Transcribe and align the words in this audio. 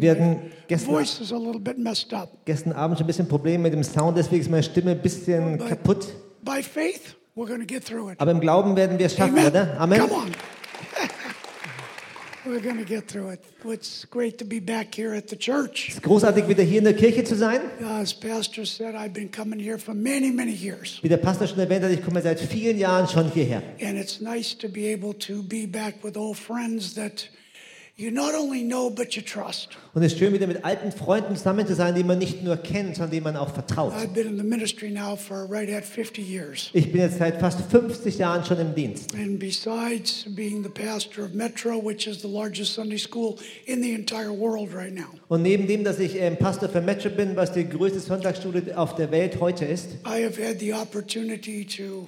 Wir 0.00 0.10
hatten 0.12 0.52
gestern, 0.68 0.88
gestern 2.44 2.72
Abend 2.72 2.98
schon 2.98 3.04
ein 3.04 3.06
bisschen 3.08 3.28
Probleme 3.28 3.62
mit 3.64 3.72
dem 3.72 3.82
Sound, 3.82 4.16
deswegen 4.16 4.42
ist 4.42 4.50
meine 4.50 4.62
Stimme 4.62 4.92
ein 4.92 5.02
bisschen 5.02 5.58
kaputt. 5.68 6.08
Aber 8.18 8.30
im 8.30 8.40
Glauben 8.40 8.76
werden 8.76 8.98
wir 8.98 9.06
es 9.06 9.16
schaffen, 9.16 9.38
Amen. 9.38 9.46
oder? 9.50 9.80
Amen. 9.80 9.98
We're 12.52 12.60
going 12.60 12.76
to 12.76 12.84
get 12.84 13.08
through 13.08 13.30
it. 13.30 13.42
It's 13.64 14.04
great 14.04 14.36
to 14.36 14.44
be 14.44 14.60
back 14.60 14.94
here 14.94 15.14
at 15.14 15.26
the 15.28 15.36
church. 15.36 15.88
Es 15.88 15.94
ist 15.94 16.02
großartig, 16.02 16.48
wieder 16.48 16.62
hier 16.62 16.80
in 16.80 16.84
der 16.84 16.92
Kirche 16.92 17.24
zu 17.24 17.34
sein. 17.34 17.62
Uh, 17.80 18.02
as 18.02 18.12
Pastor 18.12 18.66
said, 18.66 18.94
I've 18.94 19.14
been 19.14 19.30
coming 19.30 19.58
here 19.58 19.78
for 19.78 19.94
many, 19.94 20.30
many 20.30 20.52
years. 20.52 20.98
Wie 21.00 21.08
der 21.08 21.16
Pastor 21.16 21.46
schon 21.46 21.58
erwähnt 21.60 21.82
hat, 21.82 21.92
ich 21.92 22.04
komme 22.04 22.20
seit 22.20 22.40
vielen 22.40 22.76
Jahren 22.76 23.08
schon 23.08 23.32
hierher. 23.32 23.62
And 23.80 23.96
it's 23.96 24.20
nice 24.20 24.54
to 24.58 24.68
be 24.68 24.92
able 24.92 25.14
to 25.20 25.42
be 25.42 25.66
back 25.66 26.04
with 26.04 26.14
old 26.14 26.36
friends 26.36 26.92
that 26.92 27.30
Und 29.94 30.02
es 30.02 30.12
ist 30.12 30.18
schön, 30.18 30.32
wieder 30.32 30.46
mit 30.46 30.64
alten 30.64 30.92
Freunden 30.92 31.36
zusammen 31.36 31.66
zu 31.66 31.74
sein, 31.74 31.94
die 31.94 32.02
man 32.02 32.18
nicht 32.18 32.42
nur 32.42 32.56
kennt, 32.56 32.96
sondern 32.96 33.10
denen 33.10 33.24
man 33.24 33.36
auch 33.36 33.52
vertraut. 33.52 33.92
I've 33.92 34.14
been 34.14 34.26
in 34.26 34.38
the 34.38 34.42
ministry 34.42 34.90
now 34.90 35.14
for 35.14 35.46
right 35.50 35.68
at 35.70 35.84
50 35.84 36.22
years. 36.22 36.70
Ich 36.72 36.90
bin 36.90 37.02
jetzt 37.02 37.18
seit 37.18 37.38
fast 37.38 37.60
50 37.70 38.16
Jahren 38.16 38.46
schon 38.46 38.58
im 38.60 38.74
Dienst. 38.74 39.14
And 39.14 39.38
besides 39.38 40.24
being 40.34 40.62
the 40.62 40.70
pastor 40.70 41.22
of 41.26 41.34
Metro, 41.34 41.84
which 41.84 42.06
is 42.06 42.22
the 42.22 42.28
largest 42.28 42.72
Sunday 42.72 42.96
school 42.98 43.36
in 43.66 43.82
the 43.82 43.92
entire 43.92 44.32
world 44.32 44.74
right 44.74 44.94
now, 44.94 45.10
Und 45.28 45.42
neben 45.42 45.66
dem, 45.66 45.84
dass 45.84 45.98
ich 45.98 46.16
ähm, 46.18 46.38
Pastor 46.38 46.70
für 46.70 46.80
Metro 46.80 47.10
bin, 47.10 47.36
was 47.36 47.52
die 47.52 47.68
größte 47.68 48.00
Sonntagsschule 48.00 48.72
auf 48.74 48.94
der 48.94 49.10
Welt 49.10 49.38
heute 49.38 49.66
ist, 49.66 49.96
I 50.06 50.24
have 50.24 50.42
had 50.42 50.58
the 50.60 50.72
opportunity 50.72 51.66
to 51.66 52.06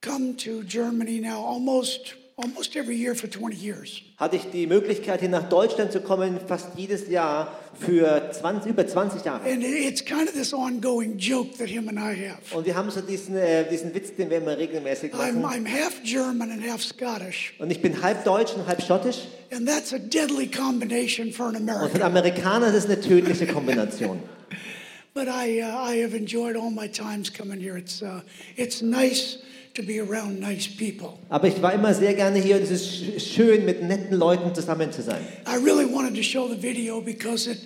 come 0.00 0.36
to 0.38 0.64
Germany 0.64 1.20
now 1.20 1.46
almost 1.46 2.16
almost 2.42 2.76
every 2.76 2.96
year 2.96 3.14
for 3.14 3.28
20 3.30 3.56
years. 3.56 4.02
hatte 4.16 4.36
ich 4.36 4.50
die 4.50 4.66
Möglichkeit, 4.66 5.20
hier 5.20 5.28
nach 5.28 5.48
Deutschland 5.48 5.92
zu 5.92 6.00
kommen, 6.00 6.38
fast 6.46 6.68
jedes 6.76 7.08
Jahr 7.08 7.58
für 7.80 8.30
20, 8.32 8.70
über 8.70 8.86
20 8.86 9.24
Jahre. 9.24 9.48
And 9.50 9.62
it's 9.62 10.04
kind 10.04 10.28
of 10.28 10.34
this 10.34 10.52
ongoing 10.52 11.16
joke 11.18 11.56
that 11.58 11.68
him 11.68 11.88
and 11.88 11.98
I 11.98 12.28
have. 12.28 12.54
Und 12.56 12.66
wir 12.66 12.74
haben 12.74 12.90
so 12.90 13.00
diesen, 13.00 13.36
äh, 13.36 13.68
diesen 13.68 13.94
Witz, 13.94 14.14
den 14.16 14.30
wir 14.30 14.38
immer 14.38 14.56
regelmäßig 14.58 15.12
I'm, 15.14 15.34
machen. 15.40 15.66
I'm 15.66 15.68
half 15.68 16.02
German 16.02 16.50
and 16.50 16.62
half 16.68 16.82
Scottish, 16.82 17.54
Und 17.58 17.70
ich 17.70 17.80
bin 17.80 18.02
halb 18.02 18.24
deutsch 18.24 18.52
und 18.54 18.66
halb 18.66 18.82
schottisch. 18.82 19.20
and 19.50 19.66
that's 19.68 19.92
a 19.92 19.98
deadly 19.98 20.46
combination 20.50 21.32
for 21.32 21.46
an 21.46 21.56
Und 21.56 21.66
für 21.68 21.74
American. 21.74 22.02
Amerikaner 22.02 22.66
ist 22.68 22.74
das 22.76 22.84
eine 22.86 23.00
tödliche 23.00 23.46
Kombination. 23.46 24.20
But 25.14 25.28
I, 25.28 25.60
uh, 25.62 25.66
I 25.92 26.02
have 26.02 26.14
enjoyed 26.16 26.56
all 26.56 26.70
my 26.70 26.88
times 26.88 27.30
coming 27.30 27.60
here. 27.60 27.76
It's, 27.76 28.00
uh, 28.02 28.22
it's 28.56 28.80
nice 28.80 29.38
to 29.74 29.82
be 29.82 30.00
around 30.00 30.40
nice 30.40 30.66
people. 30.66 31.18
Aber 31.28 31.48
ich 31.48 31.60
war 31.62 31.72
immer 31.72 31.94
sehr 31.94 32.14
gerne 32.14 32.38
hier 32.38 32.56
und 32.56 32.62
es 32.62 32.70
ist 32.70 33.28
schön, 33.28 33.64
mit 33.64 33.82
netten 33.82 34.16
Leuten 34.16 34.54
zusammen 34.54 34.92
zu 34.92 35.02
sein. 35.02 35.26
I 35.46 35.56
really 35.56 35.86
wanted 35.86 36.14
to 36.14 36.22
show 36.22 36.48
the 36.48 36.60
video 36.60 37.00
because 37.00 37.50
it 37.50 37.58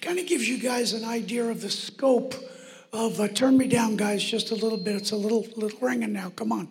kind 0.00 0.18
of 0.18 0.26
gives 0.26 0.48
you 0.48 0.58
guys 0.58 0.92
an 0.92 1.04
idea 1.04 1.44
of 1.50 1.60
the 1.60 1.70
scope 1.70 2.34
of. 2.92 3.18
Uh, 3.20 3.28
turn 3.28 3.56
me 3.56 3.68
down, 3.68 3.96
guys, 3.96 4.22
just 4.22 4.50
a 4.50 4.54
little 4.54 4.78
bit. 4.78 4.96
It's 4.96 5.12
a 5.12 5.16
little 5.16 5.46
little 5.56 5.78
ringing 5.80 6.12
now. 6.12 6.30
Come 6.36 6.52
on. 6.52 6.68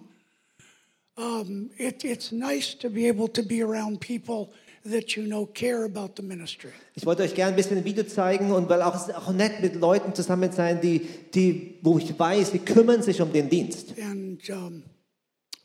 Um, 1.16 1.70
it, 1.78 2.04
it's 2.04 2.32
nice 2.32 2.74
to 2.76 2.90
be 2.90 3.08
able 3.08 3.28
to 3.30 3.44
be 3.44 3.62
around 3.62 4.02
people 4.02 4.52
that 4.84 5.16
you 5.16 5.24
know 5.24 5.46
care 5.46 5.86
about 5.86 6.14
the 6.18 6.24
ministry. 6.24 6.72
Ich 6.96 7.06
wollte 7.06 7.24
euch 7.24 7.34
gerne 7.34 7.54
ein 7.54 7.56
bisschen 7.56 7.78
ein 7.78 7.86
Video 7.86 8.04
zeigen 8.04 8.52
und 8.52 8.70
weil 8.70 8.82
auch 8.82 8.96
es 8.96 9.08
ist 9.08 9.16
auch 9.16 9.32
nett 9.32 9.62
mit 9.62 9.76
Leuten 9.76 10.14
zusammen 10.14 10.52
sein, 10.52 10.82
die, 10.82 11.08
die, 11.34 11.80
wo 11.82 11.98
ich 11.98 12.18
weiß, 12.18 12.52
die 12.52 12.60
kümmern 12.60 13.02
sich 13.02 13.22
um 13.22 13.32
den 13.32 13.50
Dienst. 13.50 13.94
And 14.00 14.50
um, 14.50 14.84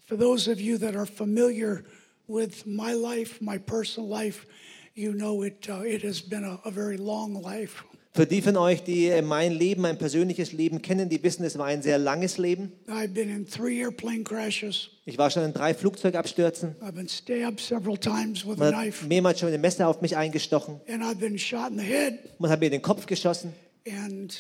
for 0.07 0.17
those 0.17 0.51
of 0.51 0.61
you 0.61 0.79
that 0.79 0.95
are 0.95 1.07
familiar 1.07 1.85
with 2.29 2.65
my 2.67 2.93
life, 2.93 3.41
my 3.41 3.59
personal 3.59 4.09
life, 4.09 4.47
you 4.95 5.13
know 5.13 5.43
it. 5.43 5.69
Uh, 5.69 5.83
it 5.85 6.03
has 6.03 6.21
been 6.21 6.45
a, 6.45 6.61
a 6.65 6.71
very 6.71 6.97
long 6.97 7.35
life. 7.43 7.85
Für 8.19 8.27
die 8.27 8.43
von 8.43 8.57
euch, 8.57 8.83
die 8.83 9.07
äh, 9.07 9.23
mein 9.23 9.53
Leben, 9.53 9.83
mein 9.83 9.97
persönliches 9.97 10.53
Leben 10.53 10.83
kennen, 10.83 11.09
die 11.09 11.23
wissen, 11.23 11.45
es 11.45 11.57
war 11.57 11.67
ein 11.67 11.83
sehr 11.83 11.99
langes 11.99 12.37
Leben. 12.37 12.73
I've 12.89 13.15
been 13.15 13.31
in 13.31 13.47
three 13.47 13.81
airplane 13.81 14.25
crashes. 14.25 14.91
Ich 15.05 15.17
war 15.19 15.31
schon 15.31 15.45
in 15.45 15.53
drei 15.53 15.73
Flugzeugabstürzen. 15.73 16.75
I've 16.81 16.97
been 16.97 17.09
stabbed 17.09 17.61
several 17.61 17.97
times 17.97 18.45
with 18.45 18.61
a 18.61 18.73
Man 18.73 18.73
knife, 18.73 19.03
hat 19.03 19.09
mehrmals 19.09 19.39
schon 19.39 19.51
mit 19.51 19.55
dem 19.55 19.61
Messer 19.61 19.87
auf 19.87 20.01
mich 20.01 20.17
eingestochen. 20.17 20.81
and 20.89 21.05
I've 21.05 21.21
been 21.21 21.39
shot 21.39 21.71
in 21.71 21.79
the 21.79 21.85
head. 21.85 22.19
Man 22.41 22.51
hat 22.51 22.59
mir 22.59 22.67
in 22.67 22.73
den 22.73 22.83
Kopf 22.83 23.07
geschossen. 23.07 23.53
And 23.87 24.37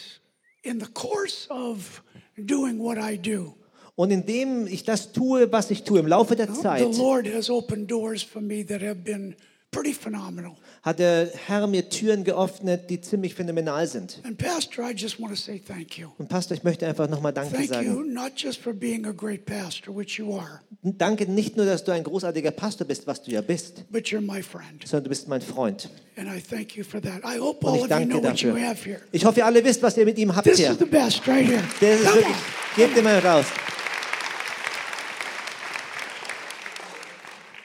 in 0.65 0.81
the 0.81 0.91
course 0.93 1.49
of 1.49 2.03
doing 2.37 2.81
what 2.81 2.99
I 2.99 3.17
do, 3.17 3.55
Und 3.95 4.11
indem 4.11 4.67
ich 4.67 4.83
das 4.83 5.13
tue, 5.13 5.53
was 5.53 5.71
ich 5.71 5.85
tue, 5.85 6.01
im 6.01 6.09
Laufe 6.09 6.35
der 6.35 6.49
the 6.53 6.61
Zeit, 6.61 6.97
Lord 6.97 7.33
has 7.33 7.49
opened 7.49 7.89
doors 7.89 8.25
for 8.25 8.43
me 8.43 8.67
that 8.67 8.83
have 8.83 9.05
been 9.05 9.37
pretty 9.71 9.93
phenomenal. 9.93 10.57
Hat 10.83 10.99
der 10.99 11.29
Herr 11.47 11.67
mir 11.67 11.89
Türen 11.89 12.25
geöffnet, 12.25 12.89
die 12.91 13.01
ziemlich 13.01 13.35
phänomenal 13.35 13.87
sind. 13.87 14.21
And 14.25 14.39
Pastor, 14.39 14.89
I 14.89 14.93
just 14.95 15.21
want 15.21 15.31
to 15.35 15.37
say 15.37 15.59
thank 15.59 15.99
you. 15.99 16.09
Und 16.19 16.29
Pastor, 16.29 16.57
ich 16.57 16.63
möchte 16.65 16.87
einfach 16.87 17.09
nochmal 17.09 17.33
Danke 17.33 17.55
Thank 17.57 17.69
you, 17.83 17.95
sagen. 17.95 18.13
not 18.15 18.33
just 18.37 18.61
for 18.61 18.73
being 18.73 19.05
a 19.07 19.13
great 19.13 19.45
pastor, 19.45 19.95
which 19.97 20.19
you 20.19 20.35
are, 20.39 20.61
Danke 20.83 21.27
nicht 21.31 21.57
nur, 21.57 21.67
dass 21.67 21.85
du 21.85 21.93
ein 21.93 22.05
großartiger 22.05 22.51
Pastor 22.53 22.87
bist, 22.87 23.07
was 23.07 23.23
du 23.23 23.31
ja 23.33 23.41
bist, 23.41 23.85
but 23.91 24.05
you're 24.07 24.21
my 24.21 24.43
friend. 24.43 24.87
sondern 24.87 25.05
du 25.05 25.11
bist 25.11 25.29
mein 25.29 25.41
Freund. 25.41 25.89
And 26.17 26.29
I 26.29 26.41
thank 26.41 26.77
you 26.77 26.85
for 26.85 27.01
that. 27.03 27.19
I 27.25 27.39
hope 27.39 27.65
Und 27.67 27.73
all 27.73 27.77
ich 27.77 27.83
of 27.85 27.89
you 27.89 27.89
danke 27.89 28.09
know 28.19 28.23
what 28.23 28.41
you 28.41 28.51
dafür. 28.53 28.69
have 28.69 28.85
here. 28.85 29.01
Ich 29.13 29.25
hoffe, 29.25 29.41
ihr 29.41 29.47
alle 29.47 29.65
wisst, 29.65 29.83
was 29.83 29.97
ihr 29.97 30.05
mit 30.05 30.19
ihm 30.19 30.35
habt 30.35 30.47
This 30.49 30.59
hier. 30.59 30.71
is 30.73 30.79
the 30.79 30.85
best 30.85 31.27
right 31.29 31.47
here. 31.47 31.63
Der 31.81 31.95
ist 31.95 32.05
Come 32.05 32.15
wirklich, 32.17 32.37
gebt 32.77 32.97
ihn 32.97 33.05
mal 33.05 33.19
raus. 33.19 33.47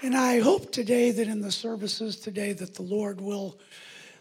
And 0.04 0.16
I 0.16 0.42
hope 0.42 0.72
today 0.72 1.12
that 1.12 1.28
in 1.28 1.42
the 1.42 1.52
services 1.52 2.20
today 2.20 2.52
that 2.54 2.76
the 2.76 2.84
Lord 2.84 3.22
will 3.22 3.58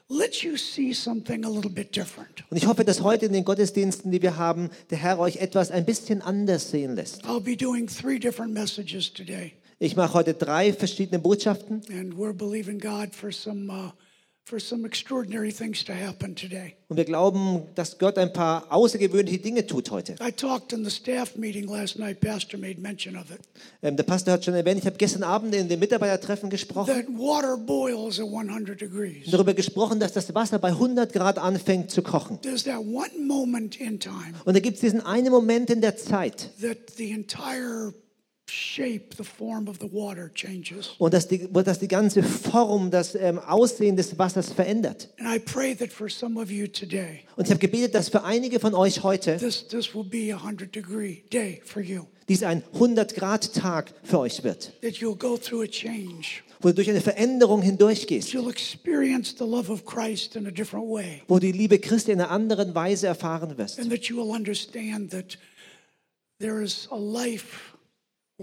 let 0.08 0.44
you 0.44 0.56
see 0.56 0.94
something 0.94 1.44
a 1.44 1.48
little 1.48 1.70
bit 1.70 1.92
different. 1.96 2.44
Und 2.50 2.56
ich 2.56 2.66
hoffe, 2.66 2.84
dass 2.84 3.02
heute 3.02 3.26
in 3.26 3.32
den 3.32 3.44
Gottesdiensten, 3.44 4.12
die 4.12 4.22
wir 4.22 4.36
haben, 4.36 4.70
der 4.90 4.98
Herr 4.98 5.18
euch 5.18 5.38
etwas 5.38 5.72
ein 5.72 5.84
bisschen 5.84 6.22
anders 6.22 6.70
sehen 6.70 6.94
lässt. 6.94 7.24
I'll 7.24 7.40
be 7.40 7.56
doing 7.56 7.88
three 7.88 8.20
different 8.20 8.52
messages 8.54 9.12
today, 9.12 9.54
Ich 9.80 9.96
mache 9.96 10.14
heute 10.14 10.34
drei 10.34 10.72
verschiedene 10.72 11.18
Botschaften 11.18 11.82
and 11.90 12.14
we're 12.14 12.32
believing 12.32 12.78
God 12.78 13.12
for 13.12 13.32
some 13.32 13.68
uh, 13.68 13.90
und 16.88 16.96
wir 16.96 17.04
glauben, 17.04 17.62
dass 17.74 17.98
Gott 17.98 18.18
ein 18.18 18.32
paar 18.32 18.66
außergewöhnliche 18.70 19.38
Dinge 19.38 19.66
tut 19.66 19.90
heute. 19.90 20.16
I 20.20 20.32
talked 20.32 20.72
in 20.72 20.84
the 20.84 20.90
staff 20.90 21.36
meeting 21.36 21.68
last 21.68 21.98
night. 21.98 22.20
Pastor 22.20 22.58
made 22.58 22.80
mention 22.80 23.16
of 23.16 23.30
it. 23.30 23.40
Ähm, 23.82 23.96
der 23.96 24.02
Pastor 24.02 24.34
hat 24.34 24.44
schon 24.44 24.54
erwähnt, 24.54 24.80
ich 24.80 24.86
habe 24.86 24.96
gestern 24.96 25.22
Abend 25.22 25.54
in 25.54 25.68
dem 25.68 25.80
Mitarbeitertreffen 25.80 26.50
gesprochen, 26.50 26.88
That 26.92 27.06
water 27.08 27.56
boils 27.56 28.18
at 28.20 28.26
100 28.26 28.80
degrees. 28.80 29.30
darüber 29.30 29.54
gesprochen, 29.54 30.00
dass 30.00 30.12
das 30.12 30.34
Wasser 30.34 30.58
bei 30.58 30.68
100 30.68 31.12
Grad 31.12 31.38
anfängt 31.38 31.90
zu 31.90 32.02
kochen. 32.02 32.40
There's 32.42 32.64
that 32.64 32.80
one 32.80 33.10
moment 33.26 33.76
in 33.80 34.00
time 34.00 34.34
Und 34.44 34.54
da 34.54 34.60
gibt 34.60 34.74
es 34.74 34.80
diesen 34.80 35.00
einen 35.00 35.30
Moment 35.30 35.70
in 35.70 35.80
der 35.80 35.96
Zeit, 35.96 36.50
that 36.60 36.78
the 36.96 37.12
entire 37.12 37.94
shape, 38.52 39.16
the 39.16 39.24
form 39.24 39.66
of 39.68 39.78
the 39.80 39.90
water 39.92 40.30
changes. 40.34 40.90
und 40.98 41.14
dass 41.14 41.26
die, 41.26 41.48
wo 41.52 41.62
das 41.62 41.78
die 41.78 41.88
ganze 41.88 42.22
Form, 42.22 42.90
das 42.90 43.14
ähm, 43.14 43.38
Aussehen 43.38 43.96
des 43.96 44.18
Wassers 44.18 44.52
verändert. 44.52 45.08
And 45.18 45.34
I 45.34 45.38
pray 45.38 45.74
that 45.74 45.90
for 45.90 46.08
some 46.10 46.38
of 46.40 46.50
you 46.50 46.66
today, 46.66 47.20
Und 47.36 47.44
ich 47.46 47.50
habe 47.50 47.60
gebetet, 47.60 47.94
dass 47.94 48.08
für 48.10 48.24
einige 48.24 48.60
von 48.60 48.74
euch 48.74 49.02
heute 49.02 49.36
this, 49.38 49.66
this 49.68 49.94
will 49.94 50.04
be 50.04 50.32
a 50.32 50.36
100 50.36 50.74
degree 50.74 51.22
day 51.32 51.60
for 51.64 51.80
you. 51.82 52.02
dies 52.28 52.42
ein 52.42 52.62
100-Grad-Tag 52.74 53.92
für 54.02 54.18
euch 54.20 54.44
wird, 54.44 54.72
That 54.82 54.94
you'll 54.96 55.16
go 55.16 55.36
through 55.36 55.62
a 55.62 55.66
change. 55.66 56.42
wo 56.60 56.68
du 56.68 56.74
durch 56.74 56.90
eine 56.90 57.00
Veränderung 57.00 57.62
hindurchgehst, 57.62 58.28
You'll 58.32 58.50
experience 58.50 59.34
the 59.38 59.44
love 59.44 59.70
of 59.72 59.84
Christ 59.84 60.36
in 60.36 60.46
a 60.46 60.50
different 60.50 60.86
way. 60.88 61.22
wo 61.26 61.38
du 61.38 61.46
die 61.46 61.52
Liebe 61.52 61.78
Christi 61.78 62.12
in 62.12 62.20
einer 62.20 62.30
anderen 62.30 62.74
Weise 62.74 63.06
erfahren 63.08 63.56
wirst. 63.58 63.78
And 63.80 63.90
that 63.90 64.04
you 64.04 64.16
will 64.16 64.30
understand 64.34 65.10
that 65.10 65.38
there 66.38 66.62
is 66.62 66.88
a 66.90 66.96
life 66.98 67.71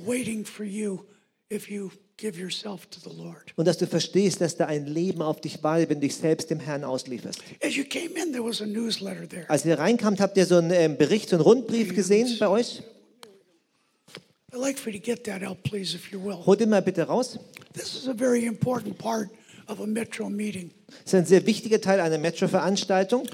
waiting 0.06 0.46
for 0.46 0.66
you 0.66 1.06
if 1.50 1.70
you 1.70 1.92
give 2.18 2.38
yourself 2.38 2.88
to 2.90 3.00
the 3.00 3.16
Lord. 3.16 3.54
Und 3.56 3.66
dass 3.66 3.78
du 3.78 3.88
verstehst, 3.88 4.42
dass 4.42 4.58
da 4.58 4.66
ein 4.66 4.86
Leben 4.86 5.22
auf 5.22 5.42
dich 5.42 5.64
wartet, 5.64 5.90
wenn 5.90 6.00
du 6.00 6.08
dich 6.08 6.16
selbst 6.16 6.50
dem 6.50 6.60
Herrn 6.60 6.84
auslieferst. 6.84 7.42
As 7.62 7.76
you 7.76 7.84
came 7.84 8.12
in, 8.22 8.32
there 8.32 8.44
was 8.44 8.62
a 8.62 8.66
newsletter 8.66 9.28
there. 9.28 9.50
Als 9.50 9.66
ihr 9.66 9.78
reinkamt, 9.78 10.20
habt 10.20 10.38
ihr 10.38 10.46
so 10.46 10.58
einen 10.58 10.72
ähm, 10.72 10.98
Bericht, 10.98 11.30
so 11.30 11.36
einen 11.36 11.44
Rundbrief 11.44 11.96
gesehen 11.96 12.28
bei 12.40 12.48
euch? 12.48 12.84
I'd 14.52 14.60
like 14.60 14.80
for 14.80 14.92
you 14.92 15.00
to 15.00 15.06
get 15.06 15.24
that 15.26 15.44
out, 15.44 15.62
please, 15.64 15.96
if 15.96 16.12
you 16.12 16.24
will. 16.24 16.44
Holt 16.46 16.62
ihn 16.62 16.70
mal 16.70 16.82
bitte 16.82 17.04
raus. 17.04 17.38
This 17.74 17.96
is 17.96 18.08
a 18.08 18.14
very 18.14 18.46
important 18.46 18.98
part 18.98 19.30
of 19.68 19.80
a 19.80 19.86
Metro 19.86 20.30
meeting. 20.30 20.72
Das 20.88 21.14
ist 21.14 21.16
ein 21.16 21.26
sehr 21.26 21.46
wichtiger 21.46 21.80
Teil 21.80 22.00
einer 22.00 22.18
Metro-Veranstaltung. 22.18 23.28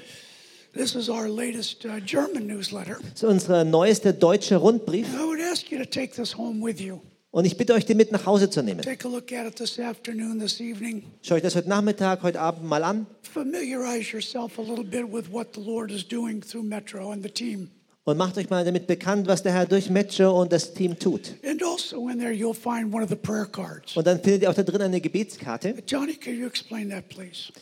This 0.76 0.94
is 0.94 1.08
our 1.08 1.30
latest 1.30 1.86
uh, 1.86 2.02
German 2.06 2.48
newsletter. 2.48 2.98
Das 3.00 3.24
ist 3.24 3.24
unser 3.24 3.64
neuester 3.64 4.12
deutscher 4.12 4.58
Rundbrief. 4.58 5.08
I 5.08 5.26
would 5.26 5.40
ask 5.40 5.72
you 5.72 5.78
to 5.78 5.86
take 5.86 6.14
this 6.14 6.38
home 6.38 6.62
with 6.62 6.82
you. 6.82 7.00
Und 7.32 7.46
ich 7.46 7.56
bitte 7.56 7.74
euch, 7.74 7.86
den 7.86 7.96
mit 7.96 8.12
nach 8.12 8.26
Hause 8.26 8.50
zu 8.50 8.62
nehmen. 8.62 8.82
Take 8.82 9.08
a 9.08 9.12
look 9.12 9.32
at 9.32 9.48
it 9.48 9.56
this 9.56 9.80
afternoon, 9.80 10.38
this 10.38 10.60
evening. 10.60 11.04
Schaut 11.22 11.38
euch 11.38 11.44
das 11.44 11.56
heute 11.56 11.70
Nachmittag, 11.70 12.24
heute 12.24 12.42
Abend 12.42 12.66
mal 12.66 12.84
an 12.84 13.08
Familiarize 13.22 14.12
yourself 14.12 14.60
a 14.60 14.62
little 14.62 14.84
bit 14.84 15.06
with 15.10 15.32
what 15.32 15.56
the 15.56 15.62
Lord 15.62 15.92
is 15.92 16.06
doing 16.06 16.42
through 16.42 16.66
Metro 16.66 17.10
and 17.12 17.24
the 17.24 17.30
team. 17.30 17.70
Und 18.04 18.18
macht 18.18 18.38
euch 18.38 18.50
mal 18.50 18.66
damit 18.66 18.86
bekannt, 18.86 19.28
was 19.28 19.44
der 19.44 19.54
Herr 19.54 19.66
durch 19.66 19.90
Metscher 19.90 20.34
und 20.34 20.52
das 20.52 20.74
Team 20.74 21.00
tut. 21.00 21.36
And 21.46 21.64
also 21.64 22.10
in 22.10 22.20
there, 22.20 22.34
you'll 22.34 22.54
find 22.54 22.94
one 22.94 23.02
of 23.02 23.10
the 23.10 23.16
prayer 23.16 23.46
cards. 23.46 23.96
Und 23.96 24.06
dann 24.06 24.20
findet 24.20 24.42
ihr 24.42 24.50
auch 24.50 24.54
da 24.54 24.64
drin 24.64 24.82
eine 24.82 25.00
Gebetskarte. 25.00 25.76
Johnny, 25.88 26.16
can 26.16 26.38
you 26.38 26.46
explain 26.46 26.90
that, 26.90 27.08
please? 27.08 27.54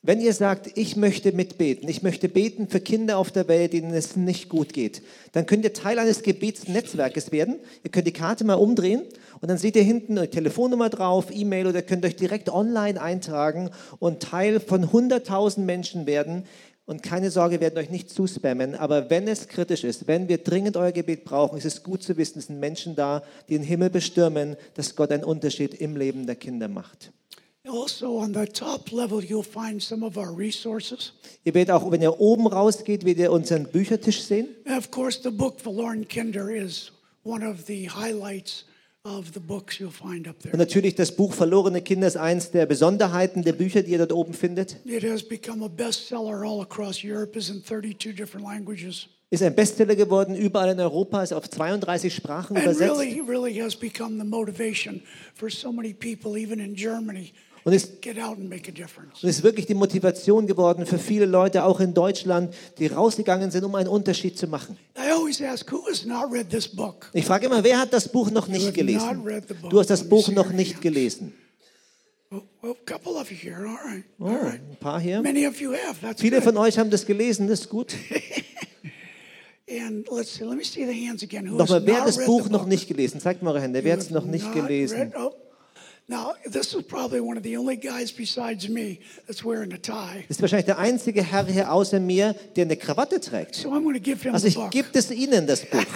Wenn 0.00 0.20
ihr 0.20 0.32
sagt, 0.32 0.78
ich 0.78 0.94
möchte 0.94 1.32
mitbeten, 1.32 1.88
ich 1.88 2.04
möchte 2.04 2.28
beten 2.28 2.68
für 2.68 2.78
Kinder 2.78 3.18
auf 3.18 3.32
der 3.32 3.48
Welt, 3.48 3.72
denen 3.72 3.92
es 3.92 4.14
nicht 4.14 4.48
gut 4.48 4.72
geht, 4.72 5.02
dann 5.32 5.44
könnt 5.44 5.64
ihr 5.64 5.72
Teil 5.72 5.98
eines 5.98 6.22
Gebetsnetzwerkes 6.22 7.32
werden. 7.32 7.56
Ihr 7.82 7.90
könnt 7.90 8.06
die 8.06 8.12
Karte 8.12 8.44
mal 8.44 8.54
umdrehen 8.54 9.02
und 9.40 9.48
dann 9.48 9.58
seht 9.58 9.74
ihr 9.74 9.82
hinten 9.82 10.16
eure 10.16 10.30
Telefonnummer 10.30 10.88
drauf, 10.88 11.26
E-Mail 11.32 11.66
oder 11.66 11.82
könnt 11.82 12.04
euch 12.04 12.14
direkt 12.14 12.48
online 12.48 13.00
eintragen 13.00 13.70
und 13.98 14.22
Teil 14.22 14.60
von 14.60 14.84
100.000 14.84 15.60
Menschen 15.62 16.06
werden. 16.06 16.44
Und 16.86 17.02
keine 17.02 17.32
Sorge, 17.32 17.56
wir 17.56 17.60
werden 17.60 17.78
euch 17.78 17.90
nicht 17.90 18.08
zuspammen, 18.08 18.76
aber 18.76 19.10
wenn 19.10 19.26
es 19.26 19.48
kritisch 19.48 19.82
ist, 19.82 20.06
wenn 20.06 20.28
wir 20.28 20.38
dringend 20.38 20.76
euer 20.76 20.92
Gebet 20.92 21.24
brauchen, 21.24 21.58
ist 21.58 21.66
es 21.66 21.82
gut 21.82 22.04
zu 22.04 22.16
wissen, 22.16 22.38
es 22.38 22.46
sind 22.46 22.60
Menschen 22.60 22.94
da, 22.94 23.24
die 23.48 23.54
den 23.54 23.64
Himmel 23.64 23.90
bestürmen, 23.90 24.56
dass 24.74 24.94
Gott 24.94 25.10
einen 25.10 25.24
Unterschied 25.24 25.74
im 25.74 25.96
Leben 25.96 26.26
der 26.26 26.36
Kinder 26.36 26.68
macht. 26.68 27.12
Also, 27.68 28.18
on 28.18 28.32
the 28.34 28.46
top 28.46 28.90
level, 28.92 29.22
you'll 29.22 29.42
find 29.42 29.82
some 29.82 30.04
of 30.04 30.16
our 30.16 30.32
resources. 30.36 31.12
Ihr 31.44 31.54
werdet 31.54 31.70
auch, 31.74 31.90
wenn 31.90 32.02
ihr 32.02 32.18
oben 32.20 32.46
rausgeht, 32.46 33.04
werdet 33.04 33.24
ihr 33.24 33.32
unseren 33.32 33.64
Büchertisch 33.64 34.22
sehen. 34.22 34.48
And 34.66 34.78
of 34.78 34.90
course, 34.90 35.20
the 35.22 35.30
book 35.30 35.60
Verloren 35.60 36.06
Kinder 36.08 36.50
is 36.50 36.92
one 37.24 37.46
of 37.46 37.66
the 37.66 37.88
highlights 37.90 38.64
of 39.04 39.26
the 39.34 39.40
books 39.40 39.78
you'll 39.78 39.90
find 39.90 40.26
up 40.28 40.36
Und 40.36 40.42
there. 40.42 40.56
natürlich 40.56 40.94
das 40.94 41.14
Buch 41.14 41.32
Verlorene 41.32 41.82
Kinder 41.82 42.06
ist 42.06 42.16
eins 42.16 42.50
der 42.50 42.66
Besonderheiten 42.66 43.42
der 43.42 43.52
Bücher, 43.52 43.82
die 43.82 43.92
ihr 43.92 43.98
dort 43.98 44.12
oben 44.12 44.34
findet. 44.34 44.76
It 44.84 45.04
has 45.04 45.22
become 45.22 45.64
a 45.64 45.68
bestseller 45.68 46.42
all 46.42 46.60
across 46.62 47.02
Europe, 47.04 47.38
is 47.38 47.48
in 47.50 47.62
32 47.62 48.14
different 48.16 48.46
languages. 48.46 49.08
Ist 49.30 49.42
ein 49.42 49.54
Bestseller 49.54 49.94
geworden, 49.94 50.34
überall 50.34 50.70
in 50.70 50.80
Europa, 50.80 51.22
ist 51.22 51.34
auf 51.34 51.50
32 51.50 52.14
Sprachen 52.14 52.56
And 52.56 52.64
übersetzt. 52.64 52.98
really, 52.98 53.20
really 53.20 53.54
has 53.60 53.76
become 53.76 54.18
the 54.18 54.24
motivation 54.26 55.02
for 55.34 55.50
so 55.50 55.70
many 55.70 55.92
people, 55.92 56.34
even 56.40 56.58
in 56.60 56.74
Germany, 56.74 57.32
Und 57.64 57.72
ist, 57.72 58.00
get 58.00 58.18
out 58.18 58.38
and 58.38 58.48
make 58.48 58.70
a 58.70 58.72
difference. 58.72 59.22
und 59.22 59.28
ist 59.28 59.42
wirklich 59.42 59.66
die 59.66 59.74
Motivation 59.74 60.46
geworden 60.46 60.86
für 60.86 60.98
viele 60.98 61.26
Leute, 61.26 61.64
auch 61.64 61.80
in 61.80 61.94
Deutschland, 61.94 62.54
die 62.78 62.86
rausgegangen 62.86 63.50
sind, 63.50 63.64
um 63.64 63.74
einen 63.74 63.88
Unterschied 63.88 64.38
zu 64.38 64.46
machen. 64.46 64.76
I 64.96 65.10
always 65.10 65.42
ask, 65.42 65.70
who 65.70 65.86
has 65.88 66.04
not 66.04 66.32
read 66.32 66.50
this 66.50 66.68
book? 66.68 67.10
Ich 67.12 67.24
frage 67.24 67.46
immer, 67.46 67.62
wer 67.64 67.78
hat 67.78 67.92
das 67.92 68.08
Buch 68.08 68.30
noch 68.30 68.48
nicht 68.48 68.74
gelesen? 68.74 69.24
Du 69.70 69.78
hast 69.78 69.90
das 69.90 70.08
Buch 70.08 70.28
noch 70.28 70.50
nicht 70.50 70.80
gelesen. 70.80 71.34
Oh, 74.18 74.28
ein 74.28 74.76
paar 74.80 75.00
hier. 75.00 75.22
Many 75.22 75.46
of 75.46 75.58
you 75.60 75.72
have. 75.72 76.00
That's 76.02 76.20
Viele 76.20 76.42
von 76.42 76.56
euch 76.58 76.78
haben 76.78 76.90
das 76.90 77.06
gelesen, 77.06 77.48
das 77.48 77.60
ist 77.60 77.68
gut. 77.68 77.94
Nochmal, 79.66 80.24
wer 81.86 82.00
hat 82.00 82.08
das 82.08 82.24
Buch 82.24 82.48
noch 82.48 82.66
nicht 82.66 82.88
gelesen? 82.88 83.20
Zeigt 83.20 83.42
mal 83.42 83.50
eure 83.50 83.60
Hände. 83.60 83.84
Wer 83.84 83.94
hat 83.94 84.00
es 84.00 84.10
noch 84.10 84.24
nicht 84.24 84.52
gelesen? 84.52 85.12
oh. 85.16 85.32
Now, 86.10 86.36
this 86.46 86.72
is 86.72 86.84
probably 86.84 87.20
one 87.20 87.36
of 87.36 87.42
the 87.42 87.58
only 87.58 87.76
guys 87.76 88.10
besides 88.10 88.66
me 88.66 89.00
that's 89.26 89.44
wearing 89.44 89.74
a 89.74 89.78
tie. 89.78 90.24
Das 90.26 90.38
ist 90.38 90.40
wahrscheinlich 90.40 90.64
der 90.64 90.78
einzige 90.78 91.22
Herr 91.22 91.44
hier 91.44 91.70
außer 91.70 92.00
mir, 92.00 92.34
der 92.56 92.64
eine 92.64 92.78
Krawatte 92.78 93.20
trägt. 93.20 93.56
So 93.56 93.68
I'm 93.68 93.82
going 93.82 93.92
to 93.94 94.00
give 94.00 94.22
him 94.22 94.32
Also 94.32 94.48
the 94.48 94.58
ich 94.58 94.70
gebe 94.70 94.88
es 94.94 95.10
Ihnen, 95.10 95.46
das 95.46 95.66
Buch. 95.66 95.84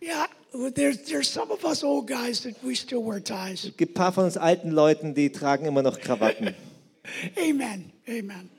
Yeah, 0.00 0.26
there's, 0.74 1.02
there's 1.04 1.30
some 1.30 1.50
of 1.50 1.64
us 1.64 1.82
old 1.82 2.06
guys 2.06 2.42
that 2.42 2.54
we 2.62 2.74
still 2.74 3.02
wear 3.02 3.22
ties. 3.22 3.64
Es 3.64 3.76
gibt 3.76 3.92
ein 3.92 3.94
paar 3.94 4.12
von 4.12 4.24
uns 4.24 4.36
alten 4.36 4.70
Leuten, 4.70 5.14
die 5.14 5.30
tragen 5.30 5.64
immer 5.64 5.82
noch 5.82 5.98
Krawatten. 5.98 6.54
Amen. 7.38 7.90
Amen. 8.06 8.50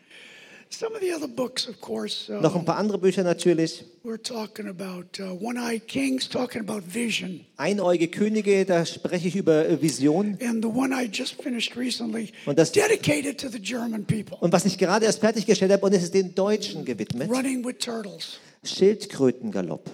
Noch 2.41 2.55
ein 2.55 2.65
paar 2.65 2.77
andere 2.77 2.97
Bücher 2.97 3.23
natürlich. 3.23 3.83
we're 4.03 4.21
talking 4.21 4.67
about 4.67 5.19
uh, 5.19 5.31
One 5.41 5.57
Eyed 5.57 5.87
Kings, 5.87 6.27
talking 6.29 6.61
about 6.61 6.81
vision. 6.85 7.45
Einäugige 7.57 8.07
Könige, 8.09 8.65
da 8.65 8.85
spreche 8.85 9.27
ich 9.27 9.35
über 9.35 9.67
äh, 9.67 9.81
Vision. 9.81 10.37
And 10.41 10.63
the 10.63 10.69
one 10.69 10.93
I 10.93 11.07
just 11.11 11.41
finished 11.41 11.75
recently, 11.75 12.31
Und 12.45 12.59
das- 12.59 12.71
dedicated 12.71 13.39
to 13.39 13.49
the 13.49 13.59
German 13.59 14.05
people, 14.05 14.37
Und 14.39 14.51
was 14.53 14.65
ich 14.65 14.77
gerade 14.77 15.05
erst 15.05 15.19
fertiggestellt 15.21 15.71
habe, 15.71 15.85
und 15.85 15.93
es 15.93 16.03
ist 16.03 16.13
den 16.13 16.35
Deutschen 16.35 16.85
gewidmet, 16.85 17.29
running 17.29 17.65
with 17.65 17.77
turtles. 17.79 18.39
Schildkrötengalopp. 18.63 19.89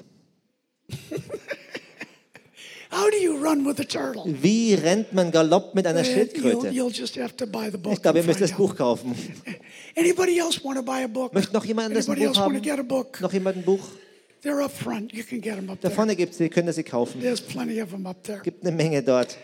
How 0.90 1.00
do 1.00 1.00
you 1.00 1.30
run 1.30 1.30
with 1.30 1.30
a 1.30 1.30
turtle? 1.52 1.72
Wie 2.92 4.74
rennt 4.74 5.14
man 5.14 5.32
Galopp 5.32 5.74
mit 5.74 5.88
einer 5.88 6.02
You'll, 6.02 6.14
Schildkröte? 6.14 6.70
you'll 6.70 6.92
just 6.92 7.16
have 7.18 7.36
to 7.38 7.48
buy 7.48 7.70
the 7.72 7.78
book. 7.78 7.94
Ich 7.94 8.02
glaube, 8.02 8.20
ihr 8.20 8.26
müsst 8.26 8.42
das 8.42 8.52
Buch 8.52 8.76
kaufen. 8.76 9.16
Anybody 9.96 10.38
else 10.40 10.62
want 10.64 10.78
to 10.78 10.84
buy 10.84 11.04
a 11.04 11.08
book? 11.08 11.34
Möchte 11.34 11.54
noch 11.54 11.64
jemand 11.66 11.96
Anybody 11.96 12.26
Buch 12.28 12.38
haben? 12.38 12.62
get 12.62 12.80
a 12.80 12.84
book? 12.84 13.20
Noch 13.22 13.32
jemand 13.34 13.58
ein 13.58 13.64
Buch? 13.64 13.80
They're 14.44 14.62
up 14.64 14.72
front. 14.72 15.14
You 15.14 15.24
can 15.24 15.40
get 15.40 15.56
them 15.56 15.70
up 15.70 15.80
Da 15.80 15.88
there. 15.88 15.96
vorne 15.96 16.16
gibt 16.16 16.32
es 16.34 16.38
sie, 16.40 16.50
könnt 16.50 16.74
sie 16.74 16.84
kaufen. 16.84 17.22
There's 17.22 17.42
plenty 17.42 17.82
of 17.82 17.92
them 17.92 18.06
up 18.06 18.24
there. 18.24 18.42
gibt 18.44 18.66
eine 18.66 18.76
Menge 18.76 19.02
dort. 19.04 19.38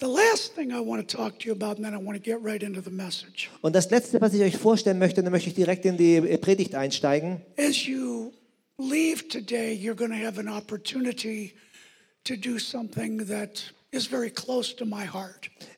The 0.00 0.06
last 0.06 0.54
thing 0.54 0.70
I 0.70 0.78
want 0.78 1.06
to 1.08 1.16
talk 1.16 1.40
to 1.40 1.46
you 1.48 1.52
about, 1.52 1.76
and 1.76 1.84
then 1.84 1.92
I 1.92 1.96
want 1.96 2.16
to 2.16 2.22
get 2.22 2.38
right 2.42 2.62
into 2.62 2.80
the 2.80 2.90
message. 2.90 3.50
Und 3.62 3.74
das 3.74 3.90
Letzte, 3.90 4.20
was 4.20 4.32
ich 4.32 4.40
euch 4.42 4.56
vorstellen 4.56 4.98
möchte, 5.00 5.22
dann 5.24 5.32
möchte 5.32 5.48
ich 5.48 5.56
direkt 5.56 5.84
in 5.84 5.96
die 5.96 6.16
äh, 6.16 6.38
Predigt 6.38 6.76
einsteigen. 6.76 7.40
As 7.58 7.84
you 7.84 8.30
leave 8.78 9.26
today, 9.28 9.72
you're 9.74 9.96
going 9.96 10.12
to 10.12 10.24
have 10.24 10.38
an 10.38 10.48
opportunity 10.48 11.52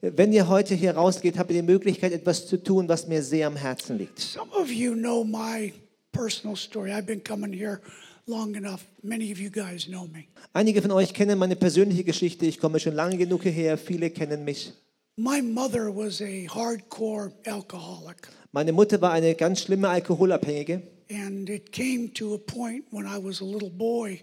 Wenn 0.03 0.33
ihr 0.33 0.49
heute 0.49 0.75
hier 0.75 0.93
rausgeht, 0.93 1.39
habt 1.39 1.51
ihr 1.51 1.63
die 1.63 1.67
Möglichkeit, 1.67 2.13
etwas 2.13 2.47
zu 2.47 2.63
tun, 2.63 2.89
was 2.89 3.07
mir 3.07 3.23
sehr 3.23 3.47
am 3.47 3.57
Herzen 3.57 3.99
liegt. 3.99 4.19
Some 4.19 4.51
of 4.53 4.71
you 4.71 4.95
know 4.95 5.23
my 5.25 5.73
personal 6.13 6.57
story. 6.57 6.93
I've 6.93 7.07
been 7.07 7.23
coming 7.23 7.53
here 7.53 7.81
long 8.27 8.55
enough. 8.55 8.85
Many 9.03 9.33
of 9.33 9.39
you 9.39 9.51
guys 9.51 9.87
know 9.87 10.07
me. 10.07 10.25
Einige 10.53 10.83
von 10.83 10.91
euch 10.93 11.13
kennen 11.13 11.39
meine 11.39 11.57
persönliche 11.57 12.05
Geschichte. 12.05 12.47
Ich 12.47 12.59
komme 12.59 12.81
schon 12.81 12.95
lange 12.95 13.17
genug 13.17 13.43
hierher. 13.43 13.79
Viele 13.79 14.11
kennen 14.11 14.45
mich. 14.45 14.73
My 15.17 15.43
mother 15.43 15.95
was 15.95 16.21
a 16.23 16.47
hardcore 16.49 17.33
alcoholic. 17.47 18.29
Meine 18.53 18.73
Mutter 18.73 19.01
war 19.01 19.13
eine 19.13 19.35
ganz 19.35 19.61
schlimme 19.63 19.89
Alkoholabhängige. 19.89 20.83
And 21.11 21.49
it 21.51 21.73
came 21.73 22.13
to 22.15 22.35
a 22.35 22.39
point 22.39 22.85
when 22.91 23.05
I 23.05 23.19
was 23.19 23.41
a 23.41 23.45
little 23.45 23.71
boy 23.71 24.23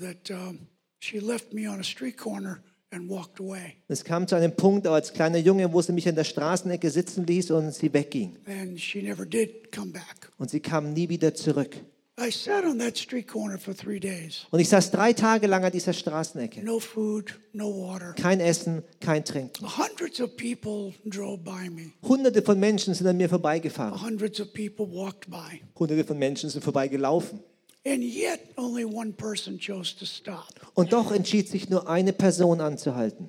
that 0.00 0.30
um, 0.30 0.66
she 1.02 1.20
left 1.20 1.52
me 1.52 1.68
on 1.68 1.80
a 1.80 1.84
street 1.84 2.16
corner 2.16 2.62
and 2.92 3.08
walked 3.08 3.40
away. 3.40 3.76
Es 3.88 4.04
kam 4.04 4.28
zu 4.28 4.36
einem 4.36 4.52
Punkt, 4.52 4.86
als 4.86 5.12
kleiner 5.12 5.38
Junge, 5.38 5.72
wo 5.72 5.82
sie 5.82 5.92
mich 5.92 6.08
an 6.08 6.14
der 6.14 6.24
Straßenecke 6.24 6.90
sitzen 6.90 7.26
ließ 7.26 7.50
und 7.50 7.72
sie 7.72 7.92
wegging. 7.92 8.36
And 8.46 8.80
she 8.80 9.02
never 9.02 9.26
did 9.26 9.72
come 9.72 9.92
back. 9.92 10.30
Und 10.38 10.50
sie 10.50 10.60
kam 10.60 10.92
nie 10.92 11.08
wieder 11.08 11.34
zurück. 11.34 11.76
I 12.20 12.30
sat 12.30 12.64
on 12.64 12.78
that 12.78 12.98
street 12.98 13.26
corner 13.26 13.58
for 13.58 13.74
three 13.74 13.98
days. 13.98 14.46
Und 14.50 14.60
ich 14.60 14.68
saß 14.68 14.90
drei 14.90 15.14
Tage 15.14 15.46
lang 15.46 15.64
an 15.64 15.72
dieser 15.72 15.94
Straßenecke. 15.94 16.62
No 16.62 16.78
food, 16.78 17.40
no 17.52 17.70
water. 17.70 18.12
Kein 18.12 18.38
Essen, 18.38 18.84
kein 19.00 19.24
Trinken. 19.24 19.66
Hundreds 19.78 20.20
of 20.20 20.36
people 20.36 20.92
drove 21.06 21.38
by 21.38 21.70
me. 21.70 21.92
Hunderte 22.06 22.42
von 22.42 22.60
Menschen 22.60 22.92
sind 22.92 23.06
an 23.06 23.16
mir 23.16 23.30
vorbeigefahren. 23.30 24.00
Hundreds 24.00 24.40
of 24.40 24.52
people 24.52 24.86
walked 24.86 25.30
by. 25.30 25.62
Hunderte 25.74 26.04
von 26.04 26.18
Menschen 26.18 26.50
sind 26.50 26.62
vorbeigelaufen. 26.62 27.40
And 27.84 28.02
yet, 28.04 28.40
only 28.56 28.84
one 28.84 29.12
person 29.12 29.58
chose 29.58 29.96
to 29.98 30.04
stop. 30.06 30.48
Und 30.74 30.92
doch 30.92 31.10
entschied 31.10 31.48
sich 31.48 31.68
nur 31.68 31.88
eine 31.88 32.12
Person 32.12 32.60
anzuhalten. 32.60 33.28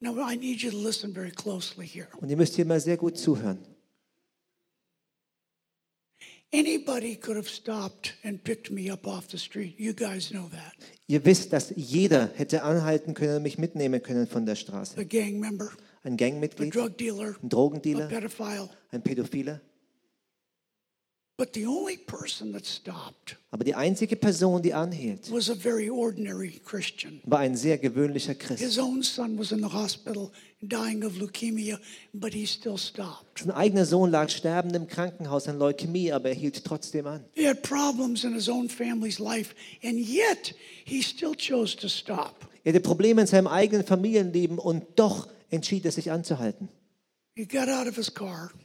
Now, 0.00 0.16
I 0.18 0.36
need 0.36 0.62
you 0.62 0.70
to 0.70 0.76
listen 0.78 1.12
very 1.12 1.30
closely 1.32 1.86
here. 1.86 2.08
Und 2.20 2.30
ihr 2.30 2.36
müsst 2.36 2.54
hier 2.54 2.64
mal 2.64 2.80
sehr 2.80 2.96
gut 2.96 3.18
zuhören. 3.18 3.58
Anybody 6.52 7.14
could 7.16 7.36
have 7.36 7.48
stopped 7.48 8.14
and 8.24 8.42
picked 8.42 8.70
me 8.72 8.90
up 8.90 9.06
off 9.06 9.28
the 9.30 9.38
street. 9.38 9.78
You 9.78 9.92
guys 9.92 10.30
know 10.30 10.48
that. 10.48 10.74
Ihr 11.06 11.24
wisst, 11.24 11.52
dass 11.52 11.72
jeder 11.76 12.30
hätte 12.34 12.62
anhalten 12.62 13.14
können 13.14 13.36
und 13.36 13.42
mich 13.42 13.58
mitnehmen 13.58 14.02
können 14.02 14.26
von 14.26 14.46
der 14.46 14.56
Straße. 14.56 14.98
A 14.98 15.04
gang 15.04 15.38
member, 15.38 15.70
Ein 16.02 16.14
a 16.14 16.16
Gangmitglied, 16.16 16.74
drug 16.74 16.96
dealer, 16.98 17.36
ein 17.40 17.46
a 17.46 17.48
Drogendealer, 17.48 18.08
pedophile. 18.08 18.70
ein 18.90 19.02
Pädophiler. 19.02 19.60
But 19.60 19.60
the 19.60 19.60
only 19.60 19.60
person 19.60 19.60
that 19.60 19.60
stopped 21.00 21.28
Aber 23.50 23.64
die 23.64 23.74
einzige 23.74 24.16
Person, 24.16 24.62
die 24.62 24.74
anhielt, 24.74 25.30
was 25.32 25.50
a 25.50 25.54
very 25.54 25.90
ordinary 25.90 26.60
Christian. 26.64 27.20
war 27.24 27.40
ein 27.40 27.56
sehr 27.56 27.78
gewöhnlicher 27.78 28.34
Christ. 28.34 28.62
His 28.62 28.78
own 28.78 29.02
son 29.02 29.38
was 29.38 29.52
in 29.52 29.58
the 29.58 29.72
hospital 29.72 30.30
dying 30.60 31.04
of 31.04 31.16
leukemia, 31.18 31.78
but 32.12 32.34
he 32.34 32.46
still 32.46 32.76
stopped. 32.76 33.38
Sein 33.38 33.50
eigener 33.50 33.86
Sohn 33.86 34.10
lag 34.10 34.28
sterbend 34.28 34.76
im 34.76 34.86
Krankenhaus 34.86 35.48
an 35.48 35.58
Leukämie, 35.58 36.12
aber 36.12 36.28
er 36.28 36.34
hielt 36.34 36.62
trotzdem 36.64 37.06
an. 37.06 37.24
He 37.32 37.46
had 37.46 37.62
problems 37.62 38.24
in 38.24 38.34
his 38.34 38.48
own 38.48 38.68
family's 38.68 39.18
life, 39.18 39.54
and 39.82 39.98
yet 39.98 40.54
he 40.84 41.02
still 41.02 41.34
chose 41.34 41.76
to 41.76 41.88
stop. 41.88 42.46
Er 42.64 42.72
hatte 42.72 42.80
Probleme 42.80 43.22
in 43.22 43.26
seinem 43.26 43.46
eigenen 43.46 43.86
Familienleben 43.86 44.58
und 44.58 44.84
doch 44.96 45.28
entschied 45.50 45.84
er 45.86 45.92
sich 45.92 46.10
anzuhalten. 46.10 46.68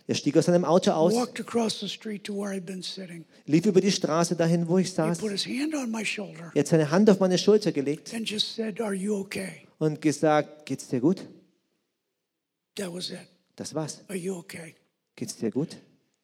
Er 0.08 0.16
stieg 0.16 0.38
aus 0.38 0.46
seinem 0.46 0.66
Auto 0.66 0.92
aus, 0.92 1.14
walked 1.14 1.40
across 1.40 1.80
the 1.80 1.88
street 1.90 2.24
to 2.24 2.34
where 2.34 2.56
I'd 2.56 2.66
been 2.66 2.82
sitting. 2.84 3.26
lief 3.46 3.66
über 3.66 3.82
die 3.82 3.92
Straße 3.92 4.36
dahin, 4.36 4.68
wo 4.68 4.78
ich 4.78 4.92
saß. 4.94 5.20
put 5.20 5.32
his 5.32 5.46
hand 5.46 5.74
on 5.76 5.92
my 5.92 6.06
shoulder 6.06 6.52
Er 6.54 6.60
hat 6.62 6.68
seine 6.68 6.90
Hand 6.92 7.10
auf 7.10 7.20
meine 7.20 7.38
Schulter 7.38 7.72
gelegt 7.72 8.14
and 8.14 8.30
just 8.30 8.56
said, 8.56 8.80
Are 8.82 8.94
you 8.94 9.16
okay? 9.20 9.68
und 9.80 10.02
gesagt, 10.02 10.66
geht's 10.66 10.88
dir 10.88 11.00
gut? 11.00 11.24
That 12.76 12.94
was 12.94 13.10
it. 13.10 13.20
Das 13.56 13.74
war's. 13.74 14.02
Are 14.10 14.18
you 14.18 14.36
okay? 14.36 14.76
Geht's 15.16 15.36
dir 15.38 15.52
gut? 15.52 15.78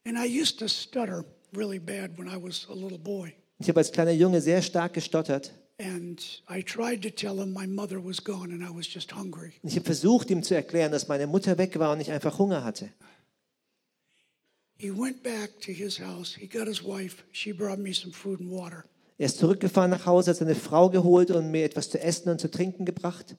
And 0.06 0.18
I 0.18 0.26
used 0.26 0.60
to 0.60 0.68
stutter 0.68 1.24
really 1.56 1.80
bad 1.80 2.18
when 2.18 2.28
I 2.28 2.36
was 2.42 2.68
a 2.70 2.74
little 2.74 2.98
boy. 2.98 3.34
Ich 3.60 3.70
habe 3.70 3.80
als 3.80 3.92
kleiner 3.92 4.12
Junge 4.12 4.42
sehr 4.42 4.62
stark 4.62 4.94
gestottert. 4.94 5.54
And 5.82 6.20
I 6.48 6.62
tried 6.62 7.02
to 7.02 7.10
tell 7.10 7.42
him 7.42 7.54
my 7.54 7.66
mother 7.66 8.04
was 8.04 8.24
gone 8.24 8.54
and 8.54 8.62
I 8.62 8.70
was 8.70 8.86
just 8.94 9.16
hungry. 9.16 9.54
Und 9.64 9.70
ich 9.70 9.76
habe 9.76 9.86
versucht, 9.86 10.30
ihm 10.30 10.44
zu 10.44 10.54
erklären, 10.54 10.92
dass 10.92 11.08
meine 11.08 11.26
Mutter 11.26 11.58
weg 11.58 11.80
war 11.80 11.92
und 11.94 12.02
ich 12.02 12.12
einfach 12.12 12.38
Hunger 12.38 12.64
hatte. 12.64 12.90
He 14.78 14.92
went 14.92 15.24
back 15.24 15.60
to 15.62 15.72
his 15.72 16.00
house. 16.00 16.36
He 16.36 16.48
got 16.48 16.68
his 16.68 16.84
wife. 16.84 17.24
She 17.32 17.52
brought 17.52 17.80
me 17.80 17.94
some 17.94 18.14
food 18.14 18.40
and 18.40 18.52
water. 18.52 18.84
Er 19.18 19.26
ist 19.28 19.38
zurückgefahren 19.38 19.92
nach 19.92 20.06
Hause, 20.06 20.32
hat 20.32 20.38
seine 20.38 20.56
Frau 20.56 20.90
geholt 20.90 21.32
und 21.32 21.52
mir 21.52 21.64
etwas 21.64 21.90
zu 21.90 22.00
essen 22.00 22.30
und 22.30 22.42
zu 22.42 22.50
trinken 22.50 22.86
gebracht. 22.86 23.36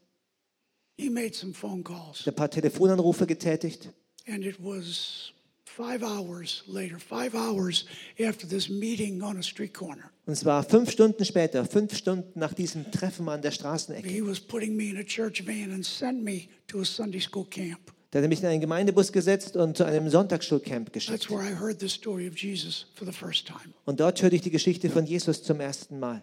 He 0.97 1.11
made 1.11 1.35
some 1.35 1.53
phone 1.53 1.83
calls. 1.85 2.27
Ein 2.27 2.35
paar 2.35 2.51
Telefonanrufe 2.51 3.27
getätigt. 3.27 3.93
And 4.29 4.45
it 4.45 4.57
was 4.59 5.33
five 5.77 6.03
hours 6.03 6.63
later, 6.67 6.99
five 6.99 7.35
hours 7.35 7.87
after 8.21 8.47
this 8.47 8.69
meeting 8.69 9.23
on 9.23 9.39
a 9.39 9.43
street 9.43 9.73
corner. 9.73 10.11
Und 10.27 10.35
es 10.35 10.45
war 10.45 10.63
fünf 10.63 10.91
Stunden 10.91 11.25
später, 11.25 11.65
fünf 11.65 11.97
Stunden 11.97 12.39
nach 12.39 12.55
diesem 12.55 12.91
Treffen 12.91 13.29
an 13.29 13.43
der 13.43 13.51
Straßenecke. 13.51 14.09
He 14.09 14.25
was 14.25 14.39
putting 14.39 14.77
me 14.77 14.91
in 14.91 14.99
a 14.99 15.03
church 15.03 15.47
van 15.47 15.73
and 15.73 15.85
sent 15.85 16.23
me 16.23 16.49
to 16.69 16.81
a 16.81 16.85
Sunday 16.85 17.21
school 17.21 17.47
camp. 17.47 17.93
Da 18.11 18.19
hat 18.19 18.25
er 18.25 18.29
mich 18.29 18.41
in 18.41 18.47
einen 18.47 18.61
Gemeindebus 18.61 19.11
gesetzt 19.11 19.57
und 19.57 19.77
zu 19.77 19.85
einem 19.85 20.11
Sonntagsschulcamp 20.11 20.93
geschickt. 20.93 21.19
That's 21.19 21.31
where 21.31 21.43
I 21.43 21.59
heard 21.59 21.81
the 21.81 21.89
story 21.89 22.29
of 22.29 22.37
Jesus 22.37 22.87
for 22.95 23.07
the 23.07 23.13
first 23.13 23.47
time. 23.47 23.73
Und 23.87 24.01
dort 24.01 24.23
hörte 24.23 24.37
ich 24.37 24.43
die 24.43 24.51
Geschichte 24.51 24.91
von 24.91 25.07
Jesus 25.07 25.43
zum 25.43 25.61
ersten 25.61 25.99
Mal. 25.99 26.23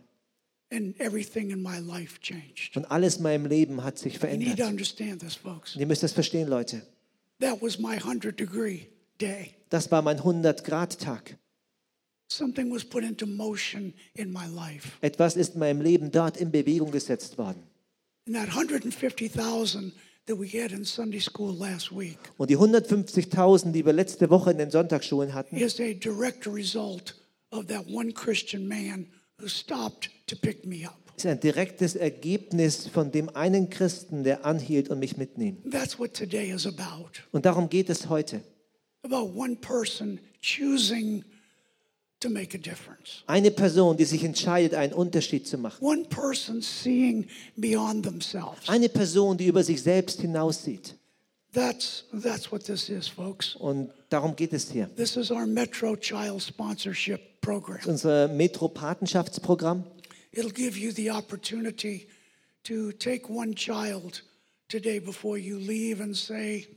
And 0.71 0.97
everything 0.99 1.49
in 1.49 1.63
my 1.63 1.79
life 1.79 2.19
changed. 2.21 2.77
Und 2.77 2.85
alles 2.91 3.17
in 3.17 3.23
meinem 3.23 3.47
Leben 3.47 3.83
hat 3.83 3.97
sich 3.97 4.19
verändert. 4.19 4.59
Und 4.61 5.79
ihr 5.79 5.87
müsst 5.87 6.03
das 6.03 6.11
verstehen, 6.13 6.47
Leute. 6.47 6.83
That 7.39 7.59
was 7.59 7.79
my 7.79 7.95
100 7.95 8.39
degree. 8.39 8.85
Das 9.69 9.91
war 9.91 10.01
mein 10.01 10.19
100-Grad-Tag. 10.19 11.37
Something 12.31 12.71
was 12.71 12.85
put 12.85 13.03
into 13.03 13.25
motion 13.25 13.93
in 14.13 14.31
my 14.31 14.45
life. 14.45 14.89
Etwas 15.01 15.35
ist 15.35 15.55
in 15.55 15.59
meinem 15.59 15.81
Leben 15.81 16.11
dort 16.11 16.37
in 16.37 16.51
Bewegung 16.51 16.91
gesetzt 16.91 17.37
worden. 17.37 17.63
And 18.27 18.35
that 18.35 18.49
150,000 18.49 19.93
that 20.27 20.37
we 20.39 20.47
had 20.47 20.71
in 20.71 20.85
Sunday 20.85 21.19
school 21.19 21.51
last 21.57 21.91
week 21.91 22.19
Und 22.37 22.51
die 22.51 22.57
150.000, 22.57 23.71
die 23.71 23.83
wir 23.83 23.93
letzte 23.93 24.29
Woche 24.29 24.51
in 24.51 24.59
den 24.59 24.69
Sonntagsschulen 24.69 25.33
hatten, 25.33 25.57
is 25.57 25.79
a 25.79 25.93
direct 25.93 26.45
result 26.45 27.15
of 27.49 27.65
that 27.65 27.87
one 27.87 28.13
Christian 28.13 28.67
man 28.67 29.07
who 29.41 29.47
stopped 29.47 30.11
to 30.27 30.35
pick 30.35 30.67
me 30.67 30.87
up. 30.87 30.99
ist 31.17 31.25
ein 31.25 31.39
direktes 31.39 31.95
Ergebnis 31.95 32.87
von 32.87 33.11
dem 33.11 33.35
einen 33.35 33.71
Christen, 33.71 34.23
der 34.23 34.45
anhielt 34.45 34.89
und 34.89 34.99
mich 34.99 35.17
mitnimmt. 35.17 35.71
That's 35.71 35.97
what 35.97 36.13
today 36.13 36.51
is 36.51 36.67
about. 36.67 37.09
Und 37.31 37.47
darum 37.47 37.69
geht 37.69 37.89
es 37.89 38.07
heute. 38.07 38.41
About 39.03 39.33
one 39.33 39.55
person 39.55 40.19
choosing 40.41 41.23
to 42.19 42.29
make 42.29 42.53
a 42.53 42.57
difference. 42.57 43.23
Eine 43.27 43.51
Person, 43.51 43.95
die 43.95 44.05
sich 44.05 44.23
entscheidet, 44.23 44.73
einen 44.73 44.93
Unterschied 44.93 45.47
zu 45.47 45.57
machen. 45.57 45.81
One 45.81 46.03
person 46.03 46.61
seeing 46.61 47.27
beyond 47.55 48.03
themselves. 48.05 48.67
Eine 48.67 48.89
Person, 48.89 49.37
die 49.37 49.47
über 49.47 49.63
sich 49.63 49.81
selbst 49.81 50.21
hinaussieht. 50.21 50.95
That's 51.51 52.03
that's 52.11 52.51
what 52.51 52.63
this 52.65 52.89
is, 52.89 53.07
folks. 53.07 53.55
Und 53.55 53.89
darum 54.09 54.35
geht 54.35 54.53
es 54.53 54.69
hier. 54.69 54.89
This 54.95 55.15
is 55.15 55.31
our 55.31 55.47
Metro 55.47 55.95
Child 55.95 56.43
Sponsorship 56.43 57.41
Program. 57.41 57.77
Das 57.77 57.85
ist 57.85 57.91
unser 57.91 58.27
Metro-Patenschaftsprogramm. 58.27 59.83
It'll 60.31 60.51
give 60.51 60.77
you 60.77 60.91
the 60.91 61.09
opportunity 61.09 62.07
to 62.63 62.91
take 62.91 63.27
one 63.29 63.55
child 63.55 64.23
today 64.67 64.99
before 64.99 65.39
you 65.39 65.57
leave 65.57 66.01
and 66.03 66.15
say, 66.15 66.67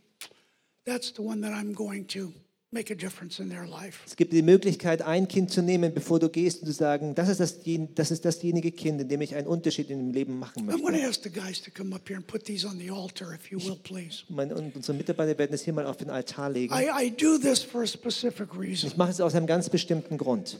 that's 0.85 1.13
the 1.15 1.23
one 1.23 1.41
that 1.43 1.53
I'm 1.53 1.75
going 1.75 2.07
to 2.09 2.33
make 2.75 2.91
a 2.91 2.95
difference 2.97 3.39
in 3.39 3.51
their 3.51 3.67
life. 3.67 3.99
Es 4.07 4.17
gibt 4.17 4.33
die 4.33 4.41
Möglichkeit, 4.43 5.03
ein 5.03 5.29
Kind 5.29 5.51
zu 5.51 5.61
nehmen, 5.63 5.93
bevor 5.93 6.19
du 6.21 6.29
gehst 6.31 6.63
und 6.63 6.69
zu 6.69 6.73
sagen, 6.73 7.15
das 7.15 7.29
ist, 7.29 7.41
das, 7.41 7.59
das 7.95 8.11
ist 8.11 8.25
dasjenige 8.25 8.73
Kind, 8.73 9.01
in 9.01 9.09
dem 9.09 9.21
ich 9.21 9.35
einen 9.35 9.47
Unterschied 9.47 9.91
in 9.91 9.99
dem 9.99 10.11
Leben 10.13 10.39
machen 10.39 10.63
I'm 10.63 10.81
going 10.81 10.81
to 10.81 10.93
möchte. 10.93 11.09
ask 11.09 11.23
the 11.23 11.31
guys 11.31 11.61
to 11.61 11.71
come 11.71 11.95
up 11.95 12.09
here 12.09 12.17
and 12.17 12.27
put 12.27 12.45
these 12.45 12.67
on 12.67 12.79
the 12.79 12.91
altar, 12.91 13.35
if 13.35 13.51
you 13.51 13.59
will, 13.59 13.77
please. 13.77 14.25
Meine, 14.31 14.55
und 14.55 14.75
unsere 14.75 14.97
Mitarbeiter 14.97 15.37
werden 15.39 15.53
es 15.53 15.63
hier 15.63 15.75
mal 15.75 15.85
auf 15.87 15.99
den 15.99 16.09
Altar 16.09 16.49
legen. 16.51 16.73
I, 16.75 16.89
I 17.07 17.11
do 17.11 17.37
this 17.37 17.63
for 17.63 17.83
a 17.83 17.87
specific 17.87 18.49
reason. 18.59 18.89
Ich 18.89 18.97
mache 18.97 19.11
es 19.11 19.21
aus 19.21 19.35
einem 19.35 19.47
ganz 19.47 19.69
bestimmten 19.69 20.17
Grund. 20.17 20.59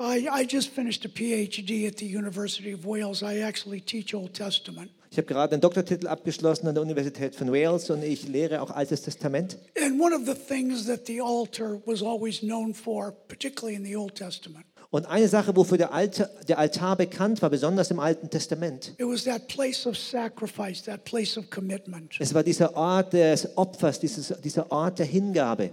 I, 0.00 0.26
I 0.32 0.46
just 0.46 0.70
finished 0.70 1.04
a 1.04 1.08
PhD 1.08 1.86
at 1.86 1.98
the 1.98 2.06
University 2.06 2.72
of 2.72 2.86
Wales. 2.86 3.22
I 3.22 3.40
actually 3.40 3.82
teach 3.82 4.14
Old 4.14 4.32
Testament. 4.32 4.90
Ich 5.10 5.18
habe 5.18 5.26
gerade 5.26 5.52
einen 5.52 5.60
Doktortitel 5.60 6.06
abgeschlossen 6.06 6.68
an 6.68 6.74
der 6.74 6.82
Universität 6.82 7.34
von 7.34 7.52
Wales 7.52 7.90
und 7.90 8.02
ich 8.02 8.26
lehre 8.26 8.62
auch 8.62 8.70
Altes 8.70 9.02
Testament. 9.02 9.58
And 9.78 10.00
one 10.00 10.14
of 10.14 10.22
the 10.24 10.34
things 10.34 10.86
that 10.86 11.06
the 11.06 11.20
altar 11.20 11.82
was 11.84 12.02
always 12.02 12.40
known 12.40 12.72
for, 12.72 13.12
particularly 13.28 13.74
in 13.74 13.84
the 13.84 13.94
Old 13.96 14.14
Testament, 14.14 14.64
Und 14.92 15.06
eine 15.06 15.28
Sache, 15.28 15.54
wofür 15.54 15.76
der, 15.76 15.92
Altar, 15.92 16.30
der 16.48 16.58
Altar 16.58 16.96
bekannt 16.96 17.42
war, 17.42 17.50
besonders 17.50 17.90
im 17.90 18.00
Alten 18.00 18.30
Testament, 18.30 18.94
it 18.96 19.06
was 19.06 19.24
that 19.24 19.48
place 19.48 19.86
of 19.86 19.98
sacrifice, 19.98 20.82
that 20.82 21.04
place 21.04 21.36
of 21.36 21.50
commitment. 21.50 22.14
es 22.18 22.32
war 22.32 22.42
dieser 22.42 22.74
Ort 22.74 23.12
des 23.12 23.48
Opfers, 23.56 24.00
dieses, 24.00 24.32
dieser 24.42 24.72
Ort 24.72 24.98
der 24.98 25.06
Hingabe. 25.06 25.70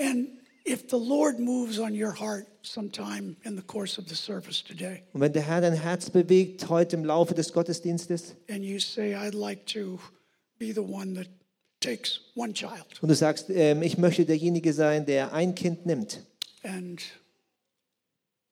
And 0.00 0.28
if 0.66 0.88
the 0.88 0.98
Lord 0.98 1.38
moves 1.38 1.78
on 1.78 1.94
your 1.94 2.12
heart 2.12 2.46
sometime 2.62 3.36
in 3.44 3.56
the 3.56 3.62
course 3.62 3.98
of 3.98 4.08
the 4.08 4.14
service 4.16 4.62
today, 4.62 5.02
Und 5.12 5.20
wenn 5.20 5.32
der 5.32 5.42
Herr 5.42 5.60
dein 5.60 5.74
Herz 5.74 6.10
bewegt 6.10 6.68
heute 6.68 6.96
im 6.96 7.04
Laufe 7.04 7.34
des 7.34 7.52
Gottesdienstes 7.52 8.34
and 8.50 8.64
you 8.64 8.78
say, 8.78 9.14
I'd 9.14 9.34
like 9.34 9.64
to 9.66 9.98
be 10.58 10.72
the 10.72 10.82
one 10.82 11.14
that 11.14 11.28
takes 11.80 12.20
one 12.34 12.52
child 12.52 13.00
und 13.00 13.08
du 13.08 13.14
sagst, 13.14 13.48
ähm, 13.50 13.82
ich 13.82 13.96
möchte 13.98 14.24
derjenige 14.24 14.72
sein, 14.72 15.06
der 15.06 15.32
ein 15.32 15.54
Kind 15.54 15.86
nimmt 15.86 16.20
and 16.62 17.00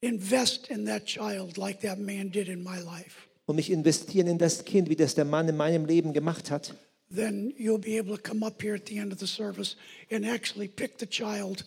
invest 0.00 0.68
in 0.68 0.86
that 0.86 1.06
child 1.06 1.56
like 1.56 1.80
that 1.80 1.98
man 1.98 2.30
did 2.30 2.48
in 2.48 2.62
my 2.62 2.78
life, 2.78 3.28
und 3.46 3.56
mich 3.56 3.70
investieren 3.70 4.26
in 4.26 4.38
das 4.38 4.64
Kind, 4.64 4.88
wie 4.88 4.96
das 4.96 5.14
der 5.14 5.24
Mann 5.24 5.48
in 5.48 5.56
meinem 5.56 5.84
Leben 5.84 6.12
gemacht 6.12 6.50
hat, 6.50 6.74
then 7.10 7.52
you'll 7.58 7.78
be 7.78 7.98
able 7.98 8.16
to 8.16 8.22
come 8.22 8.44
up 8.44 8.62
here 8.62 8.74
at 8.74 8.86
the 8.86 8.98
end 8.98 9.12
of 9.12 9.18
the 9.18 9.26
service 9.26 9.76
and 10.10 10.24
actually 10.24 10.68
pick 10.68 10.98
the 10.98 11.06
child 11.06 11.64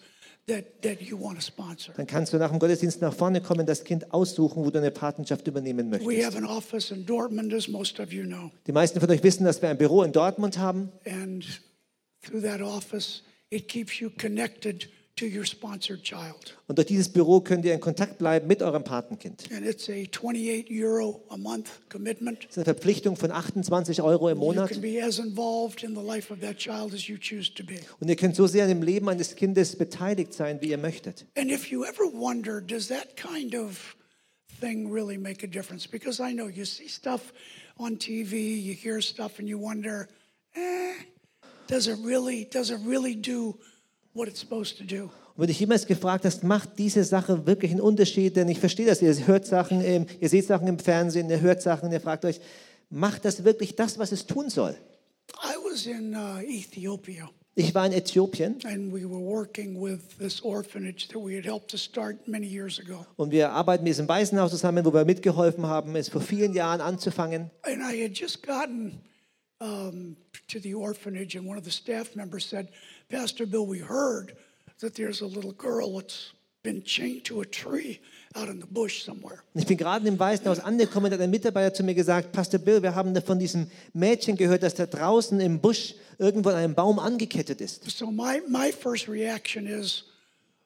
that, 0.48 0.82
that 0.82 1.02
you 1.02 1.18
want 1.20 1.36
to 1.38 1.42
sponsor. 1.42 1.94
dann 1.96 2.08
kannst 2.08 2.34
du 2.34 2.38
nach 2.38 2.50
dem 2.50 2.60
Gottesdienst 2.60 3.02
nach 3.02 3.14
vorne 3.14 3.42
kommen, 3.42 3.66
das 3.66 3.84
Kind 3.84 4.14
aussuchen, 4.14 4.64
wo 4.66 4.70
du 4.72 4.80
eine 4.80 4.92
Patenschaft 4.92 5.48
übernehmen 5.48 5.92
We 5.92 6.00
möchtest. 6.00 6.26
have 6.26 6.38
an 6.38 6.46
office 6.46 6.92
in 6.92 7.06
Dortmund, 7.06 7.54
as 7.54 7.68
most 7.68 8.00
of 8.00 8.12
you 8.12 8.24
know. 8.24 8.52
Die 8.66 8.72
meisten 8.72 9.00
von 9.00 9.10
euch 9.10 9.24
wissen, 9.24 9.44
dass 9.44 9.62
wir 9.62 9.70
ein 9.70 9.78
Büro 9.78 10.04
in 10.04 10.12
Dortmund 10.12 10.58
haben. 10.58 10.92
And 11.06 11.46
through 12.22 12.42
that 12.44 12.62
office, 12.62 13.24
it 13.50 13.68
keeps 13.68 14.00
you 14.00 14.10
connected 14.10 14.90
to 15.18 15.26
your 15.26 15.46
sponsored 15.46 16.04
child. 16.04 16.56
Und 16.68 16.78
durch 16.78 16.88
dieses 16.88 17.10
Büro 17.10 17.42
könnt 17.42 17.66
ihr 17.66 17.74
in 17.74 17.80
Kontakt 17.80 18.18
bleiben 18.18 18.48
mit 18.48 18.62
eurem 18.62 18.84
Patenkind. 18.84 19.44
And 19.52 19.66
it's 19.66 19.90
a 19.90 20.06
28 20.06 20.70
euro 20.72 21.24
a 21.30 21.38
month 21.38 21.70
commitment. 21.90 22.40
Das 22.44 22.52
ist 22.52 22.58
eine 22.58 22.66
Verpflichtung 22.66 23.16
von 23.18 23.32
28 23.32 24.02
Euro 24.02 24.30
im 24.30 24.38
You 24.38 24.46
Monat. 24.46 24.72
can 24.72 24.82
be 24.82 25.04
as 25.04 25.20
involved 25.20 25.84
in 25.84 25.96
the 25.96 26.02
life 26.02 26.32
of 26.32 26.40
that 26.42 26.58
child 26.58 26.94
as 26.94 27.08
you 27.08 27.18
choose 27.18 27.52
to 27.54 27.64
be. 27.64 27.80
Und 28.00 28.08
ihr 28.10 28.16
könnt 28.16 28.36
so 28.36 28.48
sehr 28.48 28.64
an 28.64 28.70
dem 28.70 28.84
Leben 28.84 29.10
eines 29.10 29.36
Kindes 29.36 29.76
beteiligt 29.76 30.34
sein, 30.34 30.62
wie 30.62 30.70
ihr 30.70 30.78
möchtet. 30.78 31.26
And 31.36 31.52
if 31.52 31.72
you 31.72 31.84
ever 31.84 32.06
wonder, 32.14 32.62
does 32.62 32.88
that 32.88 33.16
kind 33.18 33.56
of 33.56 33.96
thing 34.60 34.92
really 34.92 35.18
make 35.18 35.44
a 35.44 35.48
difference? 35.48 35.88
Because 35.88 36.22
I 36.22 36.34
know 36.34 36.48
you 36.48 36.66
see 36.66 36.88
stuff 36.88 37.34
on 37.78 37.98
TV, 37.98 38.56
you 38.60 38.74
hear 38.74 39.02
stuff, 39.02 39.40
and 39.40 39.48
you 39.48 39.60
wonder, 39.60 40.08
eh, 40.56 40.94
does 41.68 41.88
it 41.88 41.98
really, 42.04 42.46
does 42.50 42.72
it 42.72 42.80
really 42.86 43.16
do 43.16 43.58
what 44.18 44.28
it's 44.28 44.40
supposed 44.40 44.78
to 44.78 44.84
do? 44.84 45.04
Und 45.04 45.44
wenn 45.44 45.48
dich 45.48 45.60
jemals 45.60 45.86
gefragt 45.86 46.26
hast, 46.26 46.44
macht 46.44 46.80
diese 46.80 47.04
Sache 47.04 47.46
wirklich 47.46 47.72
einen 47.72 47.82
Unterschied? 47.82 48.36
Denn 48.36 48.50
ich 48.50 48.60
verstehe 48.60 48.88
das, 48.88 49.02
ihr 49.02 49.28
hört 49.28 49.46
Sachen, 49.46 49.82
im, 49.82 50.08
ihr 50.20 50.30
seht 50.30 50.48
Sachen 50.48 50.68
im 50.68 50.80
Fernsehen, 50.80 51.30
ihr 51.30 51.42
hört 51.42 51.62
Sachen, 51.62 51.92
ihr 51.92 52.02
fragt 52.02 52.26
euch, 52.26 52.42
macht 52.90 53.24
das 53.24 53.44
wirklich 53.44 53.76
das, 53.76 54.00
was 54.00 54.12
es 54.12 54.26
tun 54.26 54.50
soll? 54.50 54.76
I 55.44 55.56
was 55.64 55.86
in 55.86 56.16
uh, 56.16 56.40
Ethiopia. 56.42 57.30
Ich 57.54 57.74
war 57.74 57.86
in 57.88 57.92
Äthiopien 57.92 58.60
And 58.66 58.94
we 58.94 59.04
were 59.04 59.20
working 59.20 59.82
with 59.82 60.00
this 60.20 60.42
orphanage 60.42 61.08
that 61.08 61.18
we 61.18 61.36
had 61.36 61.44
helped 61.44 61.72
to 61.72 61.78
start 61.78 62.28
many 62.28 62.46
years 62.46 62.80
ago. 62.80 63.06
und 63.16 63.32
wir 63.32 63.52
arbeiten 63.52 63.84
mit 63.84 63.92
diesem 63.92 64.08
Waisenhaus 64.08 64.52
zusammen, 64.52 64.86
wo 64.86 64.94
wir 64.94 65.06
mitgeholfen 65.06 65.66
haben, 65.66 65.96
es 65.96 66.10
vor 66.10 66.22
vielen 66.22 66.54
Jahren 66.54 66.82
anzufangen. 66.82 67.50
And 67.64 67.82
I 67.82 68.04
had 68.04 68.16
just 68.16 68.44
gotten 68.44 69.00
um, 69.60 70.16
to 70.48 70.60
the 70.60 70.76
orphanage, 70.76 71.36
and 71.36 71.48
one 71.48 71.58
of 71.58 71.66
the 71.66 71.72
staff 71.72 72.16
members 72.16 72.48
said, 72.48 72.70
Pastor 73.10 73.46
Bill, 73.46 73.66
we 73.66 73.80
heard 73.80 74.36
that 74.82 74.96
there's 74.96 75.22
a 75.22 75.26
little 75.26 75.54
girl 75.54 75.98
that's 75.98 76.34
been 76.62 76.84
chained 76.84 77.24
to 77.24 77.40
a 77.40 77.46
tree 77.46 78.02
out 78.36 78.50
in 78.50 78.60
the 78.60 78.68
bush 78.68 79.04
somewhere. 79.04 79.42
Ich 79.54 79.66
bin 79.66 79.78
gerade 79.78 80.06
im 80.06 80.20
Waisenhaus 80.20 80.60
angekommen, 80.60 81.14
hat 81.14 81.22
ein 81.22 81.30
Mitarbeiter 81.30 81.74
zu 81.74 81.84
mir 81.84 81.96
gesagt, 81.96 82.34
Pastor 82.34 82.60
Bill, 82.60 82.84
wir 82.84 82.96
haben 82.96 83.16
von 83.22 83.40
diesem 83.40 83.72
Mädchen 83.94 84.36
gehört, 84.36 84.62
das 84.62 84.76
da 84.76 84.86
draußen 84.86 85.40
im 85.40 85.62
Busch 85.62 85.96
irgendwo 86.18 86.50
an 86.50 86.56
einem 86.56 86.76
Baum 86.76 87.00
angekettet 87.00 87.62
ist. 87.62 87.90
So 87.90 88.12
my, 88.12 88.42
my 88.50 88.74
first 88.74 89.08
reaction 89.08 89.68
is, 89.68 90.04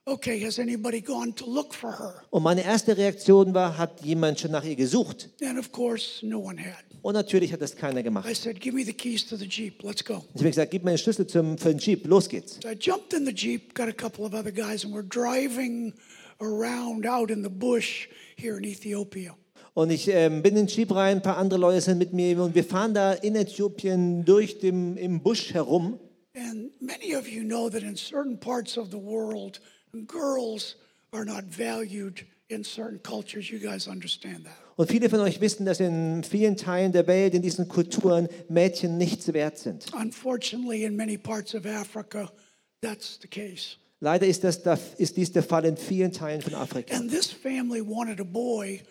Okay, 0.06 0.40
has 0.44 0.58
anybody 0.58 1.00
gone 1.00 1.32
to 1.36 1.46
look 1.46 1.76
for 1.76 1.92
her? 1.92 2.16
Und 2.32 2.42
meine 2.42 2.64
erste 2.64 2.98
Reaktion 2.98 3.54
war, 3.54 3.78
hat 3.78 4.04
jemand 4.04 4.40
schon 4.40 4.50
nach 4.50 4.64
ihr 4.64 4.76
gesucht? 4.76 5.30
And 5.44 5.60
of 5.60 5.72
course, 5.72 6.26
no 6.26 6.40
one 6.40 6.60
had. 6.60 6.84
Und 7.04 7.14
natürlich 7.14 7.54
hat 7.54 7.62
das 7.62 7.76
keiner 7.76 8.00
I 8.00 8.04
gemacht. 8.04 8.36
said, 8.36 8.60
Give 8.60 8.76
me 8.76 8.84
the 8.84 8.94
keys 8.94 9.28
to 9.28 9.36
the 9.36 9.46
Jeep. 9.46 9.84
Let's 9.84 10.04
go. 10.04 10.24
Ich 10.34 10.40
habe 10.40 10.50
gesagt, 10.50 10.72
gib 10.72 10.84
mir 10.84 10.92
den 10.92 10.98
Schlüssel 10.98 11.28
zum, 11.28 11.56
für 11.58 11.70
den 11.70 11.78
Jeep, 11.78 12.08
los 12.08 12.28
geht's. 12.30 12.58
So 12.64 12.70
I 12.70 12.74
jumped 12.80 13.14
in 13.14 13.26
the 13.28 13.32
Jeep, 13.32 13.76
got 13.76 13.88
a 13.90 13.94
couple 13.94 14.26
of 14.26 14.34
other 14.34 14.52
guys, 14.52 14.84
and 14.84 14.92
we're 14.92 15.08
driving 15.08 15.94
around 16.40 17.06
out 17.06 17.30
in 17.30 17.44
the 17.44 17.50
bush 17.50 18.08
here 18.38 18.58
in 18.58 18.64
Ethiopia. 18.64 19.36
Und 19.76 19.92
ich 19.92 20.08
ähm, 20.08 20.42
bin 20.42 20.56
in 20.58 20.66
den 20.66 20.68
Jeep 20.68 20.94
rein, 20.96 21.18
ein 21.18 21.22
paar 21.22 21.38
andere 21.38 21.60
Leute 21.60 21.80
sind 21.80 22.00
mit 22.00 22.12
mir 22.12 22.42
und 22.42 22.56
wir 22.56 22.64
fahren 22.64 22.96
da 22.96 23.14
in 23.14 23.36
Äthiopien 23.36 24.26
durch 24.26 24.58
dem, 24.58 24.98
im 24.98 25.22
Busch 25.22 25.54
herum. 25.54 26.00
And 26.36 26.72
many 26.82 27.16
of 27.16 27.28
you 27.30 27.44
know 27.44 27.70
that 27.70 27.84
in 27.84 27.96
certain 27.96 28.40
parts 28.40 28.78
of 28.78 28.88
the 28.90 28.98
world, 28.98 29.62
girls 30.08 30.76
are 31.14 31.26
not 31.26 31.44
valued 31.46 32.26
in 32.50 32.64
certain 32.64 33.00
cultures. 33.00 33.50
You 33.50 33.60
guys 33.60 33.88
understand 33.88 34.46
that. 34.46 34.56
Und 34.78 34.90
viele 34.90 35.10
von 35.10 35.20
euch 35.20 35.42
wissen, 35.42 35.66
dass 35.66 35.80
in 35.80 36.24
vielen 36.24 36.58
Teilen 36.58 36.92
der 36.92 37.06
Welt, 37.08 37.34
in 37.34 37.42
diesen 37.42 37.68
Kulturen, 37.68 38.28
Mädchen 38.50 38.98
nichts 38.98 39.32
wert 39.34 39.58
sind. 39.58 39.86
Unfortunately, 39.94 40.86
in 40.86 40.96
many 40.96 41.18
parts 41.18 41.54
of 41.54 41.66
Africa, 41.66 42.32
that's 42.82 43.20
the 43.22 43.28
case. 43.28 43.78
Leider 44.00 44.26
ist, 44.26 44.44
das, 44.44 44.60
ist 44.98 45.18
dies 45.18 45.32
der 45.32 45.44
Fall 45.44 45.66
in 45.66 45.78
vielen 45.78 46.12
Teilen 46.12 46.42
von 46.42 46.56
Afrika. 46.56 46.96
And 46.96 47.12
this 47.12 47.32
family 47.32 47.82
wanted 47.82 48.20
a 48.20 48.24
boy. 48.24 48.82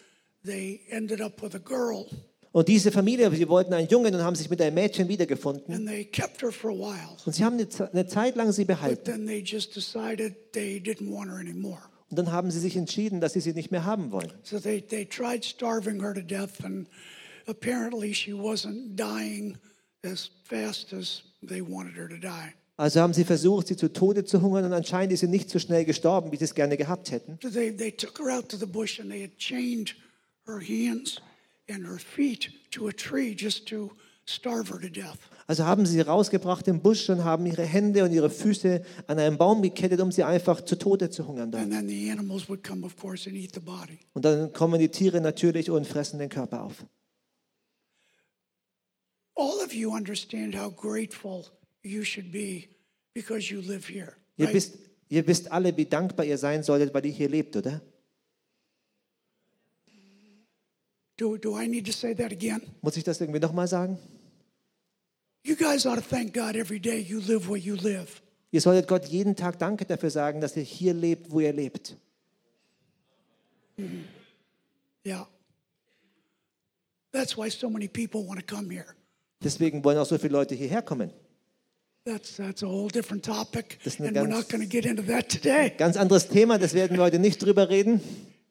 They 0.45 0.83
ended 0.89 1.21
up 1.21 1.43
with 1.43 1.55
a 1.55 1.59
girl, 1.59 2.07
Und 2.53 2.67
diese 2.67 2.91
Familie, 2.91 3.31
sie 3.31 3.49
wollten 3.49 3.73
einen 3.75 3.89
Jungen 3.89 4.13
und 4.15 4.23
haben 4.23 4.35
sich 4.35 4.51
mit 4.51 4.61
einem 4.61 4.75
Mädchen 4.75 5.09
wiedergefunden. 5.09 5.73
and 5.73 5.87
they 5.87 6.05
kept 6.05 6.43
her 6.43 6.51
for 6.51 6.71
a 6.71 6.75
while. 6.75 7.17
Und 7.25 7.33
sie 7.35 7.45
haben 7.45 7.55
eine, 7.59 7.69
eine 7.93 8.07
Zeit 8.07 8.35
lang 8.35 8.51
sie 8.53 8.65
behalten. 8.65 9.05
then 9.05 9.27
they 9.27 9.41
just 9.41 9.77
decided 9.77 10.35
they 10.53 10.79
didn't 10.81 11.11
want 11.13 11.31
her 11.31 11.39
anymore. 11.39 11.79
Und 12.11 12.19
dann 12.19 12.33
haben 12.33 12.51
sie 12.51 12.59
sich 12.59 12.77
entschieden, 12.77 13.21
dass 13.21 13.35
sie 13.35 13.41
sie 13.41 13.53
nicht 13.53 13.71
mehr 13.71 13.85
haben 13.85 14.11
wollen. 14.11 14.33
So 14.43 14.59
they, 14.59 14.81
they 14.83 15.05
tried 15.05 15.45
starving 15.45 16.01
her 16.03 16.13
to 16.13 16.23
death, 16.23 16.65
and 16.65 16.89
apparently 17.47 18.13
she 18.13 18.33
wasn't 18.33 18.97
dying 18.97 19.57
as 20.05 20.31
fast 20.43 20.93
as 20.93 21.23
they 21.47 21.63
wanted 21.63 21.95
her 21.95 22.09
to 22.09 22.17
die. 22.17 22.53
Also 22.77 23.01
haben 23.01 23.13
sie 23.13 23.25
versucht, 23.25 23.69
sie 23.69 23.77
zu 23.77 23.93
Tode 23.93 24.25
zu 24.25 24.43
hungern 24.43 24.65
und 24.65 24.73
anscheinend 24.73 25.13
ist 25.13 25.21
sie 25.21 25.29
nicht 25.29 25.51
so 25.51 25.59
schnell 25.61 25.85
gestorben, 25.85 26.33
wie 26.33 26.37
sie 26.37 26.45
es 26.45 26.55
gerne 26.55 26.77
gehabt 26.77 27.13
hätten. 27.13 27.39
So 27.43 27.49
they, 27.51 27.71
they 27.71 27.93
took 27.93 28.19
her 28.19 28.37
out 28.37 28.49
to 28.49 28.57
the 28.57 28.67
bush 28.67 28.99
and 28.99 29.09
they 29.11 29.23
had 29.23 29.37
chained 29.37 29.95
her 30.47 30.59
hands 30.59 31.21
and 31.71 31.87
her 31.87 31.99
feet 31.99 32.51
to 32.73 32.89
a 32.89 32.93
tree 32.93 33.35
just 33.35 33.67
to 33.69 33.91
starve 34.27 34.69
her 34.71 34.81
to 34.81 34.89
death. 34.89 35.19
Also 35.47 35.65
haben 35.65 35.85
sie 35.85 35.95
sie 35.95 36.01
rausgebracht 36.01 36.69
im 36.69 36.81
Busch 36.81 37.11
und 37.11 37.25
haben 37.25 37.45
ihre 37.47 37.65
Hände 37.65 38.05
und 38.05 38.13
ihre 38.13 38.31
Füße 38.31 38.83
an 39.09 39.19
einen 39.19 39.37
Baum 39.37 39.63
gekettet, 39.63 40.01
um 40.01 40.13
sie 40.13 40.23
einfach 40.23 40.61
zu 40.65 40.77
Tode 40.77 41.11
zu 41.11 41.27
hungern. 41.27 41.51
Dort. 41.51 41.65
And 41.65 41.73
then 41.73 41.89
the 41.89 42.11
animals 42.11 42.49
would 42.49 42.63
come, 42.63 42.87
of 42.87 42.97
course, 42.97 43.29
and 43.29 43.37
eat 43.37 43.53
the 43.55 43.61
body. 43.61 43.99
Und 44.13 44.25
dann 44.25 44.53
kommen 44.53 44.79
die 44.79 44.89
Tiere 44.89 45.21
natürlich 45.21 45.71
und 45.71 45.87
fressen 45.87 46.21
den 46.21 46.29
Körper 46.29 46.63
auf. 46.63 46.85
All 49.35 49.65
of 49.65 49.73
you 49.73 49.91
understand 49.91 50.55
how 50.55 50.71
grateful 50.71 51.47
you 51.83 52.05
should 52.05 52.31
be 52.31 52.69
because 53.15 53.53
you 53.53 53.61
live 53.61 53.89
here. 53.89 54.13
Ihr 54.37 54.47
right? 54.47 54.55
wisst, 54.55 54.79
ihr 55.09 55.27
wisst 55.27 55.51
alle, 55.51 55.77
wie 55.77 55.87
dankbar 55.87 56.27
ihr 56.27 56.39
sein 56.39 56.63
solltet, 56.63 56.95
weil 56.95 57.07
ihr 57.07 57.13
hier 57.13 57.29
lebt, 57.29 57.57
oder? 57.57 57.81
Do, 61.21 61.37
do 61.37 61.55
I 61.61 61.69
need 61.69 61.85
to 61.85 61.93
say 61.93 62.15
that 62.15 62.33
again? 62.33 62.63
Muss 62.81 62.97
ich 62.97 63.05
das 63.05 63.21
irgendwie 63.21 63.41
nochmal 63.41 63.69
sagen? 63.69 63.99
You 65.45 65.55
guys 65.55 65.85
ought 65.85 65.97
to 65.97 66.01
thank 66.03 66.33
God 66.33 66.57
every 66.57 66.81
day 66.81 66.99
you 66.99 67.21
live 67.21 67.47
where 67.47 67.59
you 67.59 67.75
live. 67.77 68.23
Ihr 68.53 68.63
solltet 68.63 68.89
Gott 68.89 69.05
jeden 69.07 69.37
Tag 69.37 69.59
Danke 69.59 69.85
dafür 69.85 70.11
sagen, 70.11 70.41
dass 70.41 70.57
ihr 70.57 70.63
hier 70.63 70.95
lebt, 70.95 71.31
wo 71.31 71.41
ihr 71.41 71.53
lebt. 71.53 71.97
Yeah. 75.05 75.27
That's 77.13 77.37
why 77.37 77.51
so 77.51 77.69
many 77.69 77.89
people 77.89 78.27
want 78.27 78.41
to 78.41 78.47
come 78.47 78.71
here. 78.73 78.87
Deswegen 79.43 79.85
wollen 79.85 79.99
auch 79.99 80.07
so 80.07 80.19
viele 80.19 80.33
Leute 80.33 80.55
hierher 80.55 80.83
kommen. 80.83 81.11
That's, 82.05 82.37
that's 82.37 82.63
a 82.63 82.67
whole 82.67 82.89
different 82.89 83.25
topic, 83.25 83.79
Das 83.85 83.95
ist 83.95 84.01
and 84.01 84.17
we're 84.17 84.25
ganz- 84.27 84.31
not 84.31 84.49
going 84.49 84.63
to 84.63 84.69
get 84.69 84.87
into 84.87 85.03
that 85.03 85.29
today. 85.29 85.71
Ganz 85.77 85.97
anderes 85.99 86.29
Thema, 86.29 86.59
das 86.59 86.73
werden 86.73 86.97
wir 86.97 87.05
heute 87.05 87.19
nicht 87.19 87.43
drüber 87.43 87.69
reden, 87.69 88.01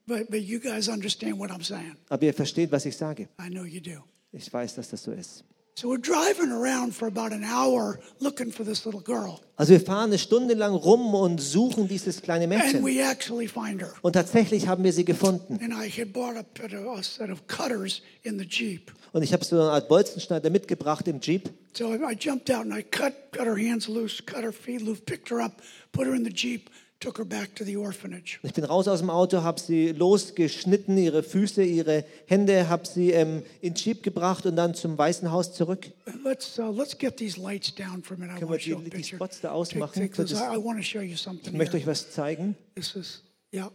But, 0.09 0.31
but 0.31 0.41
you 0.41 0.59
guys 0.59 0.89
understand 0.89 1.37
what 1.39 1.51
I'm 1.51 1.63
saying. 1.63 1.95
aber 2.09 2.23
ihr 2.23 2.33
versteht, 2.33 2.71
was 2.71 2.85
ich 2.85 2.97
sage. 2.97 3.29
I 3.39 3.49
know 3.49 3.63
you 3.63 3.79
do. 3.79 4.03
Ich 4.31 4.51
weiß, 4.51 4.73
dass 4.75 4.89
das 4.89 5.03
so 5.03 5.11
ist. 5.11 5.43
So 5.75 5.88
we're 5.88 6.01
driving 6.01 6.51
around 6.51 6.93
for 6.93 7.07
about 7.07 7.31
an 7.34 7.43
hour 7.45 7.99
looking 8.19 8.51
for 8.51 8.65
this 8.65 8.84
little 8.86 8.99
girl, 9.01 9.39
Also 9.55 9.71
wir 9.71 9.79
fahren 9.79 10.10
eine 10.10 10.17
Stunde 10.17 10.53
lang 10.55 10.73
rum 10.73 11.13
und 11.13 11.39
suchen 11.39 11.88
dieses 11.88 12.21
kleine 12.21 12.45
and 12.45 12.53
Mädchen. 12.53 12.84
we 12.84 12.99
actually 13.01 13.47
find 13.47 13.81
her. 13.81 13.93
Und 14.01 14.13
tatsächlich 14.13 14.67
haben 14.67 14.84
wir 14.84 14.91
sie 14.91 15.05
gefunden. 15.05 15.57
And 15.63 15.71
I 15.71 15.88
had 15.89 16.12
bought 16.12 16.36
a, 16.36 16.39
a, 16.41 16.97
a 16.97 17.03
set 17.03 17.29
of 17.29 17.47
cutters 17.47 18.01
in 18.23 18.38
the 18.39 18.45
Jeep. 18.45 18.91
Und 19.13 19.21
ich 19.23 19.31
habe 19.31 19.45
so 19.45 19.55
eine 19.62 19.71
Art 19.71 19.88
Bolzenschneider 19.88 20.49
mitgebracht 20.49 21.07
im 21.07 21.21
Jeep. 21.21 21.49
So 21.77 21.93
I, 21.93 21.97
I 22.12 22.17
jumped 22.19 22.51
out 22.51 22.65
and 22.65 22.73
I 22.77 22.81
cut, 22.84 23.13
cut 23.31 23.45
her 23.45 23.55
hands 23.55 23.88
loose, 23.88 24.21
cut 24.25 24.43
her 24.43 24.51
feet 24.51 24.81
loose, 24.81 24.99
picked 25.01 25.29
her 25.29 25.39
up, 25.39 25.62
put 25.93 26.07
her 26.07 26.13
in 26.15 26.25
the 26.25 26.34
Jeep, 26.34 26.69
Ich 27.01 28.53
bin 28.53 28.63
raus 28.65 28.88
aus 28.89 28.99
dem 28.99 29.09
Auto, 29.09 29.41
habe 29.41 29.59
sie 29.59 29.93
losgeschnitten, 29.93 30.97
ihre 30.97 31.23
Füße, 31.23 31.63
ihre 31.63 32.03
Hände, 32.27 32.67
habe 32.67 32.85
sie 32.85 33.12
ähm, 33.12 33.43
ins 33.62 33.85
Jeep 33.85 34.03
gebracht 34.03 34.45
und 34.45 34.57
dann 34.57 34.75
zum 34.75 34.97
Weißen 34.97 35.31
Haus 35.31 35.53
zurück. 35.53 35.89
Let's 36.25 36.59
uh, 36.59 36.69
let's 36.71 36.97
get 36.97 37.15
these 37.15 37.39
lights 37.39 37.73
down 37.73 38.03
for 38.03 38.17
a 38.17 38.19
minute. 38.19 38.35
I 38.35 38.39
Können 38.39 38.51
want 38.51 38.65
wir 38.65 38.75
to 38.75 38.79
show 38.81 38.85
a 38.85 38.89
die- 38.89 38.97
die. 38.97 39.03
Spots 39.15 39.39
da 39.39 39.47
Take- 39.47 39.55
ausmachen 39.55 39.93
take 40.12 41.17
something. 41.17 41.53
Ich 41.53 41.57
möchte 41.57 41.77
euch 41.77 41.88
was 41.88 42.12
zeigen. 42.12 42.57
This 42.75 42.95
is 42.95 43.23
yeah. 43.53 43.71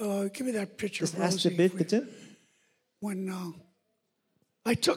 Uh, 0.00 0.28
give 0.32 0.44
me 0.44 0.52
that 0.52 0.76
picture, 0.76 1.08
Das 1.08 1.14
erste 1.14 1.48
Rosie. 1.50 1.56
Bild 1.56 1.76
bitte. 1.76 2.08
When 3.00 3.28
uh, 3.28 3.52
Ich 4.62 4.90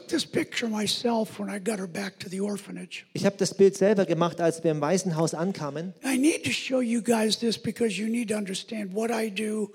habe 3.24 3.36
das 3.38 3.54
Bild 3.54 3.76
selber 3.76 4.04
gemacht, 4.04 4.40
als 4.40 4.62
wir 4.62 4.70
im 4.70 4.80
Weißen 4.80 5.16
Haus 5.16 5.32
ankamen. 5.34 5.94
I 6.04 6.18
need 6.18 6.44
to 6.44 6.50
show 6.50 6.82
you 6.82 7.02
guys 7.02 7.38
this 7.38 7.56
because 7.56 7.98
you 7.98 8.08
need 8.08 8.28
to 8.28 8.36
understand 8.36 8.94
what 8.94 9.10
I 9.10 9.30
do 9.30 9.72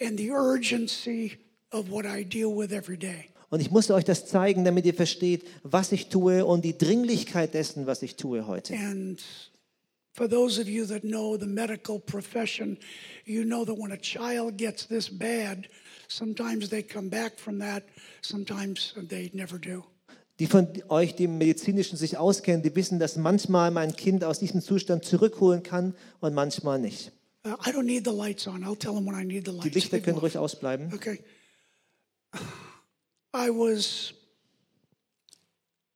and 0.00 0.18
the 0.18 0.30
urgency 0.32 1.38
of 1.70 1.90
what 1.90 2.04
I 2.04 2.24
deal 2.24 2.56
with 2.56 2.72
every 2.72 2.96
day. 2.96 3.26
Und 3.50 3.60
ich 3.60 3.70
musste 3.70 3.94
euch 3.94 4.04
das 4.04 4.26
zeigen, 4.26 4.64
damit 4.64 4.84
ihr 4.84 4.94
versteht, 4.94 5.44
was 5.62 5.92
ich 5.92 6.08
tue 6.08 6.44
und 6.44 6.64
die 6.64 6.76
Dringlichkeit 6.76 7.54
dessen, 7.54 7.86
was 7.86 8.02
ich 8.02 8.16
tue 8.16 8.46
heute. 8.46 8.74
And 8.74 9.20
for 10.12 10.28
those 10.28 10.60
of 10.60 10.68
you 10.68 10.84
that 10.86 11.02
know 11.02 11.36
the 11.36 11.46
medical 11.46 12.00
profession, 12.00 12.78
you 13.24 13.44
know 13.44 13.64
that 13.64 13.76
when 13.76 13.92
a 13.92 13.96
child 13.96 14.56
gets 14.56 14.86
this 14.88 15.08
bad, 15.08 15.68
sometimes 16.10 16.68
they 16.68 16.82
come 16.82 17.08
back 17.08 17.38
from 17.38 17.58
that, 17.60 17.84
sometimes 18.20 18.94
they 18.96 19.30
never 19.32 19.58
do. 19.58 19.84
Die 20.38 20.46
von 20.46 20.66
euch, 20.88 21.14
die 21.14 21.24
im 21.24 21.36
Medizinischen 21.38 21.96
sich 21.96 22.16
auskennen, 22.16 22.62
die 22.62 22.74
wissen, 22.74 22.98
dass 22.98 23.16
manchmal 23.16 23.70
mein 23.70 23.94
Kind 23.94 24.24
aus 24.24 24.38
diesem 24.38 24.62
Zustand 24.62 25.04
zurückholen 25.04 25.62
kann 25.62 25.94
und 26.20 26.34
manchmal 26.34 26.78
nicht. 26.78 27.12
Uh, 27.44 27.50
I 27.66 27.70
don't 27.70 27.84
need 27.84 28.04
the 28.04 28.12
lights 28.12 28.46
on. 28.46 28.62
I'll 28.64 28.76
tell 28.76 28.94
them 28.94 29.06
when 29.06 29.14
I 29.14 29.24
need 29.24 29.44
the 29.46 29.52
Die 29.52 29.58
lights. 29.58 29.74
Lichter 29.74 30.00
können 30.00 30.18
ruhig 30.18 30.36
ausbleiben. 30.36 30.92
Okay. 30.94 31.22
I 33.34 33.50
was, 33.50 34.14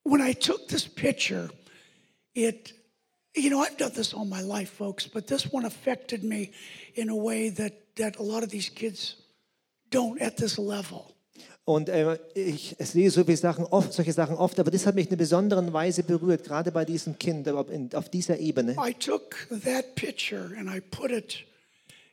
when 0.05 0.21
I 0.21 0.35
took 0.35 0.69
this 0.69 0.87
picture, 0.87 1.51
it, 2.35 2.75
you 3.35 3.51
know, 3.51 3.61
I've 3.61 3.77
done 3.77 3.93
this 3.95 4.15
all 4.15 4.25
my 4.25 4.43
life, 4.43 4.71
folks, 4.71 5.07
but 5.07 5.27
this 5.27 5.51
one 5.53 5.65
affected 5.65 6.23
me 6.23 6.53
in 6.95 7.09
a 7.09 7.17
way 7.17 7.51
that, 7.51 7.95
that 7.97 8.19
a 8.19 8.23
lot 8.23 8.43
of 8.43 8.51
these 8.51 8.69
kids 8.69 9.17
don't 9.95 10.21
at 10.21 10.37
this 10.37 10.59
level. 10.59 11.15
Und 11.65 11.89
äh, 11.89 12.19
ich 12.35 12.77
sehe 12.79 13.11
so 13.11 13.25
viele 13.25 13.39
Sachen 13.39 13.65
oft, 13.65 13.93
solche 13.95 14.13
Sachen 14.13 14.37
oft, 14.37 14.61
aber 14.61 14.71
das 14.71 14.85
hat 14.85 14.95
mich 14.95 15.07
in 15.07 15.13
einer 15.13 15.19
besonderen 15.19 15.73
Weise 15.73 16.03
berührt, 16.03 16.45
gerade 16.45 16.71
bei 16.71 16.85
diesem 16.85 17.19
Kind 17.19 17.49
auf, 17.49 18.09
dieser 18.11 18.39
Ebene. 18.39 18.73
I 18.73 18.93
took 18.93 19.49
that 19.65 19.95
picture 19.95 20.53
and 20.59 20.69
I 20.69 20.81
put 20.81 21.11
it 21.11 21.39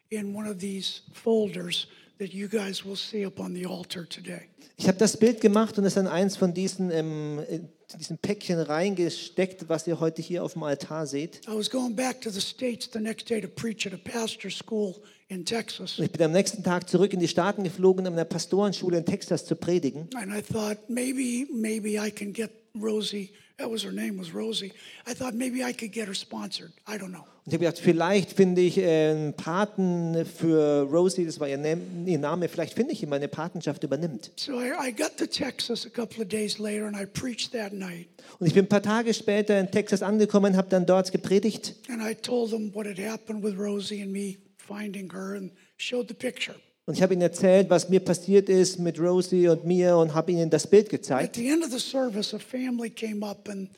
in 0.09 0.33
one 0.33 0.49
of 0.49 0.59
these 0.59 1.01
folders 1.11 1.87
that 2.19 2.29
you 2.29 2.47
guys 2.47 2.85
will 2.85 2.95
see 2.95 3.25
up 3.25 3.39
on 3.39 3.53
the 3.53 3.65
altar 3.65 4.07
today. 4.07 4.41
Ich 4.77 4.87
habe 4.87 4.97
das 4.97 5.17
Bild 5.17 5.41
gemacht 5.41 5.77
und 5.77 5.83
es 5.85 5.97
in 5.97 6.07
eins 6.07 6.37
von 6.37 6.53
diesen, 6.53 6.89
ähm, 6.89 7.39
in 7.49 7.69
diesen 7.99 8.17
Päckchen 8.17 8.57
reingesteckt, 8.57 9.67
was 9.67 9.85
ihr 9.85 9.99
heute 9.99 10.21
hier 10.21 10.43
auf 10.45 10.53
dem 10.53 10.63
Altar 10.63 11.05
seht. 11.05 11.41
I 11.47 11.55
was 11.55 11.69
going 11.69 11.93
back 11.93 12.21
to 12.21 12.29
the 12.29 12.39
States 12.39 12.89
the 12.93 12.99
next 12.99 13.29
day 13.29 13.41
to 13.41 13.49
preach 13.49 13.85
at 13.85 13.93
a 13.93 13.97
pastor 13.97 14.49
school 14.49 14.95
in 15.31 15.45
Texas. 15.45 15.97
Und 15.97 16.05
ich 16.05 16.11
bin 16.11 16.21
am 16.23 16.33
nächsten 16.33 16.61
Tag 16.61 16.89
zurück 16.89 17.13
in 17.13 17.19
die 17.19 17.27
Staaten 17.27 17.63
geflogen, 17.63 18.05
um 18.05 18.13
in 18.13 18.19
einer 18.19 18.25
Pastorenschule 18.25 18.97
in 18.97 19.05
Texas 19.05 19.45
zu 19.45 19.55
predigen. 19.55 20.09
And 20.13 20.33
I 20.35 20.41
thought 20.41 20.77
maybe, 20.89 21.47
maybe 21.53 21.91
I 21.91 22.11
can 22.11 22.33
get 22.33 22.51
Rosie. 22.75 23.29
That 23.57 23.71
was 23.71 23.83
her 23.83 23.91
name, 23.91 24.19
was 24.19 24.33
Rosie. 24.33 24.73
I 25.07 25.13
thought 25.13 25.35
maybe 25.35 25.59
I 25.63 25.71
could 25.71 25.93
get 25.93 26.07
her 26.07 26.15
sponsored. 26.15 26.71
I 26.87 26.97
don't 26.97 27.11
know. 27.11 27.23
Und 27.45 27.47
ich 27.47 27.53
habe 27.53 27.65
gedacht, 27.65 27.79
vielleicht 27.79 28.33
finde 28.33 28.61
ich 28.61 28.77
äh, 28.77 29.11
einen 29.11 29.33
Paten 29.33 30.25
für 30.25 30.81
Rosie, 30.81 31.25
das 31.25 31.39
war 31.39 31.47
ihr, 31.47 31.57
Nam- 31.57 32.05
ihr 32.05 32.19
Name, 32.19 32.49
vielleicht 32.49 32.73
finde 32.73 32.91
ich 32.93 33.01
ihn, 33.01 33.09
meine 33.09 33.27
Patenschaft 33.27 33.83
übernimmt. 33.83 34.31
So 34.35 34.59
I, 34.59 34.71
I 34.89 34.91
got 34.91 35.15
to 35.17 35.25
Texas 35.27 35.85
a 35.85 35.89
couple 35.89 36.23
of 36.23 36.29
days 36.29 36.59
later 36.59 36.85
and 36.87 36.95
I 36.95 37.05
preached 37.05 37.51
that 37.53 37.71
night. 37.73 38.07
Und 38.39 38.47
ich 38.47 38.53
bin 38.53 38.65
ein 38.65 38.69
paar 38.69 38.81
Tage 38.81 39.13
später 39.13 39.59
in 39.59 39.71
Texas 39.71 40.01
angekommen, 40.01 40.57
habe 40.57 40.67
dann 40.69 40.85
dort 40.85 41.11
gepredigt 41.11 41.75
And 41.89 42.01
I 42.01 42.15
told 42.15 42.51
them 42.51 42.73
what 42.73 42.85
had 42.85 42.99
happened 42.99 43.43
with 43.43 43.57
Rosie 43.57 44.01
and 44.01 44.11
me 44.11 44.37
finding 44.67 45.11
her 45.11 45.35
and 45.35 45.51
showed 45.77 46.07
the 46.07 46.13
picture. 46.13 46.55
Und 46.85 46.95
ich 46.95 47.03
habe 47.03 47.13
ihnen 47.13 47.21
erzählt, 47.21 47.69
was 47.69 47.89
mir 47.89 47.99
passiert 47.99 48.49
ist 48.49 48.79
mit 48.79 48.99
Rosie 48.99 49.47
und 49.47 49.65
mir 49.65 49.95
und 49.97 50.13
habe 50.13 50.31
ihnen 50.31 50.49
das 50.49 50.65
Bild 50.67 50.85
At 50.85 50.91
gezeigt. 50.91 51.35
the 51.35 51.47
end 51.47 51.63
of 51.63 51.71
the 51.71 51.79
service, 51.79 52.33
a 52.33 52.39
family 52.39 52.89
came 52.89 53.25
up, 53.25 53.47
and 53.47 53.69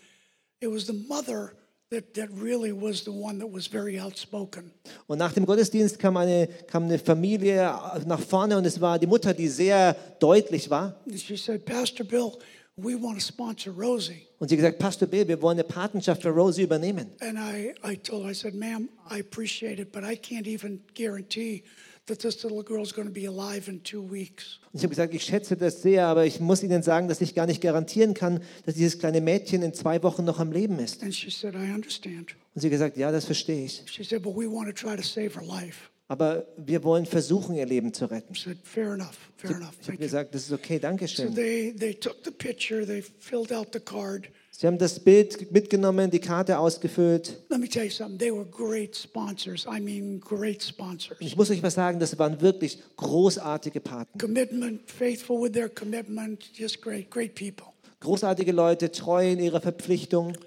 it 0.62 0.69
was 0.72 0.86
the 0.88 0.93
mother 0.93 1.52
that, 1.91 2.13
that 2.15 2.30
really 2.41 2.72
was 2.72 3.04
the 3.04 3.12
one 3.12 3.38
that 3.39 3.52
was 3.52 3.67
very 3.67 4.00
outspoken. 4.00 4.72
Und 5.08 5.17
nach 5.19 5.34
dem 5.34 5.46
Gottesdienst 5.46 6.00
kam 6.00 6.17
eine, 6.17 6.48
kam 6.67 6.86
eine 6.86 6.98
Familie 6.98 7.72
nach 8.08 8.22
vorne 8.22 8.58
und 8.58 8.65
es 8.65 8.80
war 8.80 8.98
die 8.98 9.06
Mutter, 9.08 9.34
die 9.34 9.50
sehr 9.50 9.96
deutlich 10.19 10.69
war. 10.69 10.96
And 11.06 11.19
she 11.19 11.36
said, 11.36 11.65
Pastor 11.65 12.06
Bill, 12.06 12.32
we 12.78 12.96
want 12.96 13.19
to 13.19 13.24
sponsor 13.24 13.72
Rosie. 13.74 14.28
Und 14.44 14.50
sie 14.50 14.58
gesagt, 14.58 14.78
Pastor 14.78 15.08
Bill, 15.08 15.26
wir 15.26 15.42
wollen 15.42 15.58
eine 15.58 15.64
Patenschaft 15.64 16.22
für 16.22 16.28
Rosie 16.28 16.64
übernehmen. 16.64 17.12
And 17.22 17.40
I, 17.40 17.74
I 17.90 17.96
told 17.96 18.26
her, 18.26 18.32
I 18.32 18.36
said, 18.36 18.54
ma'am, 18.54 18.90
I 19.10 19.22
appreciate 19.22 19.82
it, 19.82 19.94
but 19.94 20.04
I 20.04 20.18
can't 20.18 20.48
even 20.48 20.82
guarantee 20.96 21.64
that 22.08 22.20
this 22.20 22.44
little 22.44 22.62
girl's 22.62 22.94
going 22.94 23.08
to 23.08 23.14
be 23.14 23.26
alive 23.26 23.72
in 23.72 23.82
two 23.84 24.02
weeks. 24.02 24.60
Und 24.74 24.80
ich 24.80 24.84
habe 24.84 24.90
gesagt, 24.90 25.14
ich 25.14 25.24
schätze 25.24 25.56
das 25.56 25.82
sehr, 25.82 26.08
aber 26.08 26.26
ich 26.26 26.42
muss 26.42 26.62
Ihnen 26.62 26.84
sagen, 26.84 27.08
dass 27.08 27.22
ich 27.22 27.36
gar 27.36 27.46
nicht 27.46 27.62
garantieren 27.62 28.14
kann, 28.14 28.42
dass 28.66 28.76
dieses 28.76 29.00
kleine 29.00 29.22
Mädchen 29.22 29.62
in 29.62 29.74
zwei 29.74 30.04
Wochen 30.04 30.26
noch 30.26 30.42
am 30.42 30.52
Leben 30.52 30.78
ist. 30.78 31.04
And 31.04 31.16
she 31.16 31.30
said, 31.30 31.56
I 31.56 31.72
understand. 31.74 32.36
Und 32.54 32.62
sie 32.62 32.70
gesagt, 32.70 32.98
ja, 32.98 33.14
das 33.14 33.24
verstehe 33.24 33.64
ich. 33.64 33.84
She 33.86 34.04
said, 34.04 34.22
but 34.22 34.36
we 34.36 34.46
want 34.46 34.68
to 34.68 34.74
try 34.74 34.98
to 34.98 35.04
save 35.04 35.40
her 35.40 35.48
life. 35.48 35.90
Aber 36.13 36.45
wir 36.58 36.84
wollen 36.84 37.08
versuchen, 37.08 37.56
ihr 37.56 37.65
Leben 37.65 37.91
zu 37.91 38.06
retten. 38.06 38.36
Said, 38.36 38.60
fair 38.63 38.93
enough, 38.93 39.17
fair 39.36 39.49
enough. 39.49 39.71
Ich 39.82 39.88
habe 39.88 39.97
Thank 39.97 39.99
you. 39.99 40.06
gesagt, 40.06 40.36
das 40.36 40.43
ist 40.43 40.52
okay, 40.52 40.78
danke 40.78 41.08
So 41.08 41.23
schön. 41.23 41.34
they, 41.34 41.73
they 41.76 41.95
took 41.95 42.17
the 42.23 42.30
picture, 42.30 42.86
they 42.86 43.02
filled 43.02 43.52
out 43.52 43.69
the 43.73 43.80
card. 43.80 44.28
Sie 44.52 44.67
haben 44.67 44.78
das 44.78 44.99
Bild 44.99 45.52
mitgenommen, 45.52 46.12
die 46.12 46.19
Karte 46.19 46.60
ausgefüllt. 46.60 47.41
Let 47.49 47.60
me 47.60 47.67
tell 47.67 47.86
you 47.86 47.89
something, 47.89 48.19
they 48.19 48.32
were 48.32 48.45
great 48.45 48.95
sponsors. 48.95 49.65
I 49.65 49.80
mean, 49.80 50.19
great 50.19 50.62
sponsors. 50.62 51.17
Ich 51.19 51.36
muss 51.36 51.49
euch 51.49 51.63
was 51.63 51.73
sagen, 51.73 51.99
das 51.99 52.19
waren 52.19 52.39
wirklich 52.41 52.78
großartige 52.95 53.80
Paten. 53.80 54.19
Commitment, 54.19 54.82
faithful 54.91 55.41
with 55.41 55.54
their 55.54 55.67
commitment, 55.67 56.43
just 56.54 56.80
great, 56.80 57.10
great 57.10 57.34
people. 57.34 57.73
Großartige 58.02 58.52
Leute, 58.52 58.91
treu 58.91 59.32
in 59.32 59.39
ihrer 59.39 59.62
Verpflichtung. 59.62 60.38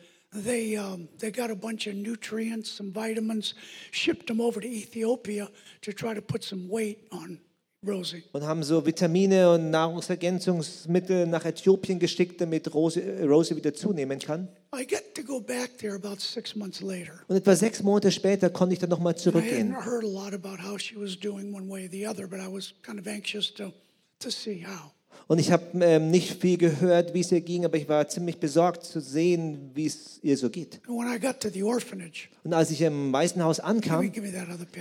They, 0.44 0.76
um, 0.76 1.08
they 1.18 1.30
got 1.30 1.50
a 1.50 1.54
bunch 1.54 1.86
of 1.86 1.94
nutrients, 1.94 2.70
some 2.70 2.92
vitamins, 2.92 3.54
shipped 3.90 4.26
them 4.26 4.40
over 4.40 4.60
to 4.60 4.66
Ethiopia 4.68 5.48
to 5.82 5.92
try 5.92 6.14
to 6.14 6.20
put 6.20 6.44
some 6.44 6.68
weight 6.68 6.98
on 7.10 7.38
Rosie. 7.86 8.24
und 8.32 8.42
haben 8.42 8.62
so 8.62 8.84
Vitamine 8.84 9.48
und 9.50 9.70
Nahrungsergänzungsmittel 9.70 11.26
nach 11.26 11.44
Äthiopien 11.44 11.98
geschickt, 11.98 12.40
damit 12.40 12.72
Rosie, 12.74 13.00
Rosie 13.22 13.56
wieder 13.56 13.72
zunehmen 13.74 14.18
kann. 14.18 14.48
I 14.74 14.84
get 14.86 15.14
to 15.14 15.22
go 15.22 15.40
back 15.40 15.78
there 15.78 15.94
about 15.94 16.20
six 16.20 16.54
months 16.56 16.80
later. 16.80 17.12
Und 17.28 17.36
etwa 17.36 17.54
sechs 17.54 17.82
Monate 17.82 18.10
später 18.10 18.50
konnte 18.50 18.74
ich 18.74 18.80
dann 18.80 18.90
nochmal 18.90 19.14
I 19.14 19.16
zurückgehen. 19.16 19.74
heard 19.84 20.04
a 20.04 20.06
lot 20.06 20.34
about 20.34 20.58
how 20.62 20.78
she 20.78 20.96
was 20.96 21.16
doing 21.18 21.54
one 21.54 21.68
way 21.70 21.86
or 21.86 21.90
the 21.90 22.06
other, 22.06 22.26
but 22.26 22.40
I 22.40 22.48
was 22.52 22.74
kind 22.82 22.98
of 22.98 23.06
anxious 23.06 23.52
to, 23.54 23.72
to 24.18 24.30
see 24.30 24.64
how. 24.66 24.90
Und 25.28 25.40
ich 25.40 25.50
habe 25.50 25.64
ähm, 25.84 26.10
nicht 26.12 26.40
viel 26.40 26.56
gehört, 26.56 27.12
wie 27.12 27.20
es 27.20 27.32
ihr 27.32 27.40
ging, 27.40 27.64
aber 27.64 27.76
ich 27.76 27.88
war 27.88 28.06
ziemlich 28.08 28.38
besorgt 28.38 28.84
zu 28.84 29.00
sehen, 29.00 29.72
wie 29.74 29.86
es 29.86 30.20
ihr 30.22 30.36
so 30.36 30.48
geht. 30.50 30.80
And 30.86 30.98
when 30.98 31.12
I 31.12 31.18
got 31.18 31.40
to 31.40 31.48
the 31.48 31.64
orphanage, 31.64 32.28
Und 32.44 32.52
als 32.52 32.70
ich 32.70 32.80
im 32.80 33.12
Waisenhaus 33.12 33.58
ankam, 33.58 34.08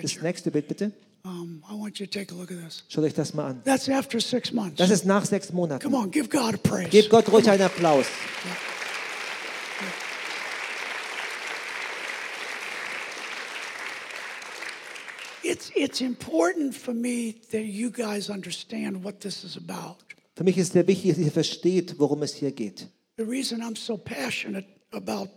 das 0.01 0.21
nächste 0.21 0.51
Bild 0.51 0.67
bitte, 0.67 0.91
Um, 1.23 1.63
I 1.67 1.73
want 1.73 1.97
you 1.97 2.05
to 2.05 2.11
take 2.19 2.31
a 2.31 2.37
look 2.37 2.51
at 2.51 2.59
this. 2.63 2.83
schaut 2.87 3.03
euch 3.03 3.15
das 3.15 3.33
mal 3.33 3.47
an. 3.47 3.61
That's 3.65 3.89
after 3.89 4.19
six 4.21 4.53
months. 4.53 4.75
Das 4.75 4.91
ist 4.91 5.05
nach 5.05 5.25
sechs 5.25 5.51
Monaten. 5.51 5.83
Come 5.83 5.97
on, 5.97 6.11
give 6.11 6.29
God 6.29 6.53
a 6.53 6.57
praise. 6.57 6.89
Gebt 6.89 7.09
Gott 7.09 7.27
ruhig 7.31 7.49
einen 7.49 7.63
Applaus. 7.63 8.05
It's, 15.43 15.71
it's 15.75 16.01
important 16.01 16.73
for 16.73 16.93
me 16.93 17.35
that 17.51 17.65
you 17.65 17.91
guys 17.91 18.29
understand 18.29 19.03
what 19.03 19.21
this 19.21 19.43
is 19.43 19.57
about. 19.57 19.97
Für 20.35 20.43
mich 20.43 20.57
ist 20.57 20.73
sehr 20.73 20.85
wichtig, 20.87 21.11
dass 21.11 21.19
ihr 21.19 21.31
versteht, 21.31 21.97
worum 21.97 22.21
es 22.23 22.35
hier 22.35 22.51
geht. 22.51 22.87
The 23.17 23.23
reason 23.23 23.61
I'm 23.61 23.77
so 23.77 23.97
passionate 23.97 24.67
about 24.91 25.29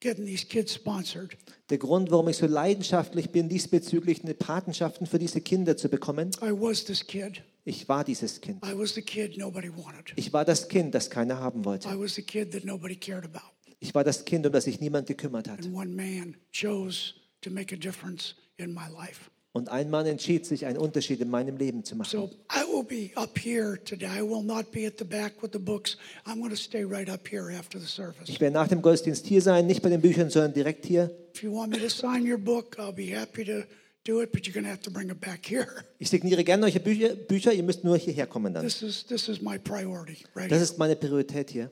getting 0.00 0.24
these 0.26 0.46
kids 0.46 0.74
sponsored, 0.74 1.36
Der 1.70 1.78
Grund, 1.78 2.10
warum 2.10 2.28
ich 2.28 2.36
so 2.36 2.46
leidenschaftlich 2.46 3.30
bin, 3.30 3.48
diesbezüglich 3.48 4.22
eine 4.22 4.34
Patenschaften 4.34 5.06
für 5.06 5.18
diese 5.18 5.40
Kinder 5.40 5.76
zu 5.76 5.88
bekommen, 5.88 6.30
I 6.42 6.50
was 6.52 6.84
this 6.84 7.04
kid. 7.04 7.42
ich 7.64 7.88
war 7.88 8.04
dieses 8.04 8.40
Kind. 8.40 8.64
I 8.64 8.78
was 8.78 8.94
the 8.94 9.02
kid 9.02 9.36
nobody 9.36 9.70
wanted. 9.70 10.12
Ich 10.16 10.32
war 10.32 10.44
das 10.44 10.68
Kind, 10.68 10.94
das 10.94 11.10
keiner 11.10 11.40
haben 11.40 11.64
wollte. 11.64 11.88
I 11.88 11.98
was 11.98 12.14
the 12.14 12.22
kid 12.22 12.52
that 12.52 12.64
nobody 12.64 12.94
cared 12.94 13.24
about. 13.24 13.50
Ich 13.80 13.94
war 13.94 14.04
das 14.04 14.24
Kind, 14.24 14.46
um 14.46 14.52
das 14.52 14.64
sich 14.64 14.78
niemand 14.80 15.08
gekümmert 15.08 15.48
hat. 15.48 15.64
And 15.64 15.74
one 15.74 15.90
man 15.94 16.36
chose 16.52 17.14
to 17.40 17.50
make 17.50 17.74
a 17.74 17.78
difference 17.78 18.36
in 18.58 18.72
my 18.72 18.88
life. 18.94 19.30
Und 19.56 19.68
ein 19.68 19.88
Mann 19.88 20.04
entschied 20.04 20.46
sich, 20.46 20.66
einen 20.66 20.78
Unterschied 20.78 21.20
in 21.20 21.30
meinem 21.30 21.56
Leben 21.56 21.84
zu 21.84 21.94
machen. 21.94 22.10
So 22.10 22.30
I 22.52 22.64
will 22.66 22.82
be 22.82 23.10
up 23.14 23.38
here 23.38 23.78
today. 23.84 24.08
I 24.08 24.20
will 24.20 24.42
not 24.42 24.72
be 24.72 24.84
at 24.84 24.98
the 24.98 25.04
back 25.04 25.40
with 25.40 25.52
the 25.52 25.60
books. 25.60 25.96
I'm 26.26 26.40
going 26.40 26.50
to 26.50 26.56
stay 26.56 26.82
right 26.82 27.08
up 27.08 27.28
here 27.30 27.56
after 27.56 27.78
the 27.78 27.86
service. 27.86 28.28
Ich 28.28 28.40
werde 28.40 28.52
nach 28.52 28.66
dem 28.66 28.82
Gottesdienst 28.82 29.24
hier 29.24 29.40
sein, 29.40 29.68
nicht 29.68 29.80
bei 29.80 29.90
den 29.90 30.00
Büchern, 30.00 30.28
sondern 30.28 30.54
direkt 30.54 30.86
hier. 30.86 31.08
If 31.32 31.44
you 31.44 31.54
want 31.54 31.70
me 31.70 31.78
to 31.78 31.88
sign 31.88 32.28
your 32.28 32.36
book, 32.36 32.76
I'll 32.80 32.92
be 32.92 33.16
happy 33.16 33.44
to 33.44 33.62
do 34.04 34.22
it, 34.22 34.32
but 34.32 34.44
you're 34.44 34.52
going 34.52 34.64
to 34.64 34.70
have 34.70 34.82
to 34.82 34.90
bring 34.90 35.08
it 35.08 35.20
back 35.20 35.48
here. 35.48 35.68
Ich 36.00 36.10
signiere 36.10 36.42
gerne 36.42 36.66
eure 36.66 36.80
Bücher, 36.80 37.14
Bücher, 37.14 37.52
ihr 37.52 37.62
müsst 37.62 37.84
nur 37.84 37.96
hierher 37.96 38.26
kommen 38.26 38.52
dann. 38.52 38.64
This 38.64 38.82
is 38.82 39.06
this 39.06 39.28
is 39.28 39.40
my 39.40 39.56
priority, 39.56 40.24
right? 40.34 40.50
Das 40.50 40.62
ist 40.62 40.78
meine 40.78 40.96
Priorität 40.96 41.50
hier. 41.50 41.70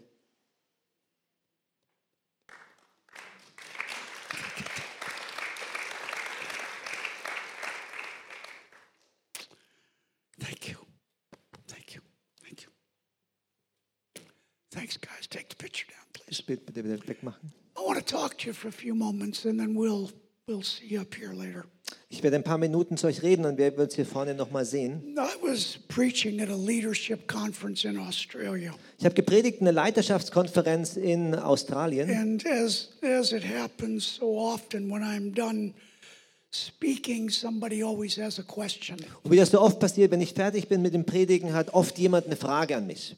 Thank 10.38 10.68
you. 10.68 10.76
Thank 11.68 11.94
you. 11.94 12.00
Thank 12.42 12.62
you. 12.62 12.68
Thanks, 14.70 14.96
guys. 14.96 15.26
Take 15.28 15.50
the 15.50 15.51
picture 15.62 15.86
down, 15.88 16.04
please. 16.12 16.26
Das 16.28 16.42
Bild 16.42 16.66
bitte 16.66 16.84
wieder 16.84 16.98
wegmachen. 17.06 17.52
I 17.76 17.80
want 17.86 17.98
to 17.98 18.04
talk 18.04 18.36
to 18.38 18.48
you 18.48 18.52
for 18.52 18.68
a 18.68 18.72
few 18.72 18.94
moments, 18.94 19.44
and 19.46 19.58
then 19.58 19.74
we'll 19.74 20.10
we'll 20.46 20.62
see 20.62 20.86
you 20.88 21.00
up 21.00 21.14
here 21.14 21.32
later. 21.32 21.64
Ich 22.08 22.22
werde 22.22 22.36
ein 22.36 22.44
paar 22.44 22.58
Minuten 22.58 22.96
zu 22.96 23.06
euch 23.06 23.22
reden 23.22 23.44
und 23.44 23.58
wir 23.58 23.64
werden 23.66 23.80
uns 23.80 23.94
hier 23.94 24.06
vorne 24.06 24.34
nochmal 24.34 24.64
sehen. 24.64 25.16
I 25.16 25.46
was 25.46 25.78
preaching 25.88 26.40
at 26.40 26.48
a 26.50 26.56
leadership 26.56 27.26
conference 27.28 27.84
in 27.84 27.98
Australia, 27.98 28.74
Ich 28.98 29.04
habe 29.04 29.14
gepredigt 29.14 29.60
in 29.60 29.68
einer 29.68 29.72
Leiterschaftskonferenz 29.74 30.96
in 30.96 31.34
Australien. 31.34 32.10
and 32.10 32.46
as 32.46 32.90
as 33.02 33.32
it 33.32 33.44
happens 33.44 34.16
so 34.16 34.38
often, 34.38 34.90
when 34.90 35.02
I'm 35.02 35.32
done 35.34 35.74
speaking, 36.50 37.30
somebody 37.30 37.82
always 37.82 38.18
has 38.18 38.38
a 38.38 38.42
question. 38.42 38.96
Und 39.22 39.30
wie 39.30 39.36
das 39.36 39.50
so 39.50 39.60
oft 39.60 39.80
passiert, 39.80 40.10
wenn 40.10 40.20
ich 40.20 40.34
fertig 40.34 40.68
bin 40.68 40.82
mit 40.82 40.92
dem 40.94 41.04
Predigen, 41.06 41.52
hat 41.54 41.72
oft 41.74 41.98
jemand 41.98 42.26
eine 42.26 42.36
Frage 42.36 42.76
an 42.76 42.86
mich. 42.86 43.16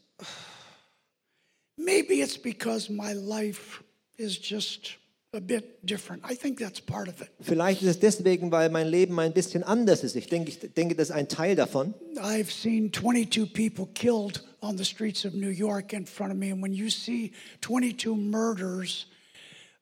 Maybe 1.77 2.23
it's 2.23 2.41
because 2.41 2.91
my 2.91 3.15
life 3.15 3.83
is 4.17 4.39
just 4.39 4.97
a 5.35 5.41
bit 5.41 5.85
different. 5.85 6.23
I 6.25 6.37
think 6.37 6.59
that's 6.59 6.81
part 6.81 7.09
of 7.09 7.21
it. 7.21 7.29
Vielleicht 7.41 7.83
ist 7.83 7.89
es 7.89 7.99
deswegen, 7.99 8.51
weil 8.53 8.71
mein 8.71 8.87
Leben 8.87 9.19
ein 9.19 9.33
bisschen 9.33 9.65
anders 9.65 10.05
ist. 10.05 10.15
Ich 10.17 10.29
denke, 10.29 10.51
ich 10.51 10.59
denke, 10.75 10.95
das 10.95 11.11
ist 11.11 11.15
ein 11.15 11.29
Teil 11.29 11.57
davon. 11.57 11.95
I've 12.17 12.51
seen 12.51 12.93
22 12.93 13.53
people 13.53 13.87
killed 13.95 14.45
on 14.61 14.79
the 14.79 14.85
streets 14.85 15.25
of 15.27 15.35
New 15.35 15.51
York 15.51 15.93
in 15.93 16.07
front 16.07 16.33
of 16.33 16.39
me, 16.39 16.53
and 16.53 16.63
when 16.63 16.73
you 16.73 16.89
see 16.89 17.33
22 17.61 18.15
murders, 18.15 19.07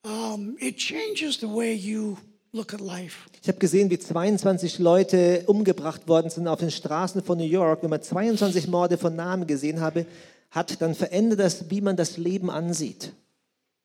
um, 0.03 0.57
it 0.59 0.77
changes 0.77 1.39
the 1.39 1.47
way 1.47 1.73
you 1.73 2.17
look 2.51 2.73
at 2.73 2.81
life. 2.81 3.29
Ich 3.41 3.47
habe 3.47 3.59
gesehen, 3.59 3.89
wie 3.89 3.99
22 3.99 4.79
Leute 4.79 5.43
umgebracht 5.47 6.07
worden 6.07 6.29
sind 6.29 6.47
auf 6.47 6.59
den 6.59 6.71
Straßen 6.71 7.23
von 7.23 7.37
New 7.37 7.45
York. 7.45 7.83
Wenn 7.83 7.89
man 7.89 8.01
22 8.01 8.67
Morde 8.67 8.97
von 8.97 9.15
Namen 9.15 9.47
gesehen 9.47 9.79
habe, 9.81 10.05
hat, 10.53 10.81
dann 10.81 10.95
verändert 10.95 11.39
das, 11.39 11.69
wie 11.69 11.81
man 11.81 11.97
das 11.97 12.17
Leben 12.17 12.49
ansieht. 12.49 13.11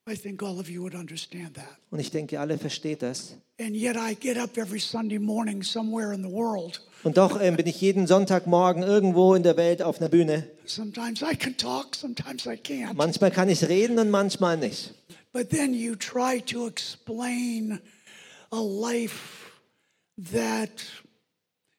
I 0.08 0.16
think 0.16 0.42
all 0.42 0.58
of 0.58 0.70
you 0.70 0.80
would 0.82 0.94
understand 0.94 1.54
that. 1.54 1.68
Und 1.90 1.98
ich 1.98 2.10
denke, 2.10 2.40
alle 2.40 2.56
versteht 2.56 3.02
das. 3.02 3.34
And 3.60 3.74
yet 3.74 3.96
I 3.96 4.14
get 4.14 4.38
up 4.38 4.56
every 4.56 4.80
Sunday 4.80 5.18
morning 5.18 5.62
somewhere 5.62 6.14
in 6.14 6.22
the 6.22 6.30
world. 6.30 6.80
Und 7.02 7.18
doch 7.18 7.40
ähm, 7.40 7.56
bin 7.56 7.66
ich 7.66 7.80
jeden 7.80 8.06
Sonntagmorgen 8.06 8.82
irgendwo 8.82 9.34
in 9.34 9.42
der 9.42 9.56
Welt 9.58 9.82
auf 9.82 10.00
einer 10.00 10.08
Bühne. 10.08 10.48
Sometimes 10.64 11.20
I 11.20 11.36
can 11.36 11.56
talk, 11.56 11.94
sometimes 11.94 12.46
I 12.46 12.56
can't. 12.56 12.94
Manchmal 12.94 13.30
kann 13.30 13.50
ich 13.50 13.68
reden 13.68 13.98
und 13.98 14.10
manchmal 14.10 14.56
nicht. 14.56 14.94
But 15.32 15.50
then 15.50 15.74
you 15.74 15.94
try 15.94 16.40
to 16.40 16.66
explain 16.66 17.80
a 18.50 18.60
life 18.60 19.50
that 20.32 20.70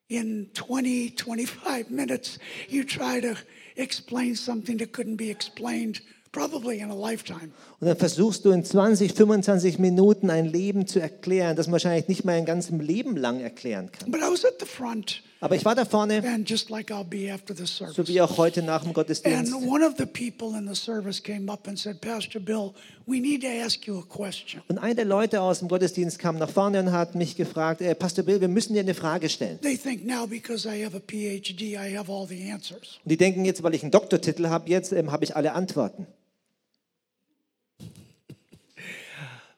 in 0.08 0.50
20, 0.54 1.16
25 1.18 1.90
minutes, 1.90 2.38
you 2.68 2.84
try 2.84 3.20
to 3.22 3.36
explain 3.80 4.36
something 4.36 4.78
that 4.78 4.94
couldn't 4.94 5.18
be 5.18 5.30
explained 5.30 6.02
probably 6.32 6.80
in 6.80 6.92
a 6.92 6.96
lifetime. 6.96 7.52
Und 7.80 7.88
dann 7.88 7.98
versuchst 7.98 8.46
du 8.46 8.52
in 8.52 8.64
20, 8.64 9.14
25 9.14 9.80
Minuten 9.80 10.30
ein 10.30 10.46
Leben 10.46 10.88
zu 10.88 11.00
erklären, 11.00 11.56
das 11.56 11.68
man 11.68 11.74
wahrscheinlich 11.74 12.08
nicht 12.08 12.26
mal 12.26 12.34
ein 12.34 12.46
ganzes 12.46 12.72
Leben 12.72 13.18
lang 13.18 13.40
erklären 13.40 13.92
kann. 13.92 14.12
But 14.12 14.22
I 14.22 14.32
was 14.32 14.46
at 14.46 14.60
the 14.60 14.66
front 14.66 15.24
Aber 15.42 15.56
ich 15.56 15.64
war 15.64 15.74
da 15.74 15.86
vorne, 15.86 16.22
like 16.68 16.92
so 16.92 18.08
wie 18.08 18.20
auch 18.22 18.38
heute 18.38 18.62
nach 18.62 18.84
dem 18.84 18.92
Gottesdienst. 18.92 19.54
And 19.54 19.66
one 19.66 19.86
of 19.86 19.94
the 19.98 20.06
people 20.06 20.58
in 20.58 20.68
the 20.68 20.76
service 20.76 21.24
came 21.24 21.50
up 21.50 21.66
and 21.66 21.80
said, 21.80 22.02
Pastor 22.02 22.42
Bill, 22.42 22.74
we 23.06 23.22
need 23.22 23.42
to 23.44 23.48
ask 23.48 23.88
you 23.88 24.00
a 24.00 24.04
question. 24.04 24.62
Und 24.68 24.80
einer 24.80 24.96
der 24.96 25.06
Leute 25.06 25.40
aus 25.40 25.60
dem 25.60 25.70
Gottesdienst 25.70 26.20
kam 26.20 26.38
nach 26.38 26.50
vorne 26.50 26.82
und 26.82 26.92
hat 26.92 27.16
mich 27.16 27.38
gefragt, 27.38 27.80
äh, 27.80 27.96
Pastor 27.96 28.26
Bill, 28.26 28.42
wir 28.42 28.50
müssen 28.50 28.74
dir 28.74 28.82
eine 28.82 28.94
Frage 28.94 29.30
stellen. 29.30 29.62
They 29.62 29.78
think 29.78 30.06
now 30.06 30.28
because 30.28 30.68
I 30.68 30.84
have 30.84 30.96
a 30.96 31.00
PhD, 31.00 31.62
I 31.62 31.96
have 31.98 32.12
all 32.12 32.28
the 32.28 32.52
answers. 32.52 33.00
Und 33.06 33.10
die 33.10 33.18
denken 33.18 33.46
jetzt, 33.46 33.64
weil 33.64 33.74
ich 33.74 33.84
einen 33.84 33.92
Doktortitel 33.92 34.50
habe, 34.50 34.70
jetzt 34.70 34.92
ähm, 34.92 35.10
habe 35.10 35.24
ich 35.24 35.38
alle 35.38 35.54
Antworten. 35.54 36.06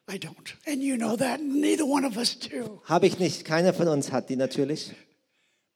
I 0.08 0.18
don't. 0.18 0.54
And 0.68 0.84
you 0.84 0.96
know 0.96 1.16
that. 1.16 1.42
Neither 1.42 1.88
one 1.88 2.06
of 2.06 2.18
us 2.18 2.38
do. 2.38 2.82
Habe 2.86 3.08
ich 3.08 3.18
nicht, 3.18 3.46
keiner 3.46 3.74
von 3.74 3.88
uns 3.88 4.12
hat 4.12 4.30
die 4.30 4.36
natürlich. 4.36 4.92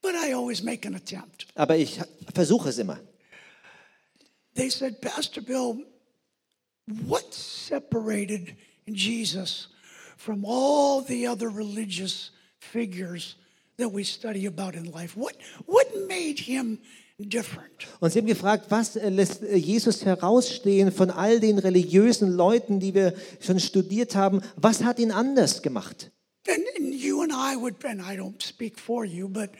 But 0.06 0.14
I 0.14 0.34
always 0.34 0.62
make 0.62 0.86
an 0.86 0.94
attempt. 0.94 1.48
Aber 1.56 1.76
ich 1.76 1.98
versuche 2.32 2.68
es 2.68 2.78
immer. 2.78 3.00
They 4.54 4.70
said, 4.70 5.00
Pastor 5.00 5.40
Bill, 5.42 5.84
what 6.86 7.34
separated 7.34 8.54
Jesus 8.86 9.66
from 10.16 10.44
all 10.44 11.02
the 11.02 11.26
other 11.26 11.48
religious 11.48 12.30
figures 12.60 13.34
that 13.78 13.88
we 13.88 14.04
study 14.04 14.46
about 14.46 14.76
in 14.76 14.92
life? 14.92 15.16
What, 15.16 15.34
what 15.66 15.88
made 16.06 16.38
him 16.38 16.78
different? 17.18 17.88
Und 17.98 18.12
sie 18.12 18.20
haben 18.20 18.26
gefragt, 18.26 18.66
was 18.68 18.94
äh, 18.94 19.08
lässt 19.08 19.42
äh, 19.42 19.56
Jesus 19.56 20.04
herausstehen 20.04 20.92
von 20.92 21.10
all 21.10 21.40
den 21.40 21.58
religiösen 21.58 22.30
Leuten, 22.30 22.78
die 22.78 22.94
wir 22.94 23.12
schon 23.40 23.58
studiert 23.58 24.14
haben? 24.14 24.40
Was 24.54 24.84
hat 24.84 25.00
ihn 25.00 25.10
anders 25.10 25.62
gemacht? 25.62 26.12
And, 26.48 26.62
and 26.78 26.94
you 26.94 27.22
and 27.22 27.32
I 27.32 27.56
would, 27.56 27.84
and 27.84 28.00
I 28.00 28.16
don't 28.16 28.40
speak 28.40 28.78
for 28.78 29.04
you, 29.04 29.28
but 29.28 29.50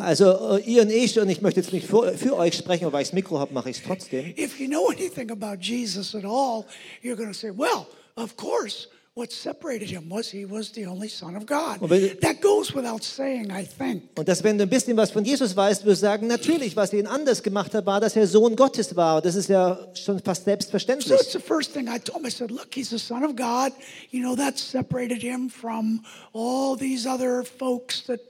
Also 0.00 0.58
ihr 0.58 0.82
und 0.82 0.90
ich, 0.90 1.18
und 1.18 1.28
ich 1.28 1.42
möchte 1.42 1.60
jetzt 1.60 1.72
nicht 1.72 1.86
für, 1.86 2.16
für 2.16 2.36
euch 2.36 2.54
sprechen, 2.54 2.84
aber 2.84 2.94
weil 2.94 3.02
ich 3.02 3.08
das 3.08 3.14
Mikro 3.14 3.38
habe, 3.38 3.52
mache 3.52 3.70
ich 3.70 3.78
es 3.78 3.82
trotzdem. 3.82 4.34
If 4.38 4.58
you 4.58 4.68
know 4.68 4.88
anything 4.88 5.30
about 5.30 5.60
Jesus 5.60 6.14
at 6.14 6.24
all, 6.24 6.64
you're 7.02 7.16
going 7.16 7.30
to 7.30 7.38
say, 7.38 7.50
well, 7.50 7.86
of 8.16 8.36
course, 8.36 8.88
what 9.14 9.30
separated 9.30 9.90
him 9.90 10.08
was 10.10 10.30
he 10.30 10.46
was 10.46 10.70
the 10.74 10.86
only 10.86 11.08
Son 11.08 11.36
of 11.36 11.44
God. 11.46 11.78
Wenn- 11.82 12.18
That 12.20 12.40
goes 12.40 12.74
without 12.74 13.02
saying, 13.04 13.50
I 13.50 13.64
think. 13.66 14.04
Und 14.18 14.26
dass, 14.26 14.42
wenn 14.42 14.56
du 14.56 14.64
ein 14.64 14.70
bisschen 14.70 14.96
was 14.96 15.10
von 15.10 15.22
Jesus 15.24 15.54
weißt, 15.54 15.84
wirst 15.84 16.00
du 16.02 16.06
sagen, 16.06 16.26
natürlich, 16.28 16.76
was 16.76 16.92
ihn 16.94 17.06
anders 17.06 17.42
gemacht 17.42 17.74
hat, 17.74 17.84
war, 17.84 18.00
dass 18.00 18.16
er 18.16 18.26
Sohn 18.26 18.56
Gottes 18.56 18.96
war. 18.96 19.20
Das 19.20 19.34
ist 19.34 19.48
ja 19.50 19.78
schon 19.94 20.18
fast 20.20 20.42
So 20.42 20.44
selbstverständlich. 20.46 21.12
it's 21.20 21.32
the 21.32 21.38
first 21.38 21.74
thing 21.74 21.88
I 21.88 21.98
told 21.98 22.20
him. 22.20 22.26
I 22.26 22.30
said, 22.30 22.50
look, 22.50 22.68
he's 22.74 22.88
the 22.88 22.98
Son 22.98 23.22
of 23.22 23.36
God. 23.36 23.72
You 24.10 24.20
know, 24.22 24.34
that 24.34 24.58
separated 24.58 25.20
him 25.22 25.50
from 25.50 26.02
all 26.32 26.74
these 26.78 27.06
other 27.06 27.44
folks 27.44 28.04
that 28.06 28.20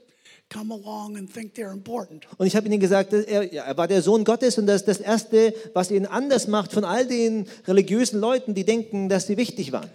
come 0.49 0.69
along 0.73 1.15
and 1.17 1.31
think 1.33 1.53
they're 1.55 1.71
important. 1.71 2.25
Und 2.37 2.45
ich 2.45 2.57
habe 2.57 2.67
ihnen 2.67 2.81
gesagt, 2.81 3.13
er, 3.13 3.51
er 3.53 3.77
war 3.77 3.87
der 3.87 4.01
Sohn 4.01 4.25
Gottes 4.25 4.57
und 4.57 4.67
das 4.67 4.81
ist 4.81 4.87
das 4.89 4.99
Erste, 4.99 5.53
was 5.73 5.89
ihn 5.91 6.05
anders 6.05 6.47
macht 6.47 6.73
von 6.73 6.83
all 6.83 7.07
den 7.07 7.47
religiösen 7.67 8.19
Leuten, 8.19 8.53
die 8.53 8.65
denken, 8.65 9.07
dass 9.07 9.27
sie 9.27 9.37
wichtig 9.37 9.71
waren. 9.71 9.89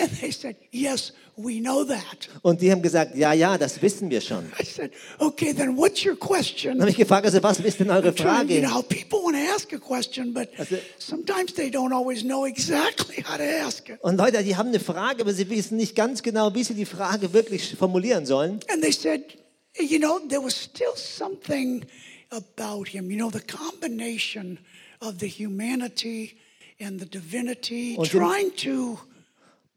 And 0.00 0.10
they 0.20 0.30
said, 0.30 0.56
yes, 0.70 1.12
we 1.36 1.60
know 1.60 1.84
that. 1.84 2.28
Und 2.42 2.60
die 2.60 2.70
haben 2.70 2.82
gesagt, 2.82 3.16
ja, 3.16 3.32
ja, 3.32 3.58
das 3.58 3.80
wissen 3.82 4.10
wir 4.10 4.20
schon. 4.20 4.44
I 4.60 4.64
said, 4.64 4.92
okay, 5.18 5.52
then 5.52 5.76
what's 5.76 6.04
your 6.04 6.16
question? 6.16 6.74
Dann 6.74 6.82
habe 6.82 6.90
ich 6.90 6.96
gefragt, 6.96 7.26
also 7.26 7.42
was 7.42 7.58
ist 7.60 7.80
denn 7.80 7.90
eure 7.90 8.14
trying, 8.14 8.48
you 8.48 8.60
Frage? 8.60 8.66
know, 8.68 8.82
people 8.82 9.18
want 9.24 9.36
to 9.36 9.54
ask 9.54 9.72
a 9.72 9.78
question, 9.78 10.32
but 10.32 10.48
it. 10.70 10.82
sometimes 10.98 11.54
they 11.54 11.70
don't 11.70 11.92
always 11.92 12.22
know 12.22 12.44
exactly 12.46 13.22
how 13.26 13.36
to 13.36 13.42
ask 13.44 13.88
it. 13.88 13.98
Und 14.02 14.16
Leute, 14.18 14.42
die 14.44 14.56
haben 14.56 14.68
eine 14.68 14.80
Frage, 14.80 15.22
aber 15.22 15.32
sie 15.32 15.48
wissen 15.50 15.76
nicht 15.76 15.96
ganz 15.96 16.22
genau, 16.22 16.54
wie 16.54 16.64
sie 16.64 16.74
die 16.74 16.86
Frage 16.86 17.32
wirklich 17.32 17.74
formulieren 17.76 18.26
sollen. 18.26 18.60
And 18.68 18.82
they 18.82 18.92
said, 18.92 19.22
you 19.78 19.98
know, 19.98 20.18
there 20.28 20.42
was 20.42 20.54
still 20.54 20.94
something 20.94 21.84
about 22.30 22.88
him, 22.88 23.10
you 23.10 23.16
know, 23.16 23.30
the 23.30 23.40
combination 23.40 24.58
of 25.00 25.14
the 25.20 25.28
humanity 25.28 26.36
and 26.80 27.00
the 27.00 27.06
divinity, 27.06 27.96
Und 27.96 28.10
trying 28.10 28.54
to. 28.62 28.98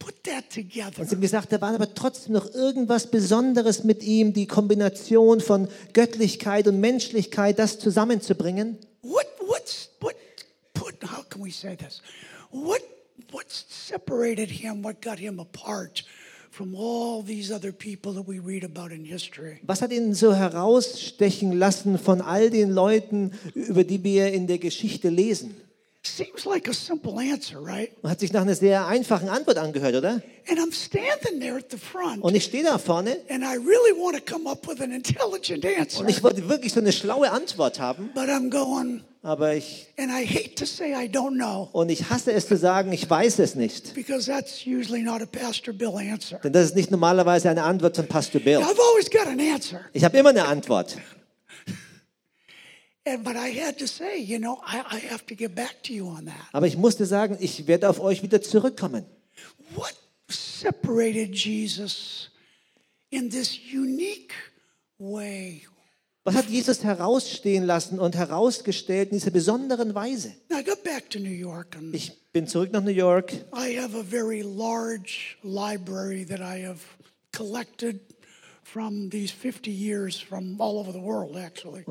Und 0.04 1.10
sie 1.10 1.16
haben 1.16 1.22
gesagt, 1.22 1.52
da 1.52 1.62
war 1.62 1.74
aber 1.74 1.94
trotzdem 1.94 2.34
noch 2.34 2.54
irgendwas 2.54 3.08
Besonderes 3.08 3.84
mit 3.84 4.04
ihm, 4.04 4.34
die 4.34 4.48
Kombination 4.48 5.42
von 5.42 5.68
Göttlichkeit 5.94 6.68
und 6.68 6.80
Menschlichkeit, 6.80 7.60
das 7.60 7.80
zusammenzubringen. 7.80 8.78
What, 9.02 9.28
what's, 9.46 9.90
what, 10.00 10.16
put, 10.74 10.96
how 11.04 11.24
can 11.30 11.44
we 11.44 11.52
say 11.52 11.76
this? 11.76 12.02
What, 12.52 12.82
what 13.32 13.46
separated 13.50 14.50
him, 14.50 14.84
what 14.84 15.02
got 15.02 15.20
him 15.20 15.40
apart 15.40 16.04
from 16.52 16.76
all 16.76 17.24
these 17.24 17.52
other 17.52 17.72
people 17.72 18.14
that 18.14 18.28
we 18.28 18.40
read 18.40 18.64
about 18.64 18.92
in 18.92 19.06
history? 19.06 19.60
Was 19.64 19.82
hat 19.82 19.92
ihn 19.92 20.14
so 20.14 20.34
herausstechen 20.34 21.54
lassen 21.54 21.98
von 21.98 22.22
all 22.22 22.50
den 22.50 22.70
Leuten, 22.70 23.32
über 23.56 23.84
die 23.84 24.04
wir 24.04 24.32
in 24.34 24.48
der 24.48 24.58
Geschichte 24.58 25.10
lesen? 25.10 25.56
Seems 26.04 26.46
like 26.46 26.68
a 26.68 26.74
simple 26.74 27.20
answer, 27.20 27.60
right? 27.64 27.92
Hat 28.04 28.20
sich 28.20 28.34
nach 28.34 28.42
einer 28.42 28.56
sehr 28.56 28.88
einfachen 28.88 29.30
Antwort 29.30 29.58
angehört, 29.60 29.94
oder? 29.96 30.22
And 30.50 30.58
I'm 30.60 30.74
standing 30.74 31.40
there 31.40 31.58
at 31.58 31.70
the 31.70 31.78
front, 31.78 32.24
Und 32.24 32.34
ich 32.34 32.46
stehe 32.46 32.64
da 32.64 32.80
vorne 32.80 33.18
and 33.30 33.44
I 33.44 33.56
really 33.58 33.96
want 33.96 34.18
to 34.18 34.34
come 34.34 34.50
up 34.50 34.68
with 34.68 34.82
an 34.82 34.92
intelligent 34.92 35.64
answer. 35.64 36.02
und 36.02 36.10
ich 36.10 36.24
wollte 36.24 36.50
wirklich 36.50 36.74
so 36.74 36.80
eine 36.80 36.92
schlaue 36.92 37.30
Antwort 37.32 37.80
haben, 37.80 38.10
But 38.16 38.30
I'm 38.30 38.50
going, 38.50 39.04
aber 39.22 39.54
ich 39.54 39.90
and 40.00 40.10
I 40.12 40.26
hate 40.26 40.56
to 40.56 40.66
say 40.66 40.92
I 40.92 41.08
don't 41.08 41.36
know, 41.36 41.70
und 41.72 41.90
ich 41.90 42.10
hasse 42.10 42.32
es 42.34 42.48
zu 42.48 42.58
sagen, 42.58 42.92
ich 42.92 43.08
weiß 43.08 43.38
es 43.38 43.54
nicht, 43.54 43.94
because 43.94 44.26
that's 44.26 44.66
usually 44.66 45.04
not 45.04 45.22
a 45.22 45.28
Pastor 45.28 45.72
Bill 45.72 45.94
answer. 45.98 46.40
denn 46.44 46.52
das 46.52 46.66
ist 46.66 46.76
nicht 46.76 46.90
normalerweise 46.90 47.48
eine 47.52 47.62
Antwort 47.62 47.96
von 47.96 48.08
Pastor 48.08 48.42
Bill. 48.42 48.58
I've 48.58 48.80
always 48.92 49.08
got 49.12 49.28
an 49.28 49.40
answer. 49.40 49.82
Ich 49.94 50.04
habe 50.04 50.18
immer 50.18 50.30
eine 50.30 50.46
Antwort. 50.46 50.98
Aber 56.54 56.68
ich 56.68 56.78
musste 56.78 57.06
sagen, 57.06 57.38
ich 57.40 57.68
werde 57.68 57.90
auf 57.90 58.00
euch 58.00 58.22
wieder 58.22 58.42
zurückkommen. 58.42 59.06
What 59.74 59.96
separated 60.30 61.36
Jesus 61.36 62.30
in 63.10 63.30
this 63.30 63.58
unique 63.74 64.34
way? 65.00 65.64
Was 66.24 66.36
hat 66.36 66.50
Jesus 66.50 66.84
herausstehen 66.84 67.64
lassen 67.64 68.00
und 68.00 68.16
herausgestellt 68.16 69.10
in 69.10 69.18
dieser 69.18 69.32
besonderen 69.32 69.96
Weise? 69.96 70.36
Ich 71.94 72.12
bin 72.32 72.48
zurück 72.48 72.72
nach 72.72 72.84
New 72.84 72.92
York 72.92 73.34
I 73.52 73.80
have 73.80 73.98
a 73.98 74.04
very 74.04 74.42
large 74.42 75.38
library 75.42 76.24
that 76.26 76.40
I 76.40 76.64
have 76.64 76.80
collected 77.32 78.00
und 78.74 79.14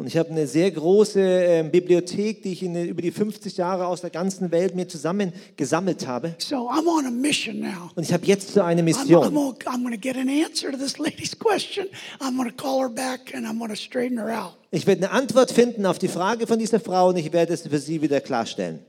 ich 0.07 0.17
habe 0.17 0.31
eine 0.31 0.47
sehr 0.47 0.71
große 0.71 1.21
äh, 1.21 1.63
Bibliothek, 1.71 2.43
die 2.43 2.53
ich 2.53 2.63
in, 2.63 2.75
über 2.87 3.03
die 3.03 3.11
50 3.11 3.57
Jahre 3.57 3.87
aus 3.87 4.01
der 4.01 4.11
ganzen 4.11 4.51
Welt 4.51 4.75
mir 4.75 4.89
zusammen 4.89 5.33
gesammelt 5.57 6.07
habe. 6.07 6.35
So 6.39 6.71
I'm 6.71 6.87
on 6.87 7.07
a 7.07 7.11
mission 7.11 7.61
now. 7.61 7.91
Und 7.95 8.05
ich 8.05 8.13
habe 8.13 8.25
jetzt 8.27 8.53
so 8.55 8.63
eine 8.63 8.81
I'm, 8.81 8.85
I'm, 8.85 8.85
Mission. 8.85 9.23
gonna- 9.23 9.55
I'm 9.67 9.83
going 9.83 9.95
to 9.95 10.01
get 10.01 10.17
an 10.17 10.29
answer 10.29 10.71
to 10.71 10.79
this 10.79 10.99
lady's 10.99 11.39
question. 11.39 11.87
I'm 12.21 12.37
going 12.37 12.49
to 12.51 12.57
call 12.57 12.81
her 12.81 12.89
back 12.89 13.35
and 13.35 13.47
I'm 13.47 13.59
going 13.59 13.71
to 13.71 13.77
straighten 13.77 14.19
her 14.19 14.31
out. 14.31 14.57
Ich 14.71 14.87
werde 14.87 15.09
eine 15.09 15.11
Antwort 15.11 15.51
finden 15.51 15.85
auf 15.87 15.99
die 15.99 16.09
Frage 16.09 16.47
von 16.47 16.59
dieser 16.59 16.81
Frau 16.81 17.09
und 17.09 17.17
ich 17.17 17.33
werde 17.33 17.53
es 17.53 17.67
für 17.67 17.79
sie 17.79 18.01
wieder 18.03 18.21
klarstellen. 18.21 18.81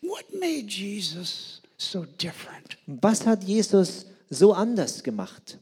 What 0.00 0.24
made 0.32 0.66
Jesus 0.68 1.60
so 1.76 2.04
different? 2.20 2.78
Was 2.86 3.26
hat 3.26 3.44
Jesus 3.44 4.06
so 4.30 4.52
anders 4.52 5.02
gemacht? 5.02 5.58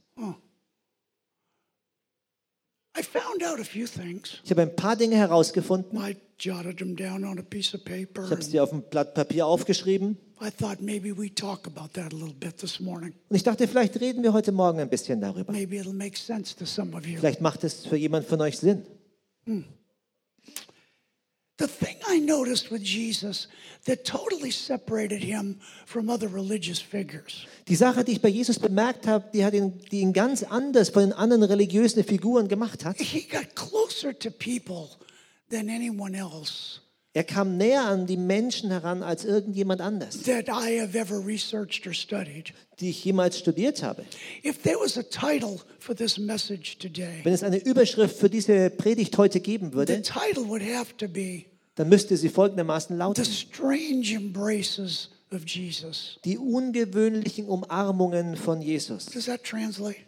I 2.99 3.03
found 3.03 3.43
out 3.45 3.61
a 3.61 3.65
few 3.65 3.87
things. 3.87 4.39
Ich 4.45 4.51
habe 4.51 4.63
ein 4.63 4.75
paar 4.75 4.97
Dinge 4.97 5.17
herausgefunden. 5.17 5.99
I 5.99 6.17
jotted 6.39 6.79
them 6.79 6.97
down 6.97 7.25
on 7.25 7.39
a 7.39 7.43
piece 7.43 7.75
of 7.75 7.85
paper. 7.85 8.25
Ich 8.25 8.31
habe 8.31 8.43
sie 8.43 8.59
auf 8.61 8.73
ein 8.73 8.83
Blatt 8.83 9.15
Papier 9.15 9.47
aufgeschrieben. 9.47 10.17
I 10.41 10.51
thought 10.51 10.81
maybe 10.81 11.17
we 11.17 11.35
talk 11.35 11.67
about 11.67 11.89
that 11.95 12.13
a 12.13 12.17
little 12.17 12.35
bit 12.35 12.59
this 12.59 12.81
morning. 12.81 13.15
Und 13.29 13.37
ich 13.37 13.43
dachte, 13.43 13.69
vielleicht 13.69 14.01
reden 14.01 14.23
wir 14.23 14.33
heute 14.33 14.53
Morgen 14.53 14.81
ein 14.81 14.89
bisschen 14.89 15.21
darüber. 15.21 15.53
Maybe 15.53 15.77
it'll 15.77 15.93
make 15.95 16.17
sense 16.17 16.57
to 16.57 16.65
some 16.65 16.97
of 16.97 17.07
you. 17.07 17.19
Vielleicht 17.19 17.41
macht 17.41 17.65
es 17.65 17.87
für 17.87 17.97
jemand 17.97 18.27
von 18.27 18.41
euch 18.41 18.59
Sinn. 18.59 18.83
The 21.59 21.67
thing 21.67 21.97
I 22.07 22.19
noticed 22.21 22.71
with 22.71 22.83
Jesus 22.83 23.49
that 23.87 24.05
totally 24.05 24.51
separated 24.51 25.23
him 25.23 25.59
from 25.87 26.11
other 26.11 26.29
religious 26.29 26.81
figures 26.81 27.47
Die 27.69 27.75
Sache, 27.75 28.05
die 28.05 28.13
ich 28.13 28.21
bei 28.21 28.29
Jesus 28.29 28.59
bemerkt 28.59 29.07
habe, 29.07 29.25
die, 29.33 29.45
hat 29.45 29.55
ihn, 29.55 29.81
die 29.91 30.01
ihn 30.01 30.13
ganz 30.13 30.43
anders 30.43 30.91
von 30.91 31.03
den 31.03 31.13
anderen 31.15 31.43
religiösen 31.45 32.05
Figuren 32.05 32.47
gemacht 32.49 32.85
hat. 32.85 33.01
he 33.01 33.23
got 33.23 33.55
closer 33.55 34.13
to 34.13 34.31
people 34.31 34.91
than 35.51 35.69
anyone 35.71 36.15
else 36.15 36.81
Er 37.17 37.25
kam 37.25 37.57
näher 37.57 37.87
an 37.87 38.07
die 38.07 38.19
Menschen 38.19 38.71
heran 38.71 39.03
als 39.03 39.25
irgendjemand 39.25 39.81
anders, 39.81 40.23
that 40.25 40.49
I 40.49 40.79
have 40.79 40.95
ever 40.95 41.17
researched 41.17 41.87
or 41.87 41.95
studied. 41.95 42.53
die 42.79 42.91
ich 42.91 43.03
jemals 43.07 43.39
studiert 43.39 43.83
habe. 43.83 44.05
If 44.45 44.61
there 44.61 44.77
was 44.77 44.99
a 44.99 45.03
title 45.03 45.59
for 45.79 45.97
this 45.97 46.19
message 46.19 46.77
today, 46.77 47.21
Wenn 47.25 47.33
es 47.33 47.43
eine 47.43 47.57
Überschrift 47.57 48.19
für 48.19 48.29
diese 48.29 48.69
Predigt 48.69 49.17
heute 49.17 49.41
geben 49.41 49.71
the 49.71 49.77
würde, 49.77 50.03
title 50.03 50.47
would 50.47 50.61
have 50.61 50.95
to 50.99 51.09
be 51.09 51.47
dann 51.77 51.89
müsste 51.89 52.19
sie 52.19 52.29
folgendermaßen 52.29 52.95
lauten. 52.99 53.25
The 53.25 53.33
Strange 53.33 54.15
Embraces 54.15 55.09
of 55.33 55.47
Jesus. 55.47 56.19
Die 56.27 56.37
ungewöhnlichen 56.37 57.47
Umarmungen 57.47 58.37
von 58.37 58.61
Jesus. 58.61 59.07
Does 59.07 59.25
that 59.25 59.43
translate? 59.43 60.01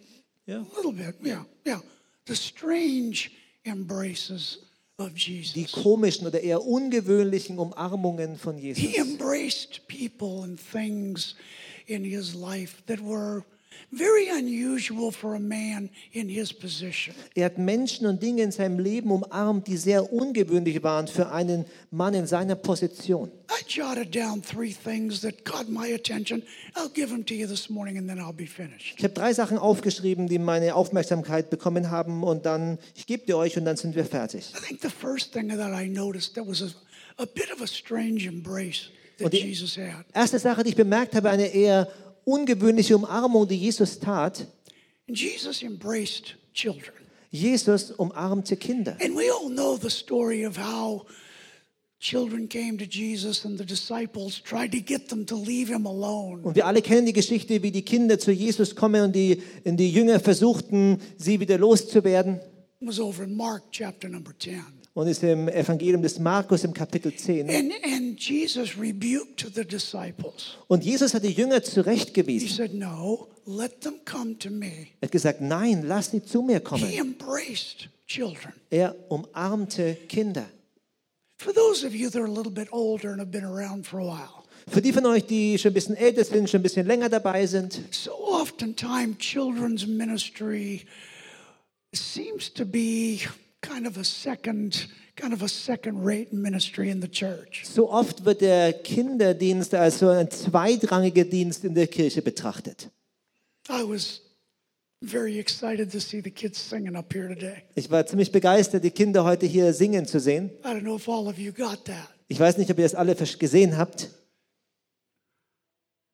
Ja. 0.44 0.58
A 0.58 0.76
little 0.76 0.92
bit, 0.92 1.14
yeah, 1.24 1.46
yeah. 1.66 1.80
The 2.26 2.36
strange 2.36 3.30
embraces 3.64 4.58
of 4.58 4.67
Die 5.00 5.66
komischen 5.70 6.26
oder 6.26 6.40
eher 6.40 6.64
ungewöhnlichen 6.66 7.60
Umarmungen 7.60 8.36
von 8.36 8.56
He 8.56 8.72
Jesus. 8.72 8.94
embraced 8.96 9.86
people 9.86 10.42
and 10.42 10.58
things 10.58 11.36
in 11.86 12.02
his 12.02 12.34
life 12.34 12.82
that 12.86 12.98
were 13.00 13.44
very 13.90 14.28
unusual 14.30 15.10
for 15.10 15.34
a 15.34 15.40
man 15.40 15.90
in 16.12 16.28
his 16.28 16.52
position. 16.52 17.14
Er 17.34 17.46
hat 17.46 17.58
Menschen 17.58 18.06
und 18.06 18.22
Dinge 18.22 18.42
in 18.42 18.52
seinem 18.52 18.78
Leben 18.78 19.10
umarmt, 19.10 19.66
die 19.66 19.76
sehr 19.76 20.12
ungewöhnlich 20.12 20.82
waren 20.82 21.08
für 21.08 21.30
einen 21.30 21.64
Mann 21.90 22.14
in 22.14 22.26
seiner 22.26 22.54
Position. 22.54 23.30
I 23.50 23.64
jotted 23.66 24.14
down 24.14 24.42
three 24.42 24.72
things 24.74 25.22
that 25.22 25.44
caught 25.44 25.68
my 25.68 25.92
attention. 25.94 26.42
I'll 26.74 26.90
give 26.92 27.08
them 27.08 27.24
to 27.26 27.34
you 27.34 27.46
this 27.46 27.70
morning 27.70 27.96
and 27.96 28.08
then 28.08 28.18
I'll 28.18 28.32
be 28.32 28.46
finished. 28.46 28.94
Ich 28.98 29.04
habe 29.04 29.14
drei 29.14 29.32
Sachen 29.32 29.58
aufgeschrieben, 29.58 30.28
die 30.28 30.38
meine 30.38 30.74
Aufmerksamkeit 30.74 31.48
bekommen 31.48 31.90
haben 31.90 32.22
und 32.22 32.44
dann, 32.44 32.78
ich 32.94 33.06
gebe 33.06 33.24
die 33.26 33.34
euch 33.34 33.56
und 33.56 33.64
dann 33.64 33.76
sind 33.76 33.96
wir 33.96 34.04
fertig. 34.04 34.52
I 34.54 34.66
think 34.66 34.82
the 34.82 34.90
first 34.90 35.32
thing 35.32 35.48
that 35.48 35.72
I 35.72 35.88
noticed 35.88 36.34
that 36.34 36.46
was 36.46 36.62
a, 36.62 37.22
a 37.22 37.26
bit 37.26 37.50
of 37.50 37.62
a 37.62 37.66
strange 37.66 38.26
embrace 38.26 38.90
that 39.18 39.32
Jesus 39.32 39.76
had. 39.76 40.04
Erste 40.14 40.38
Sache, 40.38 40.62
die 40.62 40.70
ich 40.70 40.76
bemerkt 40.76 41.14
habe, 41.14 41.30
eine 41.30 41.46
eher 41.46 41.88
ungewöhnliche 42.28 42.96
Umarmung, 42.96 43.48
die 43.48 43.56
Jesus 43.56 43.98
tat. 43.98 44.46
Jesus 45.06 45.62
embraced 45.62 46.36
children. 46.52 46.92
Jesus 47.30 47.92
umarmte 47.92 48.56
Kinder. 48.56 48.96
And 49.02 49.16
we 49.16 49.30
all 49.30 49.48
know 49.48 49.76
the 49.76 49.90
story 49.90 50.46
of 50.46 50.56
how 50.56 51.06
children 51.98 52.48
came 52.48 52.78
to 52.78 52.84
Jesus 52.84 53.44
and 53.44 53.58
the 53.58 53.64
disciples 53.64 54.40
tried 54.40 54.72
to 54.72 54.80
get 54.80 55.08
them 55.08 55.26
to 55.26 55.36
leave 55.36 55.68
him 55.68 55.86
alone. 55.86 56.42
Und 56.42 56.54
wir 56.56 56.66
alle 56.66 56.82
kennen 56.82 57.06
die 57.06 57.12
Geschichte, 57.12 57.62
wie 57.62 57.70
die 57.70 57.82
Kinder 57.82 58.18
zu 58.18 58.32
Jesus 58.32 58.74
kommen 58.74 59.02
und 59.02 59.16
die, 59.16 59.42
und 59.64 59.76
die 59.76 59.90
Jünger 59.90 60.20
versuchten, 60.20 61.00
sie 61.16 61.40
wieder 61.40 61.58
loszuwerden. 61.58 62.40
It 62.80 62.86
was 62.86 63.00
over 63.00 63.24
in 63.24 63.34
Mark 63.36 63.64
chapter 63.72 64.08
number 64.08 64.32
10. 64.38 64.77
Und 64.98 65.06
ist 65.06 65.22
im 65.22 65.48
Evangelium 65.48 66.02
des 66.02 66.18
Markus 66.18 66.64
im 66.64 66.72
Kapitel 66.74 67.14
10. 67.14 67.48
And, 67.48 67.72
and 67.84 68.18
Jesus 68.20 68.76
rebuked 68.76 69.46
the 69.54 69.64
disciples. 69.64 70.56
Und 70.66 70.82
Jesus 70.84 71.14
hat 71.14 71.22
die 71.22 71.30
Jünger 71.30 71.60
He 71.60 71.62
zurechtgewiesen. 71.62 72.48
said, 72.48 72.74
No, 72.74 73.28
let 73.46 73.80
them 73.80 74.00
come 74.04 74.36
to 74.40 74.50
me. 74.50 74.88
Er 75.00 75.06
hat 75.06 75.12
gesagt, 75.12 75.40
nein, 75.40 75.84
lass 75.86 76.10
sie 76.10 76.20
zu 76.20 76.42
mir 76.42 76.56
He 76.56 76.64
kommen. 76.64 76.92
embraced 76.92 77.88
children. 78.08 78.52
Er 78.70 78.96
umarmte 79.08 79.94
Kinder. 80.08 80.46
For 81.36 81.54
those 81.54 81.86
of 81.86 81.94
you 81.94 82.10
that 82.10 82.20
are 82.20 82.26
a 82.26 82.34
little 82.34 82.50
bit 82.50 82.66
older 82.72 83.12
and 83.12 83.20
have 83.20 83.30
been 83.30 83.44
around 83.44 83.86
for 83.86 84.00
a 84.00 84.04
while, 84.04 84.42
Für 84.66 84.82
die 84.82 84.92
von 84.92 85.06
euch, 85.06 85.24
die 85.26 85.58
schon 85.58 85.70
ein 85.70 85.74
bisschen 85.74 85.96
älter 85.96 86.24
sind, 86.24 86.50
schon 86.50 86.58
ein 86.58 86.64
bisschen 86.64 86.88
länger 86.88 87.08
dabei 87.08 87.46
sind, 87.46 87.80
so 87.92 88.10
oftentimes 88.18 89.16
children's 89.18 89.86
ministry 89.86 90.84
seems 91.94 92.52
to 92.52 92.64
be 92.66 93.20
kind 93.68 93.86
of 93.86 93.98
a 93.98 94.04
second 94.04 94.88
kind 95.16 95.32
of 95.32 95.42
a 95.42 95.48
second 95.48 96.04
rate 96.04 96.32
ministry 96.32 96.90
in 96.90 97.00
the 97.00 97.08
church. 97.08 97.64
so 97.64 97.90
oft 97.90 98.24
wird 98.24 98.40
der 98.40 98.72
Kinderdienst 98.72 99.74
als 99.74 99.98
so 99.98 100.08
ein 100.08 100.30
zweitrangiger 100.30 101.24
Dienst 101.24 101.64
in 101.64 101.74
der 101.74 101.86
Kirche 101.86 102.22
betrachtet. 102.22 102.90
I 103.68 103.82
was 103.82 104.22
very 105.02 105.38
excited 105.38 105.90
to 105.92 106.00
see 106.00 106.20
the 106.20 106.30
kids 106.30 106.58
singing 106.58 106.96
up 106.96 107.12
here 107.12 107.28
today. 107.28 107.62
Ich 107.74 107.90
war 107.90 108.06
ziemlich 108.06 108.32
begeistert, 108.32 108.84
die 108.84 108.90
Kinder 108.90 109.24
heute 109.24 109.46
hier 109.46 109.72
singen 109.72 110.06
zu 110.06 110.20
sehen. 110.20 110.50
I 110.64 110.68
don't 110.68 110.82
know 110.82 110.96
if 110.96 111.08
all 111.08 111.26
of 111.28 111.38
you 111.38 111.52
got 111.52 111.84
that. 111.84 112.08
Ich 112.28 112.38
weiß 112.38 112.58
nicht, 112.58 112.70
ob 112.70 112.78
ihr 112.78 112.84
das 112.84 112.94
alle 112.94 113.14
gesehen 113.14 113.76
habt. 113.76 114.10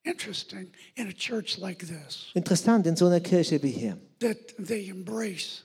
Interesting 0.03 0.71
in 0.95 1.07
a 1.07 1.13
church 1.13 1.57
like 1.57 1.79
this 1.79 2.29
Interessant 2.35 2.85
in 2.85 2.95
so 2.95 3.07
einer 3.07 3.21
Kirche 3.21 3.61
wie 3.63 3.71
hier, 3.71 3.97
that 4.19 4.37
they 4.57 4.87
embrace. 4.89 5.64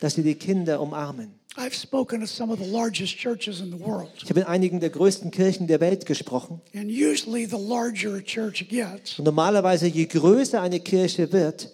Dass 0.00 0.14
sie 0.14 0.22
die 0.22 0.34
Kinder 0.34 0.80
umarmen. 0.80 1.34
I've 1.56 1.74
spoken 1.74 2.20
to 2.20 2.26
some 2.26 2.52
of 2.52 2.58
the 2.58 2.70
largest 2.70 3.16
churches 3.16 3.60
in 3.60 3.72
the 3.72 3.80
world, 3.80 4.10
Ich 4.22 4.28
habe 4.28 4.40
in 4.40 4.46
einigen 4.46 4.78
der 4.80 4.90
größten 4.90 5.30
Kirchen 5.30 5.66
der 5.66 5.80
Welt 5.80 6.04
gesprochen. 6.04 6.60
and 6.74 6.90
usually 6.90 7.46
the 7.46 7.56
larger 7.56 8.14
a 8.14 8.20
church 8.20 8.68
gets, 8.68 9.18
Und 9.18 9.24
normalerweise, 9.24 9.86
je 9.86 10.04
größer 10.06 10.60
eine 10.60 10.80
Kirche 10.80 11.32
wird, 11.32 11.70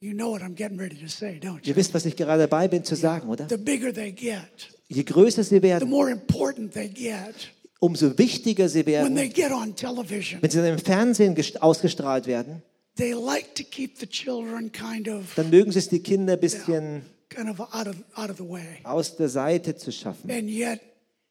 you 0.00 0.12
know 0.12 0.30
what 0.30 0.42
I'm 0.42 0.54
getting 0.54 0.78
ready 0.78 0.96
to 0.96 1.08
say, 1.08 1.38
don't 1.42 1.64
you? 1.64 1.70
ihr 1.70 1.76
wisst, 1.76 1.94
was 1.94 2.04
ich 2.06 2.16
gerade 2.16 2.42
dabei 2.42 2.68
bin 2.68 2.84
zu 2.84 2.94
sagen, 2.96 3.28
oder? 3.28 3.48
The 3.48 3.56
bigger 3.56 3.92
they 3.92 4.12
get, 4.12 4.70
Je 4.88 5.02
größer 5.02 5.42
sie 5.42 5.56
the 5.56 5.62
werden, 5.62 5.88
more 5.88 6.10
important 6.10 6.72
they 6.72 6.88
get 6.88 7.34
umso 7.80 8.16
wichtiger 8.18 8.68
sie 8.68 8.86
when 8.86 9.14
they 9.16 9.28
werden, 9.28 9.32
get 9.34 9.50
on 9.50 9.74
television. 9.74 10.40
wenn 10.42 10.50
sie 10.50 10.58
dann 10.58 10.74
im 10.74 10.78
Fernsehen 10.78 11.34
gest- 11.34 11.56
ausgestrahlt 11.60 12.26
werden. 12.28 12.62
They 12.96 13.14
like 13.14 13.54
to 13.54 13.64
keep 13.64 13.98
the 13.98 14.06
children 14.06 14.70
kind 14.70 15.08
of 15.08 15.34
Dann 15.34 15.50
mögen 15.50 15.72
sie 15.72 15.78
es 15.78 15.88
die 15.88 16.00
Kinder 16.00 16.34
ein 16.34 16.40
bisschen 16.40 17.02
kind 17.28 17.48
of 17.48 17.60
out 17.60 17.86
of 17.86 17.96
out 18.14 18.30
of 18.30 18.36
the 18.36 18.48
way. 18.48 18.78
aus 18.84 19.16
der 19.16 19.28
Seite 19.28 19.76
zu 19.76 19.90
schaffen. 19.92 20.30
And 20.30 20.48
yet 20.48 20.80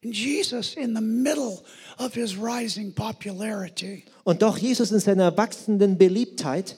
Jesus 0.04 0.76
in 0.76 0.95
the 0.95 1.02
middle 1.02 1.60
of 2.00 2.13
his 2.15 2.36
rising 2.36 2.91
popularity 2.93 4.04
Und 4.24 4.41
doch 4.41 4.58
Jesus 4.58 4.91
in 4.91 5.00
seiner 5.00 5.38
wachsenden 5.38 5.97
Beliebtheit 5.97 6.78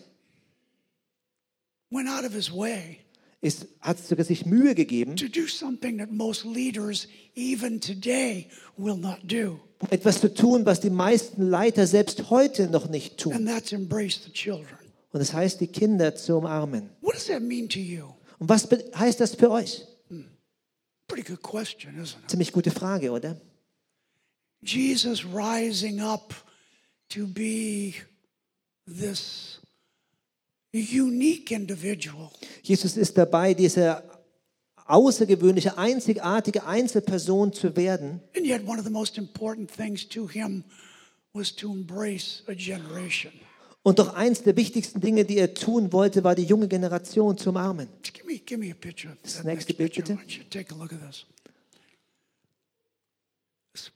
went 1.89 2.09
out 2.09 2.25
of 2.25 2.33
his 2.33 2.51
way 2.51 2.99
ist, 3.41 3.67
hat 3.81 3.99
sogar 3.99 4.25
sich 4.25 4.45
Mühe 4.45 4.73
gegeben, 4.73 5.15
to 5.15 5.27
do 5.27 5.47
something 5.47 5.97
that 5.97 6.11
most 6.11 6.45
leaders 6.45 7.07
even 7.35 7.79
today 7.79 8.47
will 8.77 8.97
not 8.97 9.19
do. 9.23 9.59
Etwas 9.89 10.19
zu 10.19 10.33
tun, 10.33 10.65
was 10.65 10.79
die 10.79 10.89
meisten 10.89 11.49
Leiter 11.49 11.87
selbst 11.87 12.29
heute 12.29 12.67
noch 12.67 12.89
nicht 12.89 13.17
tun. 13.17 13.33
And 13.33 13.47
that's 13.47 13.71
embrace 13.71 14.19
the 14.23 14.31
children. 14.31 14.77
Und 15.11 15.19
das 15.19 15.33
heißt, 15.33 15.61
die 15.61 15.67
Kinder 15.67 16.15
zu 16.15 16.37
umarmen. 16.37 16.89
What 17.01 17.15
does 17.15 17.27
that 17.27 17.41
mean 17.41 17.69
to 17.69 17.79
you? 17.79 18.05
Und 18.39 18.49
was 18.49 18.67
heißt 18.95 19.19
das 19.19 19.35
für 19.35 19.51
euch? 19.51 19.85
Pretty 21.07 21.23
good 21.29 21.41
question, 21.41 21.95
isn't 22.01 22.17
it? 22.23 22.29
Ziemlich 22.29 22.51
gute 22.51 22.71
Frage, 22.71 23.11
oder? 23.11 23.39
Jesus 24.61 25.25
rising 25.25 25.99
up 25.99 26.33
to 27.09 27.27
be 27.27 27.93
this 28.87 29.59
unique 30.73 31.51
individual. 31.51 32.31
Jesus 32.63 32.97
ist 32.97 33.17
dabei, 33.17 33.53
diese 33.53 34.01
außergewöhnliche, 34.85 35.77
einzigartige 35.77 36.65
Einzelperson 36.65 37.53
zu 37.53 37.75
werden. 37.75 38.21
And 38.35 38.45
yet, 38.45 38.67
one 38.67 38.79
of 38.79 38.85
the 38.85 38.91
most 38.91 39.17
important 39.17 39.71
things 39.71 40.07
to 40.09 40.27
him 40.27 40.63
was 41.33 41.55
to 41.55 41.71
embrace 41.71 42.43
a 42.47 42.53
generation. 42.53 43.31
Und 43.83 43.99
doch 43.99 44.13
eins 44.13 44.43
der 44.43 44.55
wichtigsten 44.55 45.01
Dinge, 45.01 45.25
die 45.25 45.37
er 45.37 45.53
tun 45.53 45.91
wollte, 45.91 46.23
war 46.23 46.35
die 46.35 46.43
junge 46.43 46.69
Generation 46.69 47.37
zu 47.37 47.49
umarmen. 47.49 47.89
Give 48.01 48.25
me, 48.25 48.39
give 48.39 48.57
me 48.57 48.73
Das 49.21 49.43
nächste 49.43 49.73
Bild, 49.73 49.93
bitte. 49.93 50.17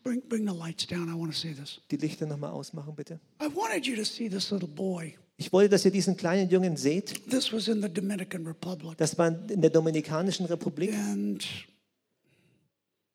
Bring, 0.03 0.21
bring 0.27 0.47
the 0.47 0.53
lights 0.53 0.87
down. 0.87 1.07
I 1.07 1.13
want 1.13 1.31
to 1.31 1.37
see 1.37 1.53
this. 1.53 1.79
Die 1.91 1.97
Lichter 1.97 2.25
nochmal 2.25 2.51
ausmachen, 2.51 2.95
bitte. 2.95 3.19
I 3.39 3.47
wanted 3.47 3.85
you 3.85 3.95
to 3.95 4.03
see 4.03 4.27
this 4.27 4.51
little 4.51 4.67
boy. 4.67 5.15
Ich 5.37 5.53
wollte, 5.53 5.69
dass 5.69 5.85
ihr 5.85 5.91
diesen 5.91 6.17
kleinen 6.17 6.49
Jungen 6.49 6.77
seht. 6.77 7.29
This 7.29 7.53
was 7.53 7.67
in 7.67 7.81
the 7.81 7.89
Dominican 7.89 8.45
Republic. 8.45 8.97
Das 8.97 9.17
war 9.17 9.27
in 9.27 9.61
der 9.61 9.69
Dominikanischen 9.69 10.47
Republik. 10.47 10.91
And 10.93 11.43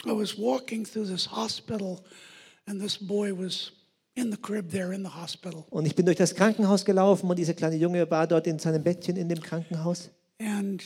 I 0.07 0.11
was 0.11 0.39
walking 0.39 0.85
through 0.85 1.07
this 1.07 1.31
hospital, 1.31 2.01
and 2.67 2.81
this 2.81 2.97
boy 2.97 3.33
was 3.37 3.73
in 4.15 4.31
the 4.31 4.37
crib 4.37 4.71
there 4.71 4.95
in 4.95 5.03
the 5.03 5.11
hospital. 5.11 5.65
Und 5.71 5.87
ich 5.87 5.97
bin 5.97 6.07
durch 6.07 6.19
das 6.19 6.35
Krankenhaus 6.35 6.85
gelaufen 6.85 7.29
und 7.29 7.39
dieser 7.39 7.55
kleine 7.55 7.77
Junge 7.77 8.09
war 8.09 8.27
dort 8.29 8.47
in 8.47 8.59
seinem 8.59 8.85
Bettchen 8.85 9.17
in 9.17 9.29
dem 9.29 9.41
Krankenhaus. 9.41 10.11
And 10.39 10.83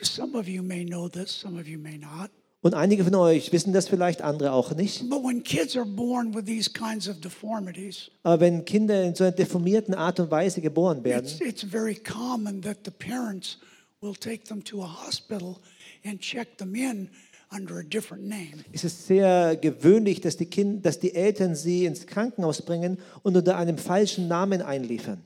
some 0.00 0.38
of 0.38 0.48
you 0.48 0.62
may 0.62 0.84
know 0.84 1.08
this, 1.08 1.30
some 1.30 1.60
of 1.60 1.66
you 1.66 1.78
may 1.78 1.98
not. 1.98 2.30
Und 2.60 2.74
einige 2.74 3.04
von 3.04 3.14
euch 3.14 3.52
wissen 3.52 3.72
das 3.72 3.86
vielleicht, 3.86 4.20
andere 4.20 4.52
auch 4.52 4.74
nicht. 4.74 5.08
But 5.08 5.22
when 5.22 5.44
kids 5.44 5.76
are 5.76 5.86
born 5.86 6.34
with 6.34 6.44
these 6.44 6.68
kinds 6.68 7.08
of 7.08 7.20
deformities, 7.20 8.10
Aber 8.24 8.40
wenn 8.40 8.64
Kinder 8.64 9.04
in 9.04 9.14
so 9.14 9.24
einer 9.24 9.32
deformierten 9.32 9.94
Art 9.94 10.18
und 10.18 10.30
Weise 10.30 10.60
geboren 10.60 11.04
werden, 11.04 11.24
it's, 11.24 11.40
it's 11.40 11.62
very 11.62 11.94
common 11.94 12.60
that 12.62 12.78
the 12.84 12.90
parents 12.90 13.58
will 14.00 14.14
take 14.14 14.44
them 14.44 14.62
to 14.64 14.82
a 14.82 15.06
hospital 15.06 15.56
and 16.04 16.20
check 16.20 16.58
them 16.58 16.74
in 16.74 17.08
under 17.50 17.78
a 17.78 17.82
different 17.82 18.26
name. 18.28 18.64
ist 18.72 18.84
es 18.84 19.06
sehr 19.06 19.56
gewöhnlich, 19.56 20.20
dass 20.20 20.36
die, 20.36 20.46
kind, 20.46 20.84
dass 20.84 20.98
die 20.98 21.14
Eltern 21.14 21.54
sie 21.54 21.84
ins 21.84 22.06
Krankenhaus 22.06 22.62
bringen 22.62 22.98
und 23.22 23.36
unter 23.36 23.56
einem 23.56 23.78
falschen 23.78 24.26
Namen 24.26 24.62
einliefern. 24.62 25.22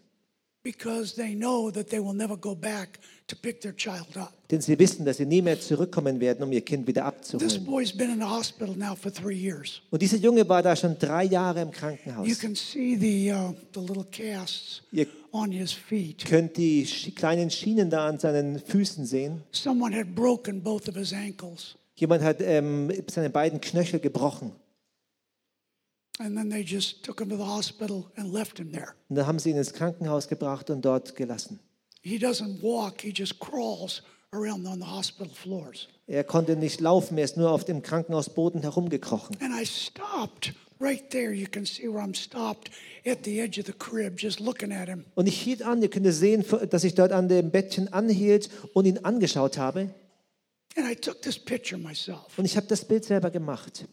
Denn 4.50 4.60
sie 4.60 4.78
wissen, 4.78 5.04
dass 5.04 5.16
sie 5.16 5.26
nie 5.26 5.42
mehr 5.42 5.60
zurückkommen 5.60 6.20
werden, 6.20 6.44
um 6.44 6.52
ihr 6.52 6.60
Kind 6.60 6.86
wieder 6.86 7.02
This 7.02 7.34
abzuholen. 7.34 7.64
boy's 7.64 7.92
been 7.92 8.10
in 8.10 8.18
the 8.18 8.24
hospital 8.24 8.76
now 8.76 8.94
for 8.94 9.12
three 9.12 9.34
years. 9.34 9.82
Und 9.90 10.00
dieser 10.02 10.18
Junge 10.18 10.48
war 10.48 10.62
da 10.62 10.76
schon 10.76 10.96
drei 10.98 11.24
Jahre 11.24 11.62
im 11.62 11.68
You 11.68 11.74
Krankenhaus. 11.74 12.38
can 12.38 12.54
see 12.54 12.96
the, 12.96 13.32
uh, 13.32 13.52
the 13.74 13.80
little 13.80 14.04
casts 14.04 14.82
Ihr 14.92 15.06
on 15.32 15.50
his 15.50 15.72
feet. 15.72 16.24
könnt 16.26 16.56
die 16.56 16.84
kleinen 17.16 17.50
Schienen 17.50 17.90
da 17.90 18.06
an 18.06 18.18
seinen 18.18 18.60
Füßen 18.60 19.04
sehen. 19.04 19.42
Someone 19.50 19.96
had 19.96 20.14
broken 20.14 20.62
both 20.62 20.88
of 20.88 20.94
his 20.94 21.12
ankles. 21.12 21.76
Jemand 21.96 22.22
hat 22.22 22.40
ähm, 22.40 22.90
seine 23.10 23.30
beiden 23.30 23.60
Knöchel 23.60 23.98
gebrochen. 24.00 24.52
Und 26.18 26.34
dann 26.36 26.52
haben 29.26 29.38
sie 29.38 29.50
ihn 29.50 29.56
ins 29.56 29.72
Krankenhaus 29.72 30.28
gebracht 30.28 30.70
und 30.70 30.84
dort 30.84 31.16
gelassen. 31.16 31.58
He 32.02 32.18
doesn't 32.18 32.60
walk, 32.62 33.00
he 33.00 33.10
just 33.10 33.38
crawls 33.38 34.02
around 34.32 34.66
on 34.66 34.80
the 34.80 34.86
hospital 34.86 35.32
floors. 35.32 35.88
Er 36.06 36.24
konnte 36.24 36.56
nicht 36.56 36.80
laufen, 36.80 37.16
er 37.16 37.24
ist 37.24 37.36
nur 37.36 37.50
auf 37.50 37.64
dem 37.64 37.82
Krankenhausboden 37.82 38.62
herumgekrochen. 38.62 39.36
And 39.40 39.54
I 39.54 39.64
stopped 39.64 40.52
right 40.80 41.08
there. 41.10 41.32
You 41.32 41.46
can 41.46 41.64
see 41.64 41.88
where 41.88 42.02
I'm 42.02 42.14
stopped 42.14 42.70
at 43.06 43.24
the 43.24 43.40
edge 43.40 43.60
of 43.60 43.66
the 43.66 43.72
crib, 43.72 44.18
just 44.18 44.40
looking 44.40 44.72
at 44.72 44.88
him. 44.88 45.04
Und 45.14 45.28
ich 45.28 45.40
hielt 45.40 45.62
an, 45.62 45.80
ihr 45.80 45.90
könnt 45.90 46.12
sehen, 46.12 46.44
dass 46.70 46.84
ich 46.84 46.94
dort 46.94 47.12
an 47.12 47.28
dem 47.28 47.50
Bettchen 47.50 47.92
anhielt 47.92 48.50
und 48.74 48.86
ihn 48.86 48.98
angeschaut 48.98 49.58
habe. 49.58 49.90
And 50.76 50.90
I 50.90 50.96
took 50.96 51.22
this 51.22 51.38
picture 51.38 51.80
myself. 51.80 52.36
Und 52.36 52.44
ich 52.44 52.56
habe 52.56 52.66
das 52.66 52.84
Bild 52.84 53.04
selber 53.04 53.30
gemacht. 53.30 53.86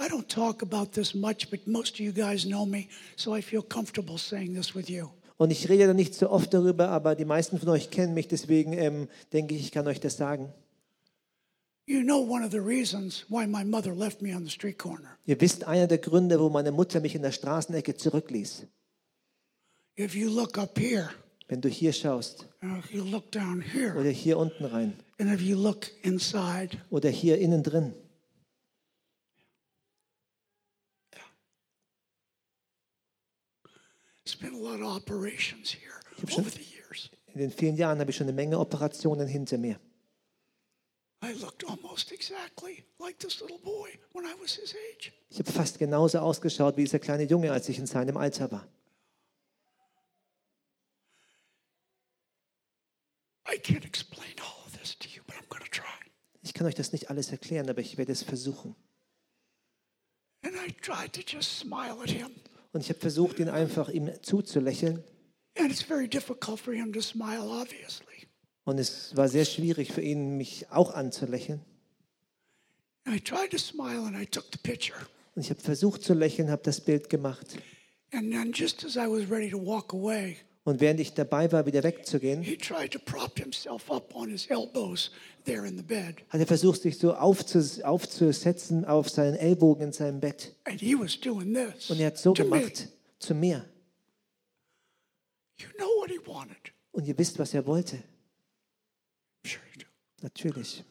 I 0.00 0.08
don't 0.08 0.28
talk 0.28 0.62
about 0.62 0.92
this 0.92 1.14
much, 1.14 1.50
but 1.50 1.66
most 1.66 1.94
of 1.94 2.00
you 2.00 2.12
guys 2.12 2.44
know 2.44 2.66
me, 2.66 2.88
so 3.16 3.36
I 3.36 3.42
feel 3.42 3.62
comfortable 3.62 4.18
saying 4.18 4.54
this 4.54 4.74
with 4.74 4.88
you. 4.88 5.10
Und 5.36 5.50
ich 5.50 5.68
rede 5.68 5.86
da 5.86 5.94
nicht 5.94 6.14
so 6.14 6.30
oft 6.30 6.54
darüber, 6.54 6.88
aber 6.88 7.14
die 7.14 7.24
meisten 7.24 7.58
von 7.58 7.68
euch 7.68 7.90
kennen 7.90 8.14
mich, 8.14 8.28
deswegen 8.28 8.72
ähm, 8.72 9.08
denke 9.32 9.54
ich, 9.54 9.62
ich 9.62 9.72
kann 9.72 9.86
euch 9.86 10.00
das 10.00 10.16
sagen. 10.16 10.52
You 11.86 12.02
know 12.02 12.18
one 12.18 12.44
of 12.44 12.50
the 12.50 12.60
reasons 12.60 13.26
why 13.28 13.46
my 13.46 13.62
mother 13.64 13.94
left 13.94 14.22
me 14.22 14.34
on 14.34 14.44
the 14.44 14.50
street 14.50 14.78
corner. 14.78 15.18
Ihr 15.26 15.40
wisst 15.40 15.64
einer 15.64 15.86
der 15.86 15.98
Gründe, 15.98 16.40
wo 16.40 16.48
meine 16.48 16.72
Mutter 16.72 17.00
mich 17.00 17.14
in 17.14 17.22
der 17.22 17.32
Straßenecke 17.32 17.94
zurückließ. 17.96 18.66
If 19.98 20.14
you 20.14 20.30
look 20.30 20.56
up 20.56 20.78
here, 20.78 21.10
Wenn 21.46 21.60
du 21.60 21.68
hier 21.68 21.92
schaust 21.92 22.48
if 22.62 22.90
you 22.90 23.04
look 23.04 23.30
down 23.30 23.60
here, 23.60 23.94
oder 23.98 24.08
hier 24.08 24.38
unten 24.38 24.64
rein 24.64 24.94
and 25.18 25.30
if 25.30 25.42
you 25.42 25.56
look 25.56 25.90
inside, 26.02 26.78
oder 26.90 27.10
hier 27.10 27.38
innen 27.38 27.62
drin. 27.62 27.92
There's 34.24 34.36
been 34.36 34.54
a 34.54 34.58
lot 34.58 34.80
of 34.80 34.86
operations 34.86 35.70
here 35.72 36.00
schon- 36.28 36.40
over 36.40 36.50
the 36.50 36.62
years. 36.62 37.10
In 37.34 37.40
den 37.40 37.50
vielen 37.50 37.76
Jahren 37.76 37.98
habe 37.98 38.10
ich 38.10 38.16
schon 38.16 38.26
eine 38.26 38.32
Menge 38.34 38.58
Operationen 38.58 39.26
hinter 39.28 39.58
mir. 39.58 39.78
I 41.22 41.32
looked 41.32 41.64
almost 41.64 42.12
exactly 42.12 42.84
like 42.98 43.18
this 43.18 43.40
little 43.40 43.58
boy 43.58 43.98
when 44.12 44.24
I 44.26 44.34
was 44.40 44.54
his 44.56 44.74
age. 44.92 45.12
Ich 45.30 45.38
habe 45.38 45.50
fast 45.50 45.78
genauso 45.78 46.18
ausgeschaut 46.18 46.76
wie 46.76 46.84
dieser 46.84 46.98
kleine 46.98 47.24
Junge, 47.24 47.50
als 47.50 47.68
ich 47.68 47.78
in 47.78 47.86
seinem 47.86 48.16
Alter 48.16 48.50
war. 48.52 48.66
I 53.46 53.56
can't 53.58 53.84
explain 53.84 54.34
all 54.40 54.64
of 54.66 54.78
this 54.78 54.94
to 54.96 55.08
you, 55.08 55.22
but 55.26 55.36
I'm 55.36 55.48
going 55.48 55.62
to 55.62 55.70
try. 55.70 55.84
Ich 56.42 56.52
kann 56.54 56.66
euch 56.66 56.74
das 56.74 56.92
nicht 56.92 57.08
alles 57.10 57.30
erklären, 57.30 57.68
aber 57.70 57.80
ich 57.80 57.96
werde 57.96 58.12
es 58.12 58.22
versuchen. 58.22 58.74
And 60.42 60.54
I 60.56 60.70
tried 60.72 61.12
to 61.14 61.22
just 61.22 61.58
smile 61.58 62.00
at 62.02 62.10
him. 62.10 62.30
Und 62.74 62.80
ich 62.80 62.88
habe 62.88 62.98
versucht, 62.98 63.38
ihn 63.38 63.48
einfach 63.48 63.88
ihm 63.88 64.10
zuzulächeln. 64.22 65.04
And 65.56 65.70
it's 65.70 65.82
very 65.82 66.08
difficult 66.08 66.58
for 66.58 66.74
him 66.74 66.92
to 66.92 67.00
smile, 67.00 67.44
obviously. 67.44 68.26
Und 68.64 68.78
es 68.78 69.16
war 69.16 69.28
sehr 69.28 69.44
schwierig 69.44 69.92
für 69.92 70.00
ihn, 70.00 70.36
mich 70.36 70.66
auch 70.70 70.92
anzulächeln. 70.92 71.60
And 73.04 73.14
I 73.14 73.20
tried 73.20 73.52
to 73.52 73.58
smile 73.58 74.04
and 74.04 74.16
I 74.16 74.26
took 74.26 74.46
the 74.50 74.58
picture. 74.58 74.98
Und 75.36 75.42
ich 75.42 75.50
habe 75.50 75.60
versucht 75.60 76.02
zu 76.02 76.14
lächeln, 76.14 76.50
habe 76.50 76.62
das 76.64 76.80
Bild 76.80 77.08
gemacht. 77.08 77.56
And 78.10 78.32
then, 78.32 78.52
just 78.52 78.84
as 78.84 78.96
I 78.96 79.06
was 79.06 79.30
ready 79.30 79.50
to 79.50 79.58
walk 79.58 79.92
away, 79.92 80.38
Und 80.64 80.80
während 80.80 80.98
ich 80.98 81.12
dabei 81.12 81.52
war, 81.52 81.66
wieder 81.66 81.82
wegzugehen, 81.82 82.42
hat 82.42 82.94
er 86.40 86.46
versucht, 86.46 86.80
sich 86.80 86.98
so 86.98 87.14
aufzus 87.14 87.82
aufzusetzen 87.82 88.86
auf 88.86 89.10
seinen 89.10 89.36
Ellbogen 89.36 89.84
in 89.84 89.92
seinem 89.92 90.20
Bett. 90.20 90.56
And 90.64 90.80
he 90.80 90.98
was 90.98 91.20
doing 91.20 91.52
this 91.52 91.90
Und 91.90 92.00
er 92.00 92.06
hat 92.06 92.16
so 92.18 92.30
me. 92.30 92.36
gemacht 92.36 92.88
zu 93.18 93.34
mir. 93.34 93.68
You 95.58 95.68
know 95.76 95.88
what 96.00 96.10
he 96.10 96.18
wanted. 96.26 96.72
Und 96.92 97.06
ihr 97.06 97.18
wisst, 97.18 97.38
was 97.38 97.52
er 97.52 97.66
wollte. 97.66 98.02
Sure. 99.46 99.60
Natürlich. 100.22 100.82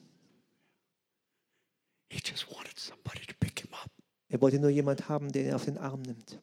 He 2.09 2.19
just 2.23 2.47
wanted 2.51 2.77
somebody 2.77 3.25
to 3.25 3.33
pick 3.39 3.61
him 3.61 3.73
up. 3.73 3.89
Er 4.29 4.39
wollte 4.39 4.59
nur 4.59 4.69
jemand 4.69 5.09
haben, 5.09 5.31
den 5.31 5.47
er 5.47 5.55
auf 5.55 5.65
den 5.65 5.79
Arm 5.79 6.03
nimmt. 6.03 6.39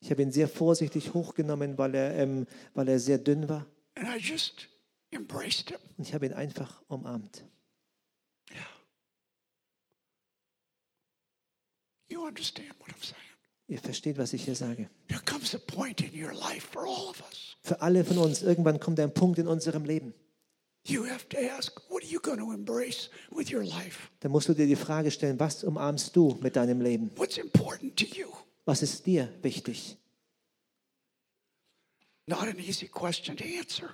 Ich 0.00 0.10
habe 0.10 0.22
ihn 0.22 0.32
sehr 0.32 0.48
vorsichtig 0.48 1.14
hochgenommen, 1.14 1.78
weil 1.78 1.94
er, 1.94 2.14
ähm, 2.16 2.46
weil 2.74 2.88
er 2.88 2.98
sehr 2.98 3.18
dünn 3.18 3.48
war. 3.48 3.66
And 3.94 4.06
I 4.06 4.18
just 4.18 4.68
embraced 5.10 5.70
him. 5.70 5.78
Und 5.96 6.06
ich 6.06 6.14
habe 6.14 6.26
ihn 6.26 6.32
einfach 6.32 6.82
umarmt. 6.88 7.44
Yeah. 8.52 8.60
You 12.08 12.26
understand 12.26 12.70
what 12.78 12.90
I'm 12.90 13.02
saying? 13.02 13.22
Ihr 13.68 13.80
versteht, 13.80 14.16
was 14.16 14.32
ich 14.32 14.44
hier 14.44 14.54
sage. 14.54 14.88
There 15.08 15.20
comes 15.24 15.54
a 15.54 15.58
point 15.58 16.00
in 16.00 16.12
your 16.14 16.32
life 16.32 16.68
for 16.70 16.82
all 16.82 17.08
of 17.08 17.20
us. 17.28 17.56
Für 17.62 17.80
alle 17.80 18.04
von 18.04 18.18
uns, 18.18 18.42
irgendwann 18.42 18.78
kommt 18.78 19.00
ein 19.00 19.12
Punkt 19.12 19.38
in 19.38 19.48
unserem 19.48 19.84
Leben. 19.84 20.14
You 20.88 21.04
have 21.04 21.28
to 21.30 21.38
ask, 21.38 21.80
what 21.90 22.04
are 22.04 22.06
you 22.08 22.20
going 22.20 22.38
to 22.38 22.52
embrace 22.52 23.10
with 23.30 23.50
your 23.50 23.64
life? 23.64 24.08
Da 24.20 24.28
musst 24.28 24.48
du 24.48 24.54
dir 24.54 24.66
die 24.66 24.76
Frage 24.76 25.10
stellen, 25.10 25.38
was 25.40 25.64
umarmst 25.64 26.14
du 26.14 26.38
mit 26.40 26.54
deinem 26.54 26.80
Leben? 26.80 27.10
What's 27.16 27.38
important 27.38 27.96
to 27.96 28.06
you? 28.06 28.28
Was 28.64 28.82
ist 28.82 29.04
dir 29.04 29.32
wichtig? 29.42 29.96
Not 32.28 32.42
an 32.42 32.58
easy 32.58 32.86
question 32.86 33.36
to 33.36 33.44
answer. 33.44 33.90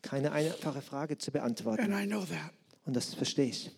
Keine 0.00 0.32
einfache 0.32 0.80
Frage 0.80 1.18
zu 1.18 1.30
beantworten. 1.30 1.82
And 1.82 1.94
I 1.94 2.06
know 2.06 2.24
that. 2.24 2.52
Und 2.86 2.94
das 2.96 3.14
verstehe 3.14 3.46
ich. 3.46 3.70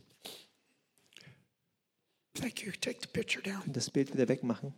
Thank 2.34 2.62
you. 2.62 2.72
Take 2.80 2.98
the 3.00 3.09
picture 3.09 3.42
down. 3.42 3.62
Und 3.66 3.76
das 3.76 3.90
Bild 3.90 4.12
wieder 4.12 4.28
wegmachen. 4.28 4.72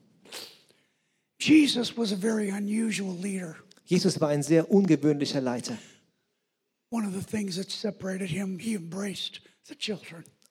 Jesus 1.38 1.96
was 1.96 2.12
a 2.12 2.16
very 2.16 2.50
unusual 2.50 3.14
leader. 3.20 3.56
Jesus 3.84 4.18
war 4.20 4.30
ein 4.30 4.42
sehr 4.42 4.70
ungewöhnlicher 4.70 5.40
Leiter. 5.40 5.76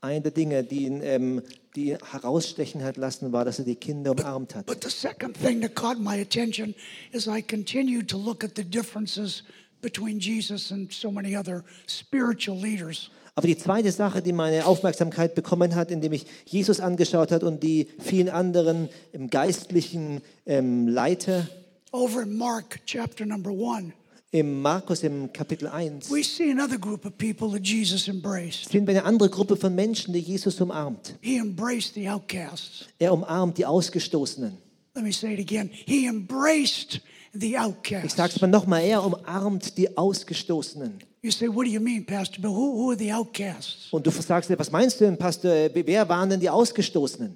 Eine 0.02 0.22
der 0.22 0.32
Dinge, 0.32 0.64
die 0.64 0.86
ihn, 0.86 1.02
ähm, 1.02 1.42
die 1.76 1.96
herausstechen 1.96 2.84
hat 2.84 2.98
lassen, 2.98 3.32
war, 3.32 3.46
dass 3.46 3.60
er 3.60 3.66
die 3.66 3.76
Kinder 3.76 4.12
umarmt 4.12 4.56
hat. 4.56 4.66
But 4.66 4.84
the 4.84 4.90
second 4.90 5.38
thing 5.38 5.62
that 5.62 5.76
caught 5.76 6.00
my 6.00 6.22
attention 6.22 6.76
is 7.12 7.28
I 7.28 7.42
continued 7.42 8.10
to 8.10 8.18
look 8.18 8.44
at 8.44 8.52
the 8.56 8.64
differences 8.64 9.44
between 9.82 10.20
Jesus 10.20 10.72
and 10.72 10.92
so 10.92 11.12
many 11.12 11.38
other 11.38 11.64
spiritual 11.88 12.60
leaders. 12.60 13.10
Aber 13.38 13.48
die 13.48 13.58
zweite 13.58 13.92
Sache, 13.92 14.22
die 14.22 14.32
meine 14.32 14.66
Aufmerksamkeit 14.66 15.36
bekommen 15.36 15.76
hat, 15.76 15.92
indem 15.92 16.14
ich 16.14 16.26
Jesus 16.46 16.80
angeschaut 16.80 17.32
hat 17.32 17.44
und 17.44 17.64
die 17.64 17.88
vielen 18.00 18.30
anderen 18.30 18.90
geistlichen 19.30 20.22
ähm, 20.46 20.88
Leiter 20.88 21.48
Over 21.92 22.24
in 22.24 22.38
Mark 22.38 22.82
chapter 22.86 23.26
number 23.26 23.52
one, 23.52 23.94
im 24.36 24.62
Markus 24.62 25.04
im 25.04 25.32
Kapitel 25.32 25.68
1, 25.68 26.12
we 26.12 26.24
see 26.24 26.52
another 26.52 26.78
group 26.78 27.06
of 27.06 27.18
people 27.18 27.50
that 27.52 27.66
Jesus 27.66 28.08
embraced. 28.08 28.70
sehen 28.70 28.86
wir 28.86 28.92
eine 28.94 29.06
andere 29.06 29.30
Gruppe 29.30 29.56
von 29.56 29.74
Menschen, 29.74 30.14
die 30.14 30.20
Jesus 30.20 30.60
umarmt. 30.60 31.16
He 31.22 31.38
embraced 31.38 31.94
the 31.94 32.10
outcasts. 32.10 32.86
Er 33.00 33.14
umarmt 33.14 33.58
die 33.58 33.66
Ausgestoßenen. 33.66 34.58
Let 34.94 35.04
me 35.04 35.12
say 35.12 35.34
it 35.34 35.40
again. 35.40 35.70
He 35.72 36.06
embraced 36.08 37.02
the 37.34 37.52
Ich 37.52 37.60
outcasts. 37.60 38.16
sage 38.16 38.34
es 38.36 38.42
mal 38.42 38.48
nochmal, 38.48 38.84
er 38.84 39.06
umarmt 39.06 39.78
die 39.78 39.96
Ausgestoßenen. 39.98 41.00
You 41.22 41.32
say, 41.32 41.48
what 41.48 41.66
do 41.66 41.72
you 41.72 41.80
mean, 41.80 42.06
Pastor 42.06 42.40
Bill? 42.42 42.52
Who, 42.52 42.74
who 42.78 42.92
are 42.92 42.98
the 42.98 43.12
outcasts? 43.12 43.88
Und 43.92 44.06
du 44.06 44.12
sagst 44.12 44.50
was 44.58 44.72
meinst 44.72 45.00
du 45.02 45.06
denn, 45.06 45.18
Pastor, 45.18 45.52
wer 45.74 46.08
waren 46.08 46.30
denn 46.30 46.40
die 46.40 46.50
Ausgestoßenen? 46.50 47.36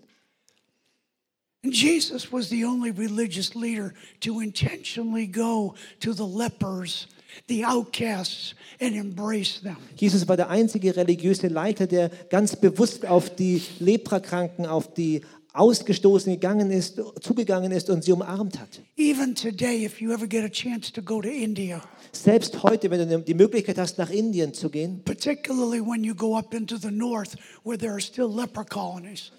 And 1.62 1.74
Jesus 1.74 2.32
was 2.32 2.50
the 2.50 2.64
only 2.64 2.92
religious 2.92 3.54
leader 3.54 3.94
to 4.22 4.40
intentionally 4.40 5.28
go 5.28 5.76
to 6.00 6.14
the 6.14 6.26
lepers, 6.26 7.08
the 7.48 7.66
outcasts, 7.66 8.56
and 8.80 8.96
embrace 8.96 9.60
them. 9.62 9.76
Jesus 9.98 10.26
war 10.26 10.38
der 10.38 10.50
einzige 10.50 10.96
religiöse 10.96 11.50
Leiter, 11.50 11.86
der 11.86 12.12
ganz 12.30 12.56
bewusst 12.56 13.06
auf 13.06 13.36
die 13.36 13.62
Leprakranken, 13.80 14.66
auf 14.66 14.94
die 14.94 15.22
Ausgestoßenen 15.52 16.40
gegangen 16.40 16.72
ist, 16.72 17.02
zugegangen 17.20 17.74
ist 17.74 17.90
und 17.90 18.06
sie 18.06 18.14
umarmt 18.14 18.58
hat. 18.58 18.82
Even 18.98 19.36
today, 19.36 19.84
if 19.84 20.00
you 20.00 20.14
ever 20.14 20.28
get 20.28 20.46
a 20.46 20.50
chance 20.50 20.94
to 20.94 21.02
go 21.02 21.22
to 21.22 21.28
India, 21.28 21.82
Selbst 22.12 22.64
heute, 22.64 22.90
wenn 22.90 23.08
du 23.08 23.20
die 23.20 23.34
Möglichkeit 23.34 23.78
hast, 23.78 23.98
nach 23.98 24.10
Indien 24.10 24.54
zu 24.54 24.70
gehen, 24.70 25.04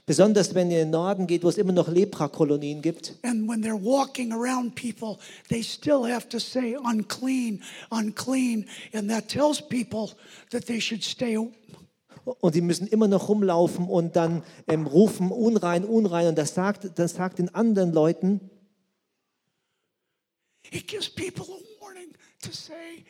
besonders 0.07 0.55
wenn 0.55 0.71
ihr 0.71 0.83
in 0.83 0.87
den 0.87 0.91
Norden 0.91 1.27
geht, 1.27 1.43
wo 1.43 1.49
es 1.49 1.59
immer 1.59 1.73
noch 1.73 1.89
Leprakolonien 1.89 2.81
gibt, 2.83 3.15
and 3.23 3.49
when 3.49 3.63
they're 3.63 3.83
walking 3.83 4.33
around 4.33 4.75
people, 4.75 5.19
they 5.49 5.63
still 5.63 6.05
have 6.05 6.29
to 6.29 6.39
say 6.39 6.77
unclean, 6.77 7.63
unclean, 7.91 8.67
and 8.93 9.11
that 9.11 9.29
tells 9.29 9.61
people 9.61 10.11
that 10.51 10.67
they 10.67 10.81
should 10.81 11.03
stay 11.03 11.37
und 12.41 12.53
sie 12.53 12.61
müssen 12.61 12.87
immer 12.87 13.09
noch 13.09 13.29
rumlaufen 13.29 13.89
und 13.89 14.17
dann 14.17 14.43
ähm, 14.69 14.87
rufen, 14.87 15.31
unrein, 15.31 15.85
unrein, 15.85 16.29
und 16.29 16.39
das 16.39 16.55
sagt, 16.55 16.99
das 16.99 17.15
sagt 17.15 17.39
den 17.39 17.55
anderen 17.55 17.93
Leuten, 17.93 18.41
It 20.73 20.87
gives 20.87 21.09
people 21.09 21.47
a 21.47 21.70
to 22.43 22.53
say, 22.53 23.05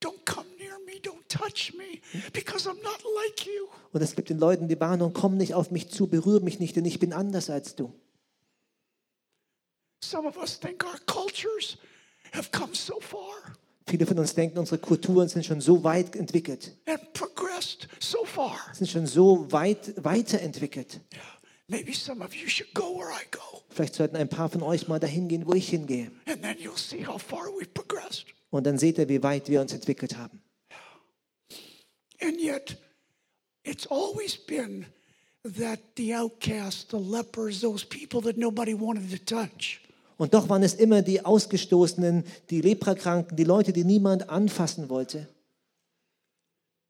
don't 0.00 0.24
come 0.24 0.46
near 0.58 0.78
me, 0.86 1.00
don't 1.00 1.26
touch 1.28 1.72
me, 1.74 2.00
because 2.32 2.66
I'm 2.68 2.80
not 2.82 3.02
like 3.24 3.46
you. 3.46 3.68
Und 3.92 4.02
es 4.02 4.14
gibt 4.14 4.28
den 4.30 4.38
Leuten 4.38 4.68
die 4.68 4.78
Warnung, 4.80 5.12
komm 5.12 5.36
nicht 5.36 5.54
auf 5.54 5.70
mich 5.70 5.90
zu, 5.90 6.06
berühre 6.06 6.40
mich 6.40 6.58
nicht, 6.60 6.76
denn 6.76 6.84
ich 6.84 6.98
bin 6.98 7.12
anders 7.12 7.50
als 7.50 7.74
du. 7.74 7.92
Some 10.04 10.26
of 10.28 10.36
us 10.36 10.58
think 10.58 10.84
our 10.84 10.98
cultures 11.06 11.76
have 12.32 12.50
come 12.52 12.74
so 12.74 13.00
far 13.00 13.54
Viele 13.88 14.04
von 14.06 14.18
uns 14.18 14.34
denken, 14.34 14.58
unsere 14.58 14.78
Kulturen 14.78 15.28
sind 15.30 15.46
schon 15.46 15.62
so 15.62 15.82
weit 15.82 16.14
entwickelt, 16.14 16.76
and 16.86 17.00
progressed 17.14 17.88
so 17.98 18.24
far. 18.26 18.58
sind 18.74 18.88
schon 18.88 19.06
so 19.06 19.50
weit 19.50 19.94
weiterentwickelt. 20.04 21.00
Yeah. 21.12 21.22
Maybe 21.70 21.92
some 21.94 22.22
of 22.24 22.34
you 22.34 22.48
should 22.48 22.72
go 22.74 22.96
where 22.98 23.10
I 23.10 23.24
go, 23.30 23.62
Vielleicht 23.70 23.94
sollten 23.94 24.16
ein 24.16 24.28
paar 24.28 24.48
von 24.50 24.62
euch 24.62 24.88
mal 24.88 25.00
dahin 25.00 25.28
gehen, 25.28 25.46
wo 25.46 25.54
ich 25.54 25.70
hingehe. 25.70 26.10
and 26.26 26.42
then 26.42 26.56
you'll 26.58 26.76
see 26.76 27.04
how 27.06 27.18
far 27.18 27.48
we've 27.58 27.72
progressed. 27.72 28.26
Und 28.50 28.64
dann 28.66 28.78
seht 28.78 28.98
ihr, 28.98 29.08
wie 29.08 29.22
weit 29.22 29.48
wir 29.48 29.60
uns 29.60 29.72
entwickelt 29.72 30.16
haben. 30.16 30.42
And 32.20 32.40
yet, 32.40 32.76
it's 33.64 33.86
always 33.86 34.36
been 34.36 34.86
that 35.44 35.80
the 35.96 36.14
outcasts, 36.14 36.86
the 36.90 36.98
lepers, 36.98 37.60
those 37.60 37.84
people 37.86 38.20
that 38.22 38.36
nobody 38.36 38.74
wanted 38.74 39.10
to 39.10 39.18
touch, 39.24 39.80
Und 40.16 40.34
doch 40.34 40.48
waren 40.48 40.64
es 40.64 40.74
immer 40.74 41.02
die 41.02 41.24
Ausgestoßenen, 41.24 42.24
die 42.50 42.60
Leprakranken, 42.60 43.36
die 43.36 43.44
Leute, 43.44 43.72
die 43.72 43.84
niemand 43.84 44.28
anfassen 44.30 44.88
wollte. 44.88 45.28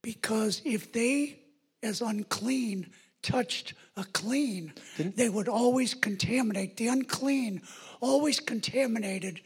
because 0.03 0.63
if 0.65 0.93
they, 0.93 1.37
as 1.83 2.01
unclean, 2.01 2.87
touched 3.23 3.75
a 3.97 4.05
clean, 4.13 4.73
they 5.17 5.29
would 5.29 5.49
always 5.49 5.93
contaminate. 5.93 6.77
The 6.77 6.89
unclean 6.89 7.61
always 8.01 8.41
contaminated. 8.41 9.41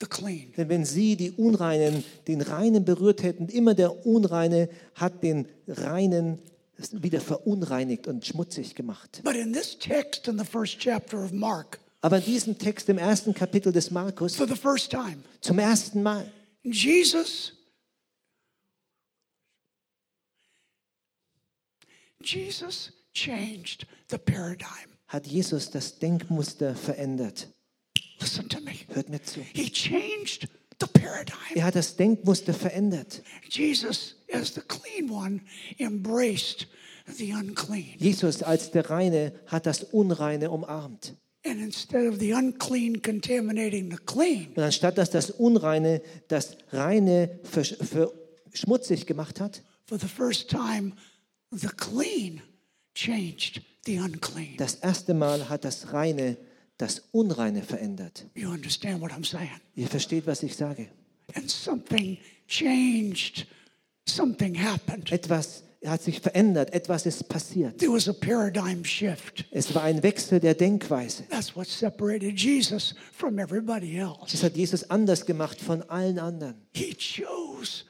Denn 0.00 0.68
wenn 0.68 0.84
sie, 0.84 1.16
die 1.16 1.32
Unreinen, 1.32 2.04
den 2.28 2.40
Reinen 2.40 2.84
berührt 2.84 3.22
hätten, 3.22 3.48
immer 3.48 3.74
der 3.74 4.06
Unreine 4.06 4.68
hat 4.94 5.22
den 5.22 5.48
Reinen 5.66 6.38
wieder 6.92 7.20
verunreinigt 7.20 8.06
und 8.06 8.24
schmutzig 8.24 8.76
gemacht. 8.76 9.20
But 9.24 9.34
in 9.34 9.52
this 9.52 9.76
text 9.76 10.28
in 10.28 10.38
the 10.38 10.44
first 10.44 10.78
chapter 10.78 11.24
of 11.24 11.32
Mark, 11.32 11.80
Aber 12.00 12.18
in 12.18 12.24
diesem 12.24 12.56
Text 12.56 12.88
im 12.88 12.98
ersten 12.98 13.34
Kapitel 13.34 13.72
des 13.72 13.90
Markus, 13.90 14.36
for 14.36 14.46
the 14.46 14.54
first 14.54 14.90
time, 14.90 15.18
zum 15.40 15.58
ersten 15.58 16.02
Mal, 16.02 16.30
Jesus 16.62 17.54
Jesus 22.22 22.92
changed 23.12 23.86
the 24.10 24.18
paradigm. 24.18 24.88
hat 25.08 25.26
Jesus 25.26 25.70
das 25.70 25.98
Denkmuster 25.98 26.76
verändert. 26.76 27.48
Listen 28.20 28.48
to 28.48 28.60
me. 28.60 28.72
Hört 28.92 29.08
mir 29.08 29.22
zu. 29.22 29.40
He 29.54 29.70
changed 29.70 30.48
the 30.80 30.86
paradigm. 30.86 31.54
Er 31.56 31.64
hat 31.64 31.74
das 31.76 31.96
Denkmuster 31.96 32.52
verändert. 32.54 33.22
Jesus, 33.48 34.16
as 34.32 34.54
the 34.54 34.60
clean 34.60 35.10
one, 35.10 35.40
embraced 35.78 36.66
the 37.06 37.32
unclean. 37.32 37.94
Jesus 37.98 38.42
als 38.42 38.70
der 38.70 38.88
Reine 38.90 39.32
hat 39.46 39.66
das 39.66 39.82
Unreine 39.84 40.50
umarmt. 40.50 41.14
And 41.46 41.60
instead 41.60 42.06
of 42.12 42.18
the 42.18 42.32
unclean 42.34 43.00
contaminating 43.00 43.90
the 43.90 43.96
clean, 44.04 44.48
Und 44.56 44.62
anstatt 44.62 44.98
dass 44.98 45.10
das 45.10 45.30
Unreine 45.30 46.02
das 46.26 46.56
Reine 46.72 47.38
versch- 47.50 47.76
verschmutzig 48.50 49.06
gemacht 49.06 49.40
hat, 49.40 49.62
for 49.86 49.98
the 49.98 50.08
first 50.08 50.50
time, 50.50 50.92
the 51.52 51.68
clean 51.68 52.42
changed 52.94 53.62
the 53.86 53.98
unclean. 54.00 54.56
das 54.58 54.74
erste 54.74 55.14
Mal 55.14 55.48
hat 55.48 55.64
das 55.64 55.92
Reine 55.92 56.36
das 56.78 57.02
Unreine 57.12 57.62
verändert. 57.62 58.26
You 58.34 58.50
understand 58.50 59.00
what 59.00 59.12
I'm 59.12 59.24
saying? 59.24 59.60
Ihr 59.74 59.88
versteht, 59.88 60.26
was 60.26 60.42
ich 60.42 60.56
sage. 60.56 60.88
And 61.34 61.50
something 61.50 62.16
changed, 62.46 63.46
something 64.06 64.54
happened. 64.54 65.12
Etwas 65.12 65.64
hat 65.84 66.02
sich 66.02 66.20
verändert, 66.20 66.72
etwas 66.72 67.06
ist 67.06 67.28
passiert. 67.28 67.78
There 67.78 67.92
was 67.92 68.08
a 68.08 68.12
paradigm 68.12 68.84
shift. 68.84 69.44
Es 69.50 69.74
war 69.74 69.82
ein 69.82 70.02
Wechsel 70.02 70.40
der 70.40 70.54
Denkweise. 70.54 71.24
That's 71.28 71.54
what 71.54 71.66
separated 71.66 72.38
Jesus 72.38 72.94
from 73.12 73.38
everybody 73.38 73.96
else. 73.98 74.32
Das 74.32 74.42
hat 74.42 74.56
Jesus 74.56 74.88
anders 74.90 75.26
gemacht 75.26 75.60
von 75.60 75.82
allen 75.90 76.18
anderen. 76.18 76.54
He 76.74 76.94
chose 76.94 77.84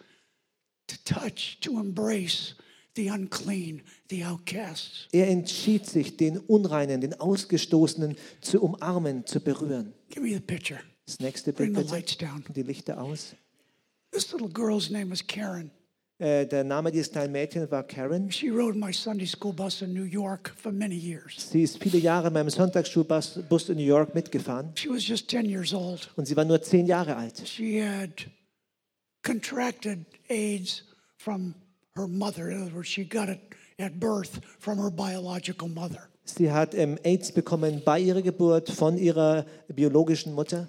to 0.86 0.96
touch, 1.04 1.58
to 1.60 1.78
embrace 1.78 2.54
the 2.98 3.08
unclean, 3.08 3.82
the 4.10 4.24
outcasts. 4.24 5.06
Er 5.12 5.28
entschied 5.28 5.86
sich, 5.86 6.16
den 6.16 6.38
Unreinen, 6.38 7.00
den 7.00 7.14
Ausgestoßenen 7.14 8.16
zu 8.40 8.60
umarmen, 8.60 9.24
zu 9.24 9.40
berühren. 9.40 9.94
Give 10.10 10.20
me 10.20 10.34
the 10.34 10.40
picture. 10.40 10.80
Das 11.06 11.20
nächste 11.20 11.52
Bild 11.52 11.72
Bring 11.72 11.86
the 11.86 11.90
lights 11.90 12.18
down. 12.18 12.44
Die 12.54 12.62
Lichter 12.62 13.00
aus. 13.00 13.34
This 14.10 14.32
little 14.32 14.48
girl's 14.48 14.90
name 14.90 15.10
was 15.10 15.26
Karen. 15.26 15.70
Äh, 16.18 16.46
der 16.46 16.64
Name 16.64 16.90
dieses 16.90 17.12
kleinen 17.12 17.30
Mädchens 17.32 17.70
war 17.70 17.84
Karen. 17.84 18.32
She 18.32 18.48
rode 18.48 18.76
my 18.76 18.92
Sunday 18.92 19.26
school 19.26 19.52
bus 19.52 19.82
in 19.82 19.94
New 19.94 20.02
York 20.02 20.52
for 20.56 20.72
many 20.72 20.96
years. 20.96 21.50
Sie 21.52 21.62
ist 21.62 21.80
viele 21.80 21.98
Jahre 21.98 22.26
in 22.26 22.34
meinem 22.34 22.50
Sonntagsschulbus 22.50 23.40
Bus 23.48 23.68
in 23.68 23.76
New 23.76 23.84
York 23.84 24.14
mitgefahren 24.16 24.72
She 24.74 24.88
was 24.88 25.06
just 25.06 25.28
10 25.30 25.46
years 25.46 25.72
old. 25.72 26.10
und 26.16 26.26
sie 26.26 26.36
war 26.36 26.44
nur 26.44 26.60
zehn 26.60 26.86
Jahre 26.86 27.16
alt. 27.16 27.46
She 27.46 27.80
had 27.80 28.28
contracted 29.22 30.04
AIDS 30.28 30.82
from 31.16 31.54
her 31.98 32.08
mother. 32.08 32.50
In 32.50 32.62
other 32.62 32.74
words, 32.74 32.88
she 32.88 33.04
got 33.04 33.28
it 33.28 33.40
at 33.78 33.98
birth 34.00 34.40
from 34.58 34.78
her 34.78 34.90
biological 34.90 35.68
mother. 35.68 36.08
Sie 36.24 36.50
hat 36.50 36.74
ähm, 36.74 36.98
AIDS 37.04 37.32
bekommen 37.32 37.82
bei 37.84 38.00
ihrer 38.00 38.22
Geburt 38.22 38.70
von 38.70 38.98
ihrer 38.98 39.46
biologischen 39.68 40.34
Mutter. 40.34 40.68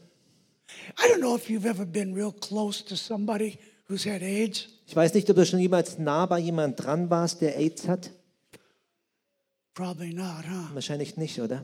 I 0.97 1.07
don't 1.07 1.19
know 1.19 1.35
if 1.35 1.49
you've 1.49 1.65
ever 1.65 1.85
been 1.85 2.13
real 2.13 2.31
close 2.31 2.83
to 2.85 2.95
somebody 2.95 3.57
who's 3.87 4.05
had 4.05 4.21
AIDS. 4.21 4.67
Ich 4.87 4.95
weiß 4.95 5.13
nicht, 5.13 5.29
ob 5.29 5.35
du 5.35 5.45
schon 5.45 5.59
jemals 5.59 5.97
nah 5.97 6.25
bei 6.25 6.39
jemand 6.39 6.83
dran 6.83 7.09
warst, 7.09 7.41
der 7.41 7.57
AIDS 7.57 7.87
hat. 7.87 8.11
Probably 9.73 10.13
not, 10.13 10.45
huh? 10.45 10.73
Wahrscheinlich 10.73 11.17
nicht, 11.17 11.39
oder? 11.39 11.63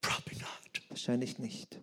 Probably 0.00 0.38
not. 0.38 0.82
Wahrscheinlich 0.88 1.38
nicht. 1.38 1.78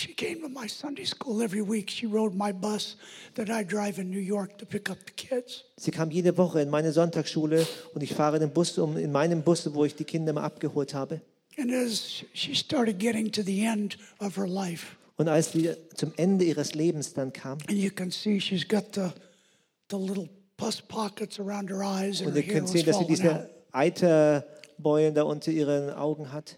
She 0.00 0.14
came 0.14 0.40
to 0.42 0.48
my 0.48 0.68
Sunday 0.68 1.04
school 1.04 1.42
every 1.42 1.60
week. 1.60 1.90
She 1.90 2.06
rode 2.06 2.32
my 2.32 2.52
bus 2.52 2.94
that 3.34 3.50
I 3.50 3.64
drive 3.64 3.98
in 3.98 4.08
New 4.10 4.20
York 4.20 4.56
to 4.58 4.64
pick 4.64 4.88
up 4.90 4.98
the 5.04 5.12
kids. 5.12 5.64
Sie 5.76 5.90
kam 5.90 6.12
jede 6.12 6.36
Woche 6.36 6.60
in 6.60 6.70
meine 6.70 6.92
Sonntagsschule 6.92 7.66
und 7.94 8.02
ich 8.04 8.14
fahre 8.14 8.38
den 8.38 8.50
Bus 8.50 8.78
um, 8.78 8.96
in 8.96 9.10
meinem 9.10 9.42
Bus, 9.42 9.68
wo 9.74 9.84
ich 9.84 9.96
die 9.96 10.04
Kinder 10.04 10.32
mal 10.32 10.44
abgeholt 10.44 10.94
habe. 10.94 11.20
And 11.58 11.72
as 11.72 12.24
she 12.32 12.54
started 12.54 13.00
getting 13.00 13.32
to 13.32 13.42
the 13.42 13.64
end 13.64 13.98
of 14.20 14.36
her 14.36 14.46
life, 14.46 14.96
Und 15.16 15.26
als 15.26 15.50
sie 15.50 15.74
zum 15.96 16.12
Ende 16.16 16.44
ihres 16.44 16.74
Lebens 16.74 17.12
dann 17.12 17.32
kam, 17.32 17.58
and 17.68 17.76
you 17.76 17.90
can 17.90 18.12
see 18.12 18.38
she's 18.38 18.68
got 18.68 18.94
the, 18.94 19.10
the 19.90 19.96
little 19.96 20.28
pus 20.56 20.80
pockets 20.80 21.40
around 21.40 21.68
her 21.70 21.82
eyes 21.82 22.20
and 22.20 22.30
und 22.30 22.36
ihr 22.36 22.44
könnt 22.44 22.68
sehen, 22.68 22.86
dass 22.86 23.00
sie 23.00 23.06
diese 23.06 23.50
Eiterbeulen 23.72 25.12
da 25.12 25.24
unter 25.24 25.50
ihren 25.50 25.90
Augen 25.90 26.32
hat. 26.32 26.56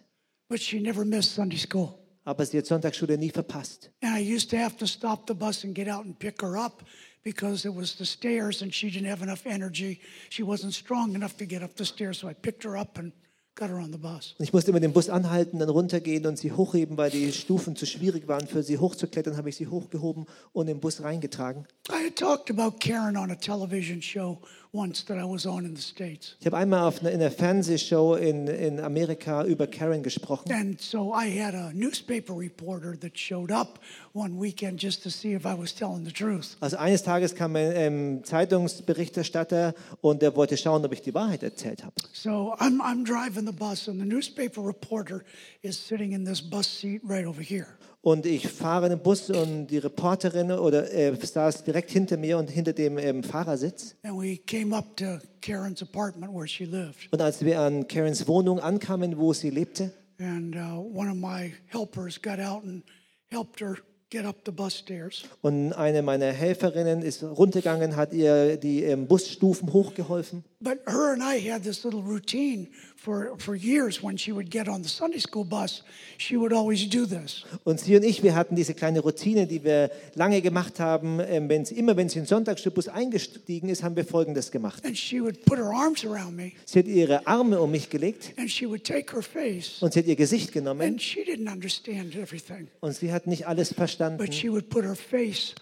But 0.51 0.61
she 0.61 0.79
never 0.79 1.07
missed 1.07 1.35
Sunday 1.35 1.57
school. 1.57 2.00
Aber 2.31 2.47
sie 2.47 2.59
hat 2.59 2.67
Sonntagsschule 2.67 3.19
nie 3.19 3.31
verpasst. 3.31 3.91
And 4.03 4.17
I 4.17 4.21
used 4.21 4.51
to 4.51 4.57
have 4.57 4.77
to 4.77 4.87
stop 4.87 5.27
the 5.27 5.35
bus 5.35 5.65
and 5.65 5.75
get 5.75 5.89
out 5.89 6.05
and 6.05 6.17
pick 6.17 6.41
her 6.43 6.57
up 6.57 6.85
because 7.25 7.67
it 7.67 7.75
was 7.75 7.97
the 7.97 8.05
stairs 8.05 8.63
and 8.63 8.73
she 8.73 8.89
didn't 8.89 9.11
have 9.11 9.21
enough 9.21 9.47
energy. 9.47 9.99
She 10.29 10.45
wasn't 10.45 10.75
strong 10.75 11.17
enough 11.17 11.37
to 11.39 11.45
get 11.45 11.65
up 11.65 11.75
the 11.75 11.85
stairs, 11.85 12.21
so 12.21 12.29
I 12.29 12.35
picked 12.35 12.63
her 12.63 12.77
up 12.77 12.99
and 12.99 13.11
got 13.57 13.69
her 13.69 13.81
on 13.81 13.91
the 13.91 13.99
bus. 13.99 14.37
Ich 14.39 14.53
musste 14.53 14.71
immer 14.71 14.79
den 14.79 14.93
Bus 14.93 15.11
anhalten, 15.11 15.59
dann 15.59 15.71
runtergehen 15.71 16.25
und 16.25 16.39
sie 16.39 16.53
hochheben, 16.53 16.97
weil 16.97 17.11
die 17.11 17.33
Stufen 17.33 17.75
zu 17.75 17.85
schwierig 17.85 18.29
waren 18.29 18.47
für 18.47 18.63
sie 18.63 18.79
hochzuklettern, 18.79 19.37
habe 19.37 19.49
ich 19.49 19.57
sie 19.57 19.67
hochgehoben 19.67 20.27
und 20.53 20.67
den 20.69 20.79
Bus 20.79 21.03
reingetragen. 21.03 21.67
I 21.89 22.05
had 22.05 22.15
talked 22.15 22.49
about 22.49 22.79
Karen 22.79 23.17
on 23.17 23.33
a 23.33 23.35
television 23.35 24.01
show 24.01 24.39
Ich 24.73 26.47
habe 26.47 26.57
einmal 26.57 26.87
auf 26.87 27.03
in 27.03 27.09
einer 27.09 27.31
Fernsehshow 27.33 28.15
in, 28.15 28.47
in 28.47 28.79
Amerika 28.79 29.45
über 29.45 29.67
Karen 29.67 30.05
gesprochen. 30.05 30.53
And 30.53 30.81
so 30.81 31.13
I 31.13 31.29
had 31.29 31.55
a 31.55 31.73
newspaper 31.73 32.33
reporter 32.39 32.97
that 33.01 33.19
showed 33.19 33.51
up 33.51 33.81
one 34.13 34.41
weekend 34.41 34.81
just 34.81 35.03
to 35.03 35.11
see 35.11 35.35
if 35.35 35.45
I 35.45 35.59
was 35.59 35.75
telling 35.75 36.05
the 36.05 36.13
truth. 36.13 36.57
Also 36.61 36.77
eines 36.77 37.03
Tages 37.03 37.35
kam 37.35 37.57
ein 37.57 37.73
ähm, 37.75 38.25
Zeitungsberichterstatter 38.25 39.75
und 40.03 40.23
der 40.23 40.37
wollte 40.37 40.57
schauen, 40.57 40.85
ob 40.85 40.93
ich 40.93 41.03
die 41.03 41.15
Wahrheit 41.15 41.43
erzählt 41.43 41.83
habe. 41.83 41.95
So 42.13 42.55
I'm, 42.61 42.81
I'm 42.81 43.05
driving 43.05 43.47
the 43.47 43.53
bus, 43.53 43.89
and 43.89 43.99
the 43.99 44.07
newspaper 44.07 44.65
reporter 44.65 45.25
is 45.63 45.77
sitting 45.85 46.13
in 46.13 46.25
this 46.25 46.41
bus 46.41 46.69
seat 46.69 47.03
right 47.03 47.27
over 47.27 47.43
here. 47.43 47.67
Und 48.03 48.25
ich 48.25 48.49
fahre 48.49 48.89
den 48.89 48.99
Bus 48.99 49.29
und 49.29 49.67
die 49.67 49.77
Reporterin 49.77 50.53
oder 50.53 50.91
äh, 50.91 51.15
saß 51.15 51.65
direkt 51.65 51.91
hinter 51.91 52.17
mir 52.17 52.39
und 52.39 52.49
hinter 52.49 52.73
dem 52.73 52.97
ähm, 52.97 53.23
Fahrersitz. 53.23 53.95
And 54.03 54.19
we 54.19 54.39
came 54.39 54.75
up 54.75 54.97
to 54.97 55.19
Karen's 55.43 55.83
apartment 55.83 56.33
where 56.33 56.49
she 56.49 56.65
lived. 56.65 57.13
Und 57.13 57.21
als 57.21 57.45
wir 57.45 57.61
an 57.61 57.87
Karens 57.89 58.27
Wohnung 58.27 58.59
ankamen, 58.59 59.19
wo 59.19 59.35
sie 59.35 59.51
lebte, 59.51 59.93
And 60.19 60.55
uh, 60.55 60.79
one 60.79 61.11
of 61.11 61.17
my 61.17 61.53
helpers 61.67 62.21
got 62.21 62.39
out 62.41 62.63
and 62.63 62.83
helped 63.31 63.61
her 63.61 63.77
get 64.11 64.25
up 64.25 64.37
the 64.45 64.53
bus 64.53 64.79
stairs. 64.79 65.25
und 65.43 65.73
eine 65.73 66.03
meiner 66.03 66.33
Helferinnen 66.33 67.03
ist 67.03 67.23
runtergegangen, 67.23 67.97
hat 67.97 68.13
ihr 68.13 68.57
die 68.57 68.83
ähm, 68.83 69.07
Busstufen 69.09 69.73
hochgeholfen. 69.73 70.45
But 70.63 70.79
her 70.87 71.13
and 71.13 71.23
I 71.23 71.39
had 71.39 71.63
this 71.63 71.85
little 71.85 72.03
routine 72.03 72.69
for, 72.97 73.35
for 73.39 73.55
years 73.55 74.03
when 74.03 74.19
she 74.19 74.31
would 74.31 74.51
get 74.51 74.69
on 74.69 74.83
the 74.83 74.89
Sunday 74.89 75.19
school 75.19 75.45
bus. 75.45 75.83
She 76.19 76.37
would 76.37 76.53
always 76.53 76.87
do 76.87 77.07
this. 77.07 77.45
Und 77.65 77.81
sie 77.81 77.97
und 77.97 78.05
ich, 78.05 78.23
wir 78.23 78.35
hatten 78.35 78.57
diese 78.57 78.75
kleine 78.75 79.01
Routine, 79.01 79.47
die 79.47 79.65
wir 79.65 79.91
lange 80.15 80.43
gemacht 80.43 80.79
haben. 80.79 81.19
Ähm, 81.21 81.49
wenn 81.49 81.65
sie, 81.65 81.77
immer 81.77 81.97
wenn 81.97 82.11
sie 82.11 82.19
in 82.19 82.25
den 82.25 82.29
Sonntagsschulbus 82.29 82.89
eingestiegen 82.89 83.71
ist, 83.71 83.83
haben 83.83 83.97
wir 83.97 84.05
Folgendes 84.05 84.51
gemacht. 84.51 84.85
And 84.85 84.97
she 84.99 85.23
would 85.23 85.45
put 85.47 85.57
her 85.59 85.73
arms 85.73 86.05
around 86.05 86.37
me 86.37 86.53
Sie 86.67 86.81
hat 86.81 86.87
ihre 86.87 87.27
Arme 87.27 87.59
um 87.61 87.71
mich 87.71 87.89
gelegt 87.89 88.35
and 88.37 88.51
she 88.51 88.69
would 88.69 88.85
take 88.85 89.15
her 89.15 89.23
face. 89.23 89.79
und 89.83 89.95
sie 89.95 90.01
hat 90.01 90.07
ihr 90.07 90.17
Gesicht 90.17 90.53
genommen 90.53 90.83
And 90.83 91.01
she 91.01 91.21
didn't 91.25 91.51
understand 91.51 92.15
everything, 92.17 92.69
und 92.81 92.95
sie 92.95 93.11
hat 93.13 93.27
nicht 93.27 93.47
alles 93.47 93.73
verstanden. 93.73 94.19
but 94.19 94.35
she 94.35 94.51
would 94.51 94.69
put 94.69 94.85
her 94.85 94.95
face 94.97 95.55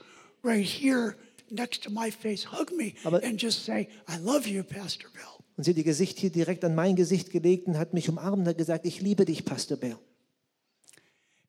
right 0.42 0.64
here 0.64 1.14
next 1.50 1.82
to 1.84 1.90
my 1.90 2.10
face, 2.10 2.50
hug 2.52 2.72
me, 2.76 2.94
Aber- 3.04 3.22
and 3.22 3.40
just 3.42 3.64
say, 3.64 3.88
I 4.08 4.16
love 4.22 4.46
you, 4.48 4.62
Pastor 4.62 5.08
Bill. 5.12 5.22
Und 5.56 5.64
sie 5.64 5.70
hat 5.70 5.78
ihr 5.78 5.84
Gesicht 5.84 6.18
hier 6.18 6.30
direkt 6.30 6.64
an 6.64 6.74
mein 6.74 6.94
Gesicht 6.96 7.30
gelegt 7.30 7.66
und 7.66 7.76
hat 7.78 7.92
mich 7.94 8.08
umarmt 8.08 8.38
und 8.42 8.48
hat 8.48 8.58
gesagt, 8.58 8.86
ich 8.86 9.00
liebe 9.00 9.24
dich, 9.24 9.44
Pastor 9.44 9.76
Bill. 9.76 9.96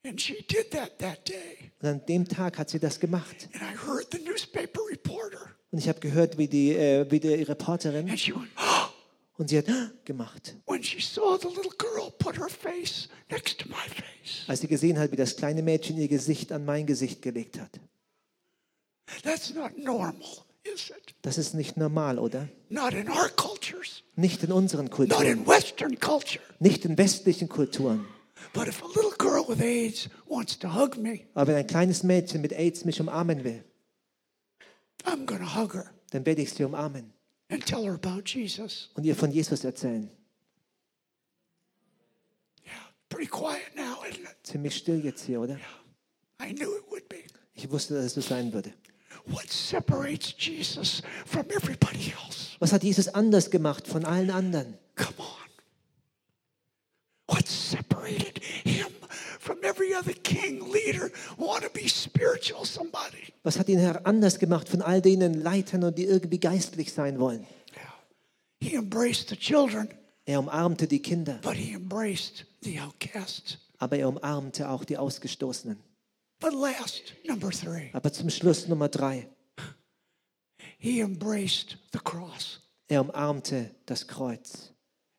And 0.04 0.18
she 0.20 0.42
did 0.48 0.70
that 0.70 0.98
that 0.98 1.28
day. 1.28 1.70
Und 1.82 1.88
an 1.88 2.06
dem 2.06 2.26
Tag 2.26 2.58
hat 2.58 2.70
sie 2.70 2.78
das 2.78 2.98
gemacht. 2.98 3.48
And 3.52 3.62
I 3.62 3.76
heard 3.86 4.06
the 4.12 4.18
newspaper 4.18 4.80
reporter, 4.90 5.54
Und 5.70 5.78
ich 5.78 5.88
habe 5.88 6.00
gehört, 6.00 6.38
wie 6.38 6.48
die, 6.48 6.72
äh, 6.74 7.08
wie 7.10 7.20
die 7.20 7.28
Reporterin, 7.42 8.08
and 8.08 8.18
she 8.18 8.34
went, 8.34 8.48
oh, 8.58 8.88
und 9.38 9.50
sie 9.50 9.58
hat 9.58 9.66
gemacht. 10.06 10.56
when 10.66 10.82
she 10.82 11.00
saw 11.00 11.36
the 11.40 11.48
little 11.48 11.70
girl 11.78 12.10
put 12.18 12.36
her 12.38 12.48
face 12.48 13.08
next 13.30 13.60
to 13.60 13.68
my 13.68 13.74
face. 13.88 14.44
Als 14.48 14.60
sie 14.60 14.68
gesehen 14.68 14.98
hat, 14.98 15.12
wie 15.12 15.16
das 15.16 15.36
kleine 15.36 15.62
Mädchen 15.62 15.98
ihr 15.98 16.08
Gesicht 16.08 16.50
an 16.50 16.64
mein 16.64 16.86
Gesicht 16.86 17.20
gelegt 17.22 17.60
hat. 17.60 17.78
That's 19.22 19.52
not 19.54 19.76
normal, 19.78 20.44
is 20.64 20.90
it? 20.90 21.14
Das 21.22 21.36
ist 21.38 21.54
nicht 21.54 21.76
normal, 21.76 22.18
oder? 22.18 22.48
Not 22.68 22.92
in 22.94 23.08
our 23.08 23.28
cultures, 23.30 24.02
Nicht 24.16 24.42
in 24.44 24.52
unseren 24.52 24.84
not 24.86 24.92
Kulturen, 24.94 25.26
in 25.26 25.46
Western 25.46 25.98
culture. 25.98 26.42
nicht 26.58 26.84
in 26.84 26.96
westlichen 26.96 27.48
Kulturen. 27.48 28.06
But 28.52 28.68
if 28.68 28.82
a 28.82 28.86
little 28.86 29.12
girl 29.18 29.46
with 29.48 29.60
AIDS 29.60 30.08
wants 30.28 30.58
to 30.60 30.68
hug 30.74 30.96
me, 30.96 31.26
Aber 31.34 31.48
wenn 31.48 31.56
ein 31.56 31.66
kleines 31.66 32.02
Mädchen 32.02 32.40
mit 32.40 32.52
AIDS 32.52 32.84
mich 32.84 33.00
umarmen 33.00 33.44
will, 33.44 33.62
I'm 35.04 35.26
going 35.26 35.40
to 35.40 35.54
hug 35.56 35.74
her 35.74 35.90
dann 36.10 36.24
werde 36.26 36.42
ich 36.42 36.52
sie 36.52 36.64
umarmen 36.64 37.12
and 37.50 37.64
tell 37.64 37.82
her 37.84 37.94
about 37.94 38.22
Jesus. 38.26 38.90
und 38.94 39.04
ihr 39.04 39.14
von 39.16 39.30
Jesus 39.30 39.64
erzählen. 39.64 40.10
Yeah, 42.64 42.72
pretty 43.08 43.26
quiet 43.30 43.74
now, 43.76 44.02
isn't 44.08 44.24
it? 44.24 44.36
Ziemlich 44.42 44.76
still 44.76 45.04
jetzt 45.04 45.24
hier, 45.24 45.40
oder? 45.40 45.58
I 46.40 46.52
knew 46.54 46.74
it 46.76 46.84
would 46.90 47.08
be. 47.08 47.24
Ich 47.54 47.70
wusste, 47.70 47.94
dass 47.94 48.06
es 48.06 48.14
so 48.14 48.20
sein 48.20 48.52
würde. 48.52 48.72
What 49.26 49.50
separates 49.50 50.34
Jesus 50.38 51.02
from 51.26 51.46
everybody 51.50 52.12
else? 52.12 52.56
Was 52.58 52.72
hat 52.72 52.82
Jesus 52.82 53.08
anders 53.08 53.50
gemacht 53.50 53.86
von 53.86 54.04
allen 54.04 54.30
anderen? 54.30 54.78
Come 54.96 55.14
on. 55.18 55.50
What 57.36 57.46
separated 57.46 58.42
him 58.64 58.88
from 59.38 59.58
every 59.62 59.94
other 59.94 60.12
king, 60.14 60.60
leader, 60.72 61.10
want 61.36 61.62
to 61.62 61.70
be 61.70 61.88
spiritual 61.88 62.64
somebody? 62.64 63.32
Was 63.44 63.56
hat 63.58 63.68
ihn 63.68 63.78
anders 64.04 64.38
gemacht 64.38 64.68
von 64.68 64.82
all 64.82 65.00
denen 65.00 65.34
Leitern 65.42 65.84
und 65.84 65.96
die 65.96 66.04
irgendwie 66.04 66.38
geistlich 66.40 66.92
sein 66.92 67.18
wollen? 67.20 67.46
He 68.60 68.74
embraced 68.74 69.28
the 69.28 69.36
children, 69.36 69.88
Er 70.26 70.38
umarmte 70.40 70.86
die 70.86 71.00
Kinder, 71.00 71.38
but 71.42 71.54
he 71.54 71.72
embraced 71.72 72.44
the 72.62 72.78
outcasts. 72.80 73.58
aber 73.78 73.96
er 73.96 74.08
umarmte 74.08 74.68
auch 74.68 74.84
die 74.84 74.98
Ausgestoßenen. 74.98 75.78
But 76.40 76.54
last, 76.54 77.14
number 77.28 77.50
three, 77.50 77.90
Aber 77.92 78.12
zum 78.12 78.30
Schluss 78.30 78.66
Nummer 78.66 78.88
drei. 78.88 79.28
he 80.78 81.00
embraced 81.00 81.76
the 81.92 81.98
cross. 81.98 82.60
Er 82.88 83.02
umarmte 83.02 83.70
das 83.86 84.06
Kreuz. 84.06 84.72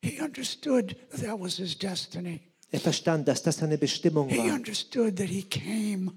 He 0.03 0.19
understood 0.19 0.95
that 1.22 1.39
was 1.39 1.57
his 1.57 1.78
destiny. 1.78 2.41
Er 2.72 2.80
verstand, 2.80 3.28
dass 3.28 3.43
das 3.43 3.57
seine 3.57 3.78
Bestimmung 3.78 4.30
He 4.30 4.38
war. 4.39 4.55
understood 4.55 5.15
that 5.17 5.28
he 5.30 5.43
came 5.43 6.11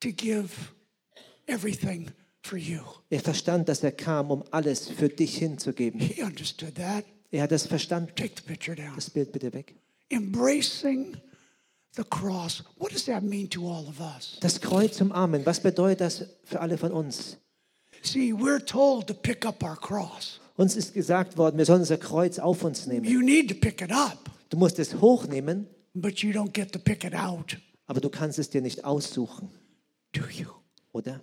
to 0.00 0.10
give 0.12 0.50
everything 1.46 2.10
for 2.42 2.58
you. 2.58 2.80
Er 3.10 3.20
verstand, 3.20 3.68
dass 3.68 3.82
er 3.82 3.92
kam, 3.92 4.30
um 4.30 4.44
alles 4.50 4.88
für 4.90 5.08
dich 5.08 5.38
hinzugeben. 5.38 6.00
He 6.00 6.22
understood 6.22 6.74
that. 6.74 7.04
Er 7.30 7.42
hat 7.42 7.52
es 7.52 7.66
verstanden. 7.66 8.12
Take 8.14 8.34
the 8.36 8.42
picture 8.42 8.76
down. 8.76 8.94
Das 8.94 9.08
Bild 9.08 9.32
bitte 9.32 9.52
weg. 9.54 9.74
Embracing 10.10 11.16
the 11.98 12.04
cross. 12.04 12.62
What 12.78 12.92
does 12.92 13.04
that 13.06 13.22
mean 13.22 13.48
to 13.50 13.66
all 13.66 13.86
of 13.88 14.00
us? 14.00 14.38
Das 14.40 14.60
Kreuz 14.60 14.96
zum 14.96 15.10
umarmen, 15.10 15.44
was 15.44 15.60
bedeutet 15.60 16.00
das 16.00 16.24
für 16.44 16.60
alle 16.60 16.78
von 16.78 16.92
uns? 16.92 17.36
See, 18.02 18.32
we're 18.32 18.64
told 18.64 19.06
to 19.08 19.14
pick 19.14 19.44
up 19.44 19.62
our 19.62 19.76
cross. 19.76 20.38
Uns 20.56 20.76
ist 20.76 20.94
gesagt 20.94 21.36
worden, 21.36 21.58
wir 21.58 21.64
sollen 21.66 21.80
unser 21.80 21.98
Kreuz 21.98 22.38
auf 22.38 22.62
uns 22.64 22.86
nehmen. 22.86 23.04
You 23.04 23.20
need 23.20 23.48
to 23.48 23.54
pick 23.54 23.82
it 23.82 23.92
up, 23.92 24.30
Du 24.50 24.56
musst 24.56 24.78
es 24.78 24.94
hochnehmen, 24.94 25.66
but 25.94 26.18
you 26.22 26.30
don't 26.32 26.52
get 26.52 26.72
to 26.72 26.78
pick 26.78 27.04
it 27.04 27.14
out, 27.14 27.58
aber 27.86 28.00
du 28.00 28.08
kannst 28.08 28.38
es 28.38 28.48
dir 28.50 28.60
nicht 28.62 28.84
aussuchen, 28.84 29.50
do 30.12 30.22
you? 30.30 30.46
oder? 30.92 31.20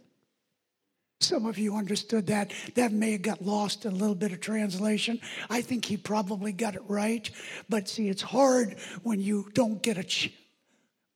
Some 1.21 1.47
of 1.49 1.57
you 1.57 1.73
understood 1.73 2.27
that. 2.27 2.49
That 2.75 2.91
may 2.91 3.13
have 3.13 3.21
got 3.21 3.41
lost 3.41 3.85
in 3.85 3.93
a 3.93 3.95
little 3.95 4.15
bit 4.15 4.31
of 4.33 4.41
translation. 4.41 5.19
I 5.49 5.61
think 5.63 5.85
he 5.85 5.95
probably 5.97 6.51
got 6.51 6.75
it 6.75 6.83
right. 6.89 7.31
But 7.69 7.87
see, 7.87 8.09
it's 8.09 8.21
hard 8.21 8.75
when 9.03 9.21
you 9.21 9.47
don't 9.53 9.81
get 9.81 9.97
a 9.97 10.03
ch- 10.03 10.33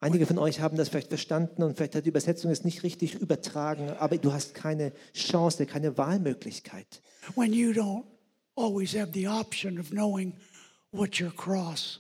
Einige 0.02 0.26
von 0.26 0.38
euch 0.38 0.62
haben 0.62 0.78
das 0.78 0.88
vielleicht 0.90 1.10
verstanden 1.10 1.62
und 1.62 1.76
vielleicht 1.76 1.96
hat 1.96 2.06
die 2.06 2.10
Übersetzung 2.10 2.52
es 2.52 2.64
nicht 2.64 2.84
richtig 2.84 3.16
übertragen, 3.16 3.90
aber 3.90 4.18
du 4.18 4.32
hast 4.32 4.54
keine 4.56 4.94
Chance, 5.14 5.66
keine 5.66 5.98
Wahlmöglichkeit. 5.98 7.02
when 7.36 7.52
you 7.54 7.72
don't 7.72 8.06
always 8.56 8.96
have 8.96 9.12
the 9.14 9.28
option 9.28 9.78
of 9.78 9.90
knowing 9.90 10.34
what 10.92 11.20
your 11.20 11.32
cross 11.36 12.00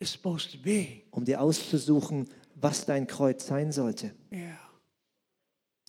is 0.00 0.12
supposed 0.12 0.50
to 0.50 0.58
be. 0.58 1.02
um 1.12 1.24
dir 1.24 1.40
auszusuchen, 1.40 2.28
was 2.56 2.86
dein 2.86 3.06
Kreuz 3.06 3.46
sein 3.46 3.70
sollte. 3.70 4.10
Yeah. 4.32 4.58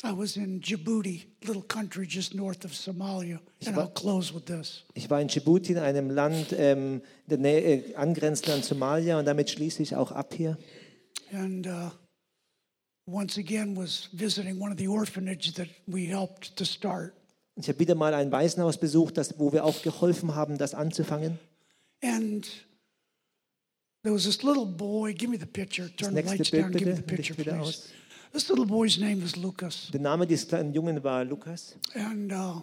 I 0.01 0.15
was 0.15 0.37
in 0.37 0.61
Djibouti, 0.61 1.25
little 1.43 1.63
country 1.63 2.05
just 2.07 2.33
north 2.33 2.63
of 2.63 2.73
Somalia, 2.73 3.39
and 3.65 3.75
I'll 3.75 3.87
close 3.93 4.33
with 4.33 4.45
this. 4.45 4.85
Ich 4.93 5.09
war 5.09 5.19
in 5.19 5.27
Djibouti, 5.27 5.73
in 5.73 5.79
einem 5.79 6.09
Land 6.09 6.55
ähm, 6.57 7.01
der 7.25 7.37
Nähe, 7.39 7.61
äh, 7.61 7.95
angrenzend 7.95 8.49
an 8.49 8.61
Somalia 8.63 9.19
und 9.19 9.25
damit 9.25 9.49
schließe 9.49 9.81
ich 9.83 9.95
auch 9.95 10.13
ab 10.13 10.33
hier. 10.33 10.57
And 11.31 11.67
uh, 11.67 11.89
once 13.05 13.37
again 13.37 13.75
was 13.75 14.09
visiting 14.13 14.59
one 14.59 14.71
of 14.71 14.77
the 14.77 14.87
orphanages 14.87 15.53
that 15.53 15.67
we 15.87 16.05
helped 16.05 16.55
to 16.55 16.65
start. 16.65 17.13
Ich 17.55 17.67
habe 17.67 17.79
wieder 17.79 17.95
mal 17.95 18.13
ein 18.13 18.31
Waisenhaus 18.31 18.77
besucht, 18.77 19.17
das, 19.17 19.37
wo 19.37 19.51
wir 19.51 19.65
auch 19.65 19.81
geholfen 19.81 20.33
haben, 20.35 20.57
das 20.57 20.73
anzufangen. 20.73 21.37
And 22.01 22.47
there 24.03 24.13
was 24.15 24.23
this 24.23 24.43
little 24.43 24.65
boy. 24.65 25.13
Give 25.13 25.29
me 25.29 25.37
the 25.37 25.45
picture. 25.45 25.93
Turn 25.95 26.15
the 26.15 26.21
lights 26.21 26.51
Bild 26.51 26.63
down. 26.63 26.71
Give 26.71 26.85
me 26.87 26.95
the 26.95 27.01
picture, 27.01 27.33
please. 27.35 27.51
aus. 27.51 27.89
This 28.31 28.47
little 28.47 28.65
boy's 28.65 28.97
name 28.99 29.21
was 29.23 29.35
Lucas, 29.35 29.89
Der 29.91 29.99
Name 29.99 30.27
dieses 30.27 30.47
kleinen 30.47 30.71
Jungen 30.71 31.03
war 31.03 31.25
Lukas 31.25 31.75
and 31.95 32.31
uh, 32.31 32.61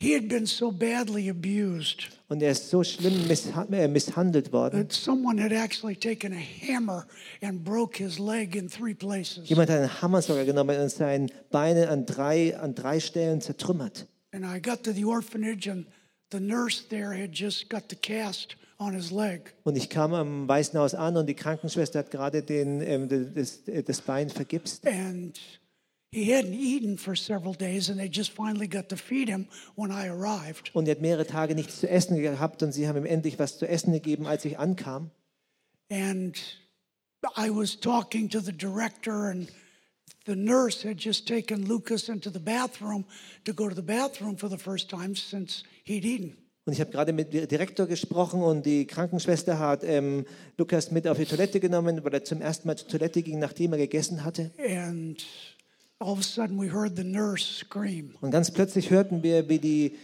he 0.00 0.14
had 0.14 0.28
been 0.28 0.46
so 0.46 0.70
badly 0.70 1.28
abused 1.28 2.08
und 2.28 2.42
er 2.42 2.52
ist 2.52 2.70
so 2.70 2.84
schlimm 2.84 3.28
äh, 3.72 3.88
misshandelt 3.88 4.52
worden. 4.52 4.80
that 4.80 4.92
someone 4.92 5.42
had 5.42 5.52
actually 5.52 5.96
taken 5.96 6.32
a 6.32 6.36
hammer 6.36 7.06
and 7.42 7.64
broke 7.64 7.96
his 7.96 8.18
leg 8.18 8.54
in 8.54 8.68
three 8.68 8.94
places. 8.94 9.48
Jemand 9.48 9.70
hat 9.70 9.78
einen 9.78 10.02
Hammer 10.02 10.22
sogar 10.22 10.44
genommen 10.44 10.78
und 10.80 10.90
sein 10.90 11.30
Beine 11.50 11.88
an 11.88 12.06
drei, 12.06 12.56
an 12.58 12.74
drei 12.74 13.00
Stellen 13.00 13.40
zertrümmert. 13.40 14.06
And 14.32 14.44
I 14.44 14.60
got 14.60 14.84
to 14.84 14.92
the 14.92 15.04
orphanage, 15.04 15.68
and 15.68 15.86
the 16.30 16.40
nurse 16.40 16.84
there 16.88 17.12
had 17.14 17.32
just 17.32 17.70
got 17.70 17.84
the 17.88 17.96
cast 17.96 18.56
on 18.78 18.94
his 18.94 19.10
leg. 19.10 19.54
Und 19.64 19.76
ich 19.76 19.88
kam 19.88 20.12
am 20.14 20.46
Waisenhaus 20.48 20.94
an 20.94 21.16
und 21.16 21.26
die 21.26 21.34
Krankenschwester 21.34 22.00
hat 22.00 22.10
gerade 22.10 22.42
den, 22.42 22.82
ähm, 22.82 23.08
das, 23.34 23.62
das 23.64 24.00
Bein 24.02 24.28
vergipst. 24.28 24.86
And 24.86 25.38
Und 26.10 26.22
er 26.22 26.38
hat 30.94 31.00
mehrere 31.02 31.26
Tage 31.26 31.54
nichts 31.54 31.80
zu 31.80 31.88
essen 31.88 32.22
gehabt 32.22 32.62
und 32.62 32.72
sie 32.72 32.88
haben 32.88 32.96
ihm 32.96 33.04
endlich 33.04 33.38
was 33.38 33.58
zu 33.58 33.68
essen 33.68 33.92
gegeben, 33.92 34.26
als 34.26 34.46
ich 34.46 34.58
ankam. 34.58 35.10
And 35.90 36.34
I 37.36 37.50
was 37.50 37.78
talking 37.78 38.30
to 38.30 38.40
the 38.40 38.52
director, 38.52 39.30
and 39.30 39.48
the 40.26 40.34
nurse 40.34 40.82
had 40.82 40.98
just 40.98 41.26
taken 41.26 41.66
Lucas 41.66 42.08
into 42.08 42.30
the 42.30 42.38
bathroom 42.38 43.04
to 43.44 43.52
go 43.52 43.68
to 43.68 43.74
the 43.74 43.82
bathroom 43.82 44.36
for 44.36 44.48
the 44.48 44.58
first 44.58 44.88
time 44.88 45.14
since 45.14 45.62
he'd 45.84 46.04
eaten. 46.04 46.36
Und 46.64 46.74
ich 46.74 46.80
habe 46.80 46.90
gerade 46.90 47.14
mit 47.14 47.32
dem 47.32 47.48
Direktor 47.48 47.86
gesprochen 47.86 48.42
und 48.42 48.66
die 48.66 48.86
Krankenschwester 48.86 49.58
hat 49.58 49.84
ähm, 49.84 50.26
Lukas 50.58 50.90
mit 50.90 51.08
auf 51.08 51.16
die 51.16 51.24
Toilette 51.24 51.60
genommen, 51.60 52.04
weil 52.04 52.12
er 52.12 52.24
zum 52.24 52.42
ersten 52.42 52.68
Mal 52.68 52.76
zur 52.76 52.88
Toilette 52.88 53.22
ging, 53.22 53.38
nachdem 53.38 53.72
er 53.72 53.78
gegessen 53.78 54.22
hatte. 54.22 54.50
And 54.58 55.18
all 56.00 56.12
of 56.12 56.20
a 56.20 56.22
sudden, 56.22 56.56
we 56.58 56.68
heard 56.72 56.96
the 56.96 57.04
nurse 57.04 57.44
scream. 57.44 58.14
Und 58.20 58.30
ganz 58.30 58.50
plötzlich 58.50 58.90
hörten 58.90 59.22
wir, 59.22 59.48
wie 59.48 59.58
die 59.58 59.96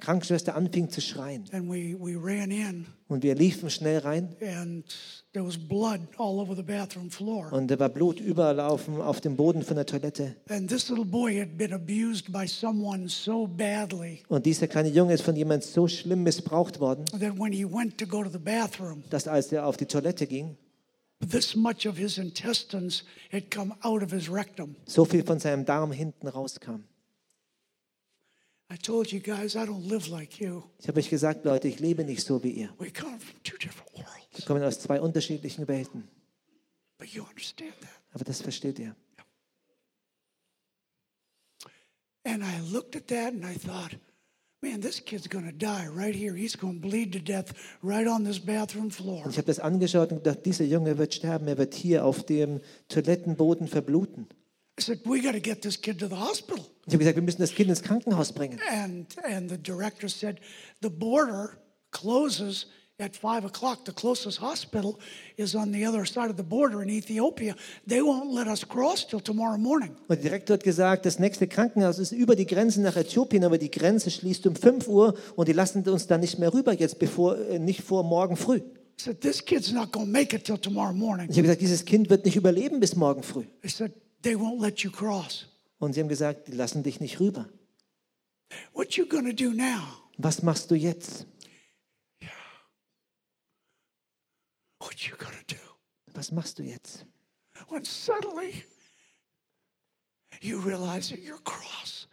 Krankenschwester 0.00 0.56
anfing 0.56 0.90
zu 0.90 1.00
schreien. 1.00 1.44
And 1.52 1.68
we, 1.70 1.96
we 1.98 2.16
ran 2.20 2.50
in, 2.50 2.86
Und 3.06 3.22
wir 3.22 3.34
liefen 3.36 3.70
schnell 3.70 3.98
rein 3.98 4.34
and 4.42 4.84
there 5.32 5.46
was 5.46 5.56
blood 5.56 6.00
all 6.18 6.40
over 6.40 6.56
the 6.56 6.64
bathroom 6.64 7.10
floor. 7.10 7.52
und 7.52 7.70
da 7.70 7.78
war 7.78 7.88
Blut 7.88 8.18
überall 8.18 8.58
auf 8.58 8.86
dem, 8.86 9.00
auf 9.00 9.20
dem 9.20 9.36
Boden 9.36 9.62
von 9.62 9.76
der 9.76 9.86
Toilette. 9.86 10.34
And 10.48 10.68
this 10.68 10.88
little 10.88 11.04
boy 11.04 11.38
had 11.38 11.56
been 11.56 11.72
abused 11.72 12.32
by 12.32 12.46
someone 12.48 13.08
so 13.08 13.46
badly 13.46 14.24
Und 14.28 14.46
dieser 14.46 14.66
kleine 14.66 14.88
Junge 14.88 15.14
ist 15.14 15.22
von 15.22 15.36
jemand 15.36 15.62
so 15.62 15.86
schlimm 15.86 16.24
missbraucht 16.24 16.80
worden, 16.80 17.04
that 17.12 17.38
when 17.38 17.52
he 17.52 17.64
went 17.64 17.96
to 17.98 18.06
go 18.06 18.24
to 18.24 18.28
the 18.30 18.38
bathroom, 18.38 19.04
dass 19.10 19.28
als 19.28 19.52
er 19.52 19.64
auf 19.64 19.76
die 19.76 19.86
Toilette 19.86 20.26
ging, 20.26 20.56
so 24.86 25.04
viel 25.04 25.24
von 25.24 25.38
seinem 25.40 25.64
Darm 25.64 25.92
hinten 25.92 26.28
rauskam. 26.28 26.84
I 28.70 28.76
told 28.76 29.10
you 29.12 29.20
guys, 29.20 29.54
I 29.56 29.60
don't 29.60 29.88
live 29.88 30.08
like 30.08 30.40
you. 30.40 30.62
Ich 30.78 30.88
habe 30.88 31.00
euch 31.00 31.08
gesagt, 31.08 31.44
Leute, 31.46 31.68
ich 31.68 31.80
lebe 31.80 32.04
nicht 32.04 32.22
so 32.22 32.42
wie 32.44 32.50
ihr. 32.50 32.74
We 32.78 32.90
come 32.92 33.18
from 33.18 33.42
two 33.42 33.56
different 33.56 33.90
Wir 33.94 34.04
worlds. 34.04 34.44
kommen 34.44 34.62
aus 34.62 34.78
zwei 34.80 35.00
unterschiedlichen 35.00 35.66
Welten. 35.68 36.06
But 36.98 37.08
you 37.08 37.22
understand 37.24 37.72
that. 37.80 37.88
Aber 38.12 38.24
das 38.24 38.42
versteht 38.42 38.78
ihr. 38.78 38.94
And 42.24 42.42
I 42.44 42.60
looked 42.70 42.94
at 42.94 43.08
that 43.08 43.32
and 43.32 43.42
I 43.44 43.54
thought, 43.54 43.96
man, 44.62 44.80
this 44.80 45.00
kid's 45.00 45.28
to 45.44 45.52
die 45.52 45.86
right 45.86 46.14
here. 46.14 46.34
He's 46.34 46.56
to 46.56 46.80
bleed 46.80 47.12
to 47.12 47.20
death 47.20 47.52
right 47.82 48.06
on 48.06 48.24
this 48.24 48.38
bathroom 48.38 48.90
floor. 48.90 49.24
Und 49.24 49.30
ich 49.30 49.38
habe 49.38 49.46
das 49.46 49.58
angeschaut 49.58 50.10
und 50.12 50.24
gedacht, 50.24 50.44
dieser 50.44 50.64
Junge 50.64 50.98
wird 50.98 51.14
sterben. 51.14 51.48
Er 51.48 51.58
wird 51.58 51.74
hier 51.74 52.04
auf 52.04 52.24
dem 52.24 52.60
Toilettenboden 52.88 53.68
verbluten. 53.68 54.26
I 54.78 54.80
said, 54.80 55.00
we 55.04 55.20
got 55.20 55.32
to 55.32 55.40
get 55.40 55.62
this 55.62 55.76
kid 55.80 55.98
to 55.98 56.06
the 56.06 56.16
hospital. 56.16 56.64
Ich 56.86 56.92
habe 56.92 56.98
gesagt, 56.98 57.16
wir 57.16 57.22
müssen 57.22 57.40
das 57.40 57.52
Kind 57.52 57.68
ins 57.68 57.82
Krankenhaus 57.82 58.32
bringen. 58.32 58.60
And, 58.70 59.06
and 59.24 59.50
the 59.50 59.58
director 59.58 60.08
said, 60.08 60.40
the 60.80 60.88
border 60.88 61.58
closes 61.90 62.66
at 63.00 63.14
five 63.14 63.44
o'clock. 63.44 63.84
The 63.84 63.92
closest 63.92 64.40
hospital 64.40 64.98
is 65.36 65.54
on 65.54 65.72
the 65.72 65.86
other 65.86 66.04
side 66.04 66.30
of 66.30 66.36
the 66.36 66.42
border 66.42 66.82
in 66.82 66.90
Ethiopia. 66.90 67.54
They 67.86 68.00
won't 68.00 68.34
let 68.34 68.48
us 68.48 68.64
cross 68.64 69.06
till 69.06 69.20
tomorrow 69.20 69.56
morning. 69.56 69.90
Und 70.08 70.16
der 70.16 70.30
Direktor 70.30 70.54
hat 70.54 70.64
gesagt, 70.64 71.06
das 71.06 71.20
nächste 71.20 71.46
Krankenhaus 71.46 72.00
ist 72.00 72.10
über 72.10 72.34
die 72.34 72.46
Grenze 72.46 72.80
nach 72.80 72.96
Äthiopien, 72.96 73.44
aber 73.44 73.58
die 73.58 73.70
Grenze 73.70 74.10
schließt 74.10 74.46
um 74.48 74.56
5 74.56 74.88
Uhr 74.88 75.14
und 75.36 75.46
die 75.46 75.52
lassen 75.52 75.88
uns 75.88 76.08
da 76.08 76.18
nicht 76.18 76.40
mehr 76.40 76.52
rüber 76.52 76.72
jetzt, 76.72 76.98
bevor, 76.98 77.38
äh, 77.38 77.60
nicht 77.60 77.82
vor 77.82 78.02
morgen 78.02 78.36
früh. 78.36 78.56
I 78.56 79.00
said, 79.00 79.20
this 79.20 79.44
kid's 79.44 79.70
not 79.72 79.92
going 79.92 80.06
to 80.06 80.12
make 80.12 80.34
it 80.34 80.44
till 80.44 80.58
tomorrow 80.58 80.92
morning. 80.92 81.28
Ich 81.30 81.36
habe 81.36 81.42
gesagt, 81.42 81.60
dieses 81.60 81.84
Kind 81.84 82.10
wird 82.10 82.24
nicht 82.24 82.34
überleben 82.34 82.80
bis 82.80 82.96
morgen 82.96 83.22
früh. 83.22 83.44
They 83.62 83.70
said, 83.70 83.92
they 84.22 84.34
won't 84.34 84.60
let 84.60 84.80
you 84.80 84.90
cross. 84.90 85.46
Und 85.78 85.92
sie 85.92 86.00
haben 86.00 86.08
gesagt, 86.08 86.48
die 86.48 86.52
lassen 86.52 86.82
dich 86.82 86.98
nicht 86.98 87.20
rüber. 87.20 87.46
What 88.72 88.94
you 88.94 89.04
to 89.04 89.20
do 89.20 89.50
now? 89.50 89.82
Was 90.16 90.42
machst 90.42 90.68
du 90.72 90.74
jetzt? 90.74 91.26
What 94.80 94.94
you 95.00 95.16
to 95.16 95.54
do? 95.54 95.60
Was 96.14 96.30
machst 96.32 96.58
du 96.58 96.62
jetzt? 96.62 97.04
when 97.68 97.84
suddenly 97.84 98.62
you 100.40 100.60
realize 100.60 101.08
that 101.10 101.18
your 101.20 101.38
cross 101.44 102.06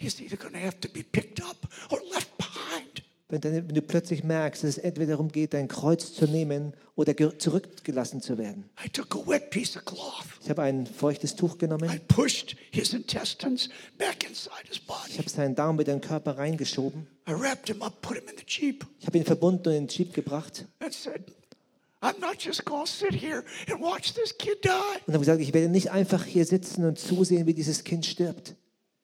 is 0.00 0.20
either 0.20 0.36
to 0.36 0.48
have 0.58 0.80
to 0.80 0.88
be 0.88 1.02
picked 1.02 1.40
up 1.42 1.56
or 1.90 1.98
left 2.12 2.36
behind. 2.36 3.02
Wenn, 3.28 3.40
dann, 3.42 3.52
wenn 3.68 3.74
du 3.74 3.82
plötzlich 3.82 4.24
merkst, 4.24 4.64
dass 4.64 4.70
es 4.70 4.78
entweder 4.78 5.12
darum 5.12 5.30
geht, 5.30 5.52
dein 5.52 5.68
Kreuz 5.68 6.14
zu 6.14 6.24
nehmen 6.26 6.72
oder 6.96 7.12
ge- 7.14 7.36
zurückgelassen 7.38 8.22
zu 8.22 8.38
werden. 8.38 8.68
I 8.84 8.88
took 8.88 9.14
a 9.14 9.18
wet 9.26 9.50
piece 9.50 9.76
of 9.76 9.84
cloth. 9.84 10.24
Ich 10.42 10.48
habe 10.50 10.62
ein 10.62 10.86
feuchtes 10.86 11.36
Tuch 11.36 11.54
I 11.54 11.58
genommen. 11.58 12.00
pushed 12.08 12.56
his 12.72 12.94
intestines 12.94 13.68
back 13.98 14.24
inside 14.28 14.66
his 14.66 14.78
Ich 14.78 14.86
body. 14.86 15.12
habe 15.18 15.28
seinen 15.28 15.54
Darm 15.54 15.76
mit 15.76 15.86
dem 15.88 16.00
Körper 16.00 16.38
reingeschoben. 16.38 17.06
I 17.28 17.32
wrapped 17.32 17.68
him 17.68 17.82
up, 17.82 18.00
put 18.00 18.16
him 18.16 18.26
in 18.28 18.36
the 18.38 18.44
Jeep, 18.46 18.84
Ich 18.98 19.06
habe 19.06 19.18
ihn 19.18 19.24
verbunden 19.24 19.68
und 19.68 19.74
in 19.74 19.86
den 19.86 19.88
Jeep 19.88 20.14
gebracht. 20.14 20.64
and 20.80 20.92
said, 20.94 21.22
I'm 22.00 22.20
not 22.20 22.38
just 22.38 22.64
going 22.64 22.84
to 22.84 22.90
sit 22.90 23.12
here 23.12 23.44
and 23.68 23.80
watch 23.80 24.14
this 24.14 24.36
kid 24.36 24.64
die. 24.64 24.70
Und 25.06 25.14
habe 25.14 25.18
gesagt, 25.18 25.40
ich 25.40 25.52
werde 25.52 25.68
nicht 25.68 25.90
einfach 25.90 26.24
hier 26.24 26.44
sitzen 26.44 26.84
und 26.84 26.98
zusehen, 26.98 27.46
wie 27.46 27.54
dieses 27.54 27.82
Kind 27.82 28.06
stirbt. 28.06 28.54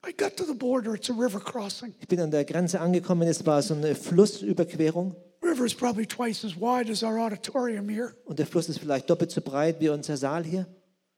I 0.06 0.12
got 0.12 0.36
to 0.36 0.44
the 0.44 0.54
border, 0.54 0.94
it's 0.94 1.10
a 1.10 1.14
river 1.14 1.40
crossing. 1.40 1.94
Ich 1.98 2.08
bin 2.08 2.20
an 2.20 2.30
der 2.30 2.44
Grenze 2.44 2.80
angekommen, 2.80 3.26
es 3.26 3.44
war 3.46 3.62
so 3.62 3.74
eine 3.74 3.94
Flussüberquerung 3.94 5.16
River 5.42 5.66
is 5.66 5.74
probably 5.74 6.06
twice 6.06 6.44
as 6.44 6.56
wide 6.56 6.90
as 6.90 7.02
our 7.02 7.18
auditorium 7.18 7.88
here. 7.88 8.14
und 8.24 8.38
der 8.38 8.46
Fluss 8.46 8.68
ist 8.68 8.78
vielleicht 8.78 9.10
doppelt 9.10 9.30
so 9.30 9.40
breit 9.40 9.80
wie 9.80 9.88
unser 9.88 10.16
Saal 10.16 10.44
hier. 10.44 10.66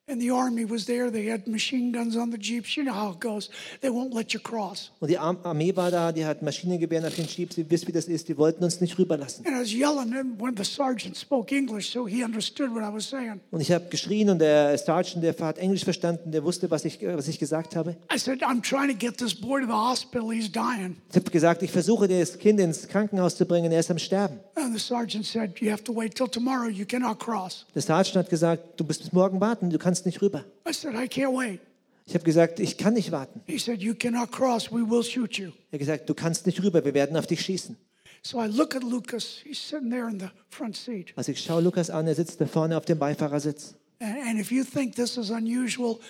And 0.08 0.20
the 0.20 0.30
army 0.30 0.64
was 0.64 0.86
there. 0.86 1.10
They 1.10 1.28
had 1.28 1.48
machine 1.48 1.90
guns 1.90 2.16
on 2.16 2.30
the 2.30 2.38
jeeps. 2.38 2.76
You 2.76 2.84
know 2.84 2.92
how 2.94 3.10
it 3.10 3.20
goes. 3.20 3.50
They 3.80 3.90
won't 3.90 4.14
let 4.14 4.32
you 4.32 4.38
cross. 4.38 4.92
Und 5.00 5.08
die 5.10 5.18
Ar- 5.18 5.36
Armee 5.42 5.74
war 5.74 5.90
da, 5.90 6.12
die 6.12 6.24
hat 6.24 6.42
Maschinengewehre 6.42 7.08
auf 7.08 7.16
den 7.16 7.26
Jeeps, 7.26 7.58
ihr 7.58 7.68
wisst, 7.68 7.88
wie 7.88 7.92
das 7.92 8.04
ist, 8.04 8.28
die 8.28 8.36
wollten 8.38 8.62
uns 8.62 8.80
nicht 8.80 8.96
rüberlassen. 9.00 9.44
And 9.44 9.56
I 9.56 9.60
was 9.60 9.72
yelling, 9.72 10.16
and 10.16 10.40
when 10.40 10.56
the 10.56 10.62
sergeant 10.62 11.16
spoke 11.16 11.52
English, 11.52 11.90
so 11.90 12.06
he 12.06 12.22
understood 12.22 12.70
what 12.72 12.84
I 12.84 12.94
was 12.94 13.08
saying. 13.10 13.40
Und 13.50 13.60
ich 13.60 13.72
habe 13.72 13.86
geschrien 13.90 14.30
und 14.30 14.38
der 14.38 14.78
Sergeant, 14.78 15.24
der 15.24 15.34
hat 15.40 15.58
Englisch 15.58 15.82
verstanden, 15.82 16.30
der 16.30 16.44
wusste, 16.44 16.70
was 16.70 16.84
ich, 16.84 17.00
was 17.02 17.26
ich 17.26 17.40
gesagt 17.40 17.74
habe. 17.74 17.96
I 18.14 18.16
said, 18.16 18.44
I'm 18.44 18.62
trying 18.62 18.88
to 18.88 18.94
get 18.96 19.18
this 19.18 19.34
boy 19.34 19.60
to 19.60 19.66
the 19.66 19.72
hospital. 19.72 20.30
He's 20.32 20.48
dying. 20.52 20.98
Ich 21.10 21.16
habe 21.16 21.28
gesagt, 21.32 21.64
ich 21.64 21.72
versuche 21.72 22.06
das 22.06 22.38
Kind 22.38 22.60
ins 22.60 22.86
Krankenhaus 22.86 23.34
zu 23.36 23.44
bringen, 23.44 23.72
er 23.72 23.80
ist 23.80 23.90
am 23.90 23.98
Sterben. 23.98 24.38
And 24.54 24.72
the 24.72 24.78
sergeant 24.80 25.26
said, 25.26 25.58
You 25.60 25.72
have 25.72 25.82
to 25.82 25.92
wait 25.92 26.14
till 26.14 26.28
tomorrow. 26.28 26.68
You 26.68 26.86
cannot 26.86 27.18
cross. 27.18 27.66
Der 27.74 27.82
Sergeant 27.82 28.14
hat 28.18 28.30
gesagt, 28.30 28.78
du 28.78 28.84
musst 28.84 29.00
bis 29.02 29.12
morgen 29.12 29.40
warten, 29.40 29.68
du 29.68 29.78
kannst 29.78 29.95
nicht 30.04 30.20
rüber. 30.20 30.44
I 30.68 30.72
said, 30.72 30.94
I 30.94 31.06
can't 31.06 31.36
wait. 31.36 31.60
Ich 32.06 32.14
habe 32.14 32.24
gesagt, 32.24 32.60
ich 32.60 32.76
kann 32.76 32.94
nicht 32.94 33.10
warten. 33.10 33.40
He 33.46 33.58
said, 33.58 33.80
You 33.80 33.94
cannot 33.94 34.30
cross. 34.30 34.70
We 34.70 34.88
will 34.88 35.02
shoot 35.02 35.38
you. 35.38 35.52
Er 35.70 35.72
hat 35.72 35.78
gesagt, 35.80 36.08
du 36.08 36.14
kannst 36.14 36.46
nicht 36.46 36.62
rüber, 36.62 36.84
wir 36.84 36.94
werden 36.94 37.16
auf 37.16 37.26
dich 37.26 37.40
schießen. 37.40 37.76
So 38.22 38.40
I 38.40 38.46
look 38.46 38.74
at 38.74 38.82
Lucas. 38.82 39.40
He's 39.44 39.58
sitting 39.58 39.90
there 39.90 40.08
in 40.08 40.18
the 40.18 40.30
front 40.50 40.76
seat. 40.76 41.12
Also 41.16 41.32
ich 41.32 41.40
schaue 41.40 41.62
Lukas 41.62 41.90
an, 41.90 42.06
er 42.06 42.14
sitzt 42.14 42.40
da 42.40 42.46
vorne 42.46 42.76
auf 42.76 42.84
dem 42.84 42.98
Beifahrersitz. 42.98 43.74
And, 44.00 44.16
and 44.18 44.40
if 44.40 44.50
you 44.50 44.64
think 44.64 44.94
this 44.94 45.16
is 45.16 45.30
unusual, 45.30 46.00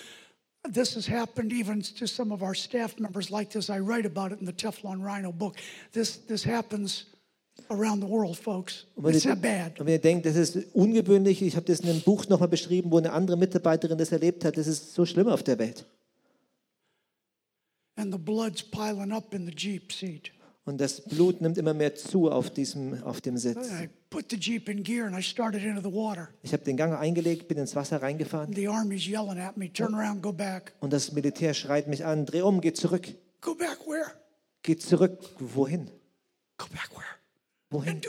this 0.71 0.95
has 0.95 1.07
happened 1.07 1.51
even 1.51 1.81
to 1.81 2.05
some 2.05 2.33
of 2.33 2.41
our 2.41 2.55
staff 2.55 2.99
members 2.99 3.29
like 3.29 3.49
this. 3.51 3.69
I 3.69 3.79
write 3.79 4.05
about 4.05 4.31
it 4.31 4.39
in 4.39 4.45
the 4.45 4.53
Teflon 4.53 5.03
Rhino 5.03 5.31
book. 5.31 5.55
This, 5.93 6.17
this 6.27 6.43
happens 6.43 7.05
around 7.69 8.01
the 8.03 8.09
world, 8.09 8.35
folks. 8.35 8.85
Und 8.95 9.05
wenn, 9.05 9.15
It's 9.15 9.25
ihr, 9.25 9.31
that 9.31 9.41
bad. 9.41 9.79
und 9.79 9.85
wenn 9.85 9.93
ihr 9.93 10.01
denkt, 10.01 10.25
das 10.25 10.35
ist 10.35 10.57
ungewöhnlich, 10.73 11.41
ich 11.41 11.55
habe 11.55 11.65
das 11.65 11.79
in 11.81 11.89
einem 11.89 12.01
Buch 12.01 12.27
nochmal 12.27 12.49
beschrieben, 12.49 12.91
wo 12.91 12.97
eine 12.97 13.11
andere 13.11 13.37
Mitarbeiterin 13.37 13.97
das 13.97 14.11
erlebt 14.11 14.45
hat, 14.45 14.57
das 14.57 14.67
ist 14.67 14.93
so 14.93 15.05
schlimm 15.05 15.27
auf 15.27 15.43
der 15.43 15.59
Welt. 15.59 15.85
And 17.95 18.13
the 18.13 18.19
blood's 18.19 18.61
piling 18.63 19.11
up 19.11 19.33
in 19.33 19.45
the 19.47 19.53
Jeep 19.53 19.91
seat. 19.91 20.31
Und 20.65 20.81
das 20.81 21.01
Blut 21.01 21.39
nimmt 21.39 21.57
immer 21.57 21.73
mehr 21.73 21.95
zu 21.95 22.29
auf, 22.29 22.49
diesem, 22.49 23.01
auf 23.03 23.21
dem 23.21 23.37
Sitz. 23.37 23.69
I 23.69 23.89
put 24.09 24.25
the 24.29 24.35
Jeep 24.35 24.67
in 24.67 24.83
gear 24.83 25.07
and 25.07 25.17
I 25.17 25.21
started 25.23 25.63
into 25.63 25.81
the 25.81 25.95
water. 25.95 26.27
Ich 26.43 26.51
habe 26.51 26.63
den 26.63 26.75
Gang 26.75 26.93
eingelegt, 26.93 27.47
bin 27.47 27.57
ins 27.57 27.73
Wasser 27.75 28.01
reingefahren 28.01 28.53
The 28.53 28.67
Army's 28.67 29.07
yelling 29.07 29.39
at 29.39 29.55
me, 29.55 29.71
turn 29.71 29.95
around, 29.95 30.21
go 30.21 30.33
back. 30.33 30.73
und 30.81 30.91
das 30.91 31.13
Militär 31.13 31.53
schreit 31.53 31.87
mich 31.87 32.03
an, 32.05 32.25
dreh 32.25 32.41
um, 32.41 32.59
geh 32.61 32.73
zurück. 32.73 33.07
Go 33.41 33.55
back 33.55 33.79
where? 33.87 34.11
Geh 34.61 34.75
zurück. 34.75 35.17
Wohin? 35.39 35.89
Go 36.57 36.65
back 36.73 36.89
where? 36.91 37.16
Wohin? 37.69 38.01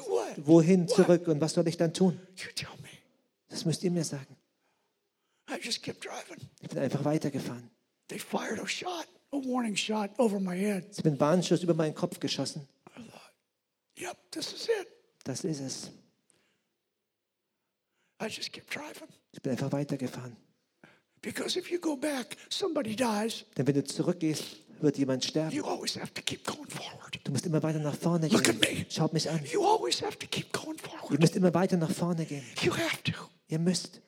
Wohin 0.46 0.86
zurück? 0.88 1.26
Und 1.28 1.40
was 1.40 1.52
soll 1.54 1.66
ich 1.68 1.76
dann 1.76 1.92
tun? 1.92 2.20
Das 3.48 3.64
müsst 3.64 3.82
ihr 3.82 3.90
mir 3.90 4.04
sagen. 4.04 4.36
Ich 6.60 6.68
bin 6.68 6.78
einfach 6.78 7.04
weitergefahren. 7.04 7.70
Head. 10.52 10.86
Ich 10.96 11.02
bin 11.02 11.18
Warnschuss 11.18 11.62
über 11.62 11.74
meinen 11.74 11.94
Kopf 11.94 12.20
geschossen. 12.20 12.66
Das 15.24 15.44
ist 15.44 15.60
es. 15.60 15.90
Ich 19.32 19.42
bin 19.42 19.52
einfach 19.52 19.72
weitergefahren. 19.72 20.36
Denn 23.56 23.66
wenn 23.66 23.74
du 23.74 23.84
zurückgehst, 23.84 24.44
wird 24.82 24.98
jemand 24.98 25.24
sterben. 25.24 25.54
You 25.54 25.64
always 25.64 25.96
have 25.96 26.12
to 26.14 26.22
keep 26.22 26.44
going 26.46 26.68
forward. 26.68 27.18
Du 27.24 27.32
musst 27.32 27.46
immer 27.46 27.62
weiter 27.62 27.78
nach 27.78 27.94
vorne 27.96 28.28
Look 28.28 28.44
gehen. 28.44 28.56
at 28.56 28.60
me. 28.60 28.86
Schaut 28.88 29.12
mich 29.12 29.28
an. 29.30 29.40
You 29.52 29.64
always 29.64 30.00
have 30.02 30.18
to 30.18 30.26
keep 30.26 30.52
going 30.52 30.76
Ihr 30.82 30.88
forward. 31.00 31.20
müsst 31.20 31.36
immer 31.36 31.52
weiter 31.54 31.76
nach 31.76 31.90
vorne 31.90 32.24
gehen. 32.24 32.42
You 32.62 32.72
have 32.72 33.02
to. 33.04 33.12
Ihr 33.48 33.58
müsst. 33.58 34.00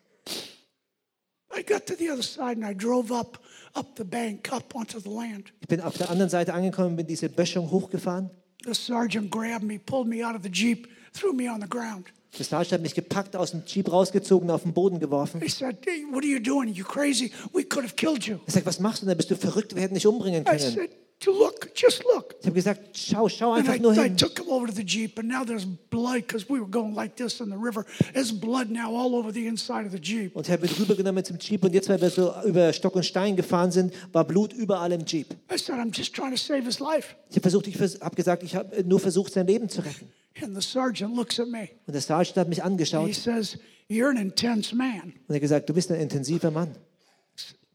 I 1.57 1.62
got 1.62 1.87
to 1.87 1.95
the 1.97 2.11
other 2.11 2.23
side 2.23 2.57
and 2.57 2.64
I 2.64 2.75
drove 2.75 3.12
up, 3.12 3.39
up 3.75 3.97
the 3.97 4.05
bank, 4.05 4.53
up 4.53 4.75
onto 4.75 5.01
the 5.01 5.09
land. 5.11 5.53
Ich 5.61 5.68
bin 5.68 5.81
auf 5.81 5.97
der 5.99 6.09
anderen 6.11 6.31
Seite 6.31 6.55
angekommen, 6.55 6.97
bin 6.97 7.07
diese 7.07 7.29
Böschung 7.29 7.71
hochgefahren. 7.71 8.31
The 8.64 8.75
sergeant 8.75 9.31
grabbed 9.31 9.62
me, 9.64 9.79
pulled 9.79 10.07
me 10.07 10.25
out 10.27 10.37
of 10.37 10.43
the 10.43 10.49
Jeep, 10.51 10.87
threw 11.12 11.33
me 11.33 11.51
on 11.51 11.61
the 11.61 11.68
ground. 11.68 12.07
Der 12.39 12.45
Sergeant 12.45 12.72
hat 12.72 12.83
mich 12.83 12.95
gepackt, 12.95 13.35
aus 13.37 13.51
dem 13.51 13.62
Jeep 13.66 13.91
rausgezogen, 13.91 14.51
auf 14.51 14.62
den 14.62 14.72
Boden 14.72 15.01
geworfen. 15.01 15.41
He 15.41 15.49
said, 15.49 15.76
hey, 15.85 16.05
What 16.11 16.22
are 16.22 16.31
you 16.31 16.39
doing? 16.41 16.68
Are 16.68 16.76
you 16.76 16.85
crazy? 16.85 17.33
We 17.53 17.64
could 17.64 17.85
have 17.85 17.95
killed 17.97 18.24
you. 18.24 18.37
Er 18.47 18.53
sagt, 18.53 18.66
was 18.66 18.78
machst 18.78 19.03
du 19.03 19.07
denn? 19.07 19.16
Bist 19.16 19.31
du 19.31 19.37
verrückt? 19.37 19.74
Wir 19.74 19.83
hätten 19.83 19.95
dich 19.95 20.07
umbringen 20.07 20.43
I 20.43 20.45
können. 20.45 20.61
said, 20.61 20.91
to 21.18 21.33
look, 21.33 21.68
just 21.74 22.03
look. 22.14 22.37
Ich 22.41 22.47
habe 22.47 22.55
gesagt, 22.55 22.97
schau, 22.97 23.28
schau 23.28 23.51
And 23.53 23.61
einfach 23.68 23.74
I, 23.74 23.81
nur 23.81 23.93
I 23.95 24.05
hin. 24.05 24.16
took 24.16 24.39
him 24.39 24.49
over 24.49 24.68
to 24.68 24.72
the 24.72 24.85
Jeep, 24.85 25.18
and 25.18 25.28
now 25.28 25.45
there's 25.45 25.66
blood 25.91 26.26
because 26.28 26.47
we 26.49 26.61
were 26.61 26.70
going 26.70 26.95
like 26.95 27.16
this 27.16 27.41
in 27.41 27.51
the 27.51 27.57
river. 27.61 27.85
There's 28.14 28.33
blood 28.33 28.70
now 28.70 28.95
all 28.97 29.14
over 29.16 29.33
the 29.33 29.47
inside 29.47 29.85
of 29.85 29.93
the 29.93 30.01
Jeep. 30.01 30.35
Und 30.37 30.47
ich 30.47 30.53
habe 30.53 30.66
ihn 30.66 30.72
rübergenommen 30.78 31.24
zum 31.24 31.37
Jeep 31.39 31.64
und 31.64 31.74
jetzt, 31.74 31.89
weil 31.89 32.01
wir 32.01 32.11
so 32.11 32.33
über 32.47 32.72
Stock 32.72 32.95
und 32.95 33.05
Stein 33.05 33.35
gefahren 33.37 33.72
sind, 33.72 33.93
war 34.12 34.24
Blut 34.24 34.53
überall 34.53 34.93
im 34.93 35.05
Jeep. 35.05 35.33
I 35.53 35.59
said, 35.59 35.74
I'm 35.76 35.91
just 35.93 36.14
trying 36.14 36.31
to 36.31 36.39
save 36.39 36.62
his 36.64 36.78
life. 36.78 37.16
Ich 37.28 37.35
habe 37.37 37.43
versucht, 37.43 37.66
ich 37.66 37.74
habe 38.01 38.14
gesagt, 38.16 38.45
ich 38.45 38.55
habe 38.55 38.85
nur 38.85 39.01
versucht, 39.01 39.33
sein 39.33 39.47
Leben 39.49 39.68
zu 39.68 39.81
retten. 39.81 40.07
And 40.43 40.55
the 40.55 40.62
sergeant 40.62 41.14
looks 41.16 41.39
at 41.41 41.49
me. 41.49 41.68
Und 41.87 41.93
der 41.95 42.01
Sergeant 42.01 42.37
hat 42.37 42.49
mich 42.49 42.62
And 42.62 42.78
he 42.78 42.85
angeschaut 42.85 43.14
says, 43.14 43.59
You're 43.89 44.11
an 44.11 44.16
intense 44.16 44.74
man. 44.74 45.03
und 45.03 45.31
er 45.31 45.35
hat 45.35 45.41
gesagt, 45.41 45.68
du 45.68 45.74
bist 45.74 45.91
ein 45.91 46.01
intensiver 46.01 46.51
Mann. 46.51 46.76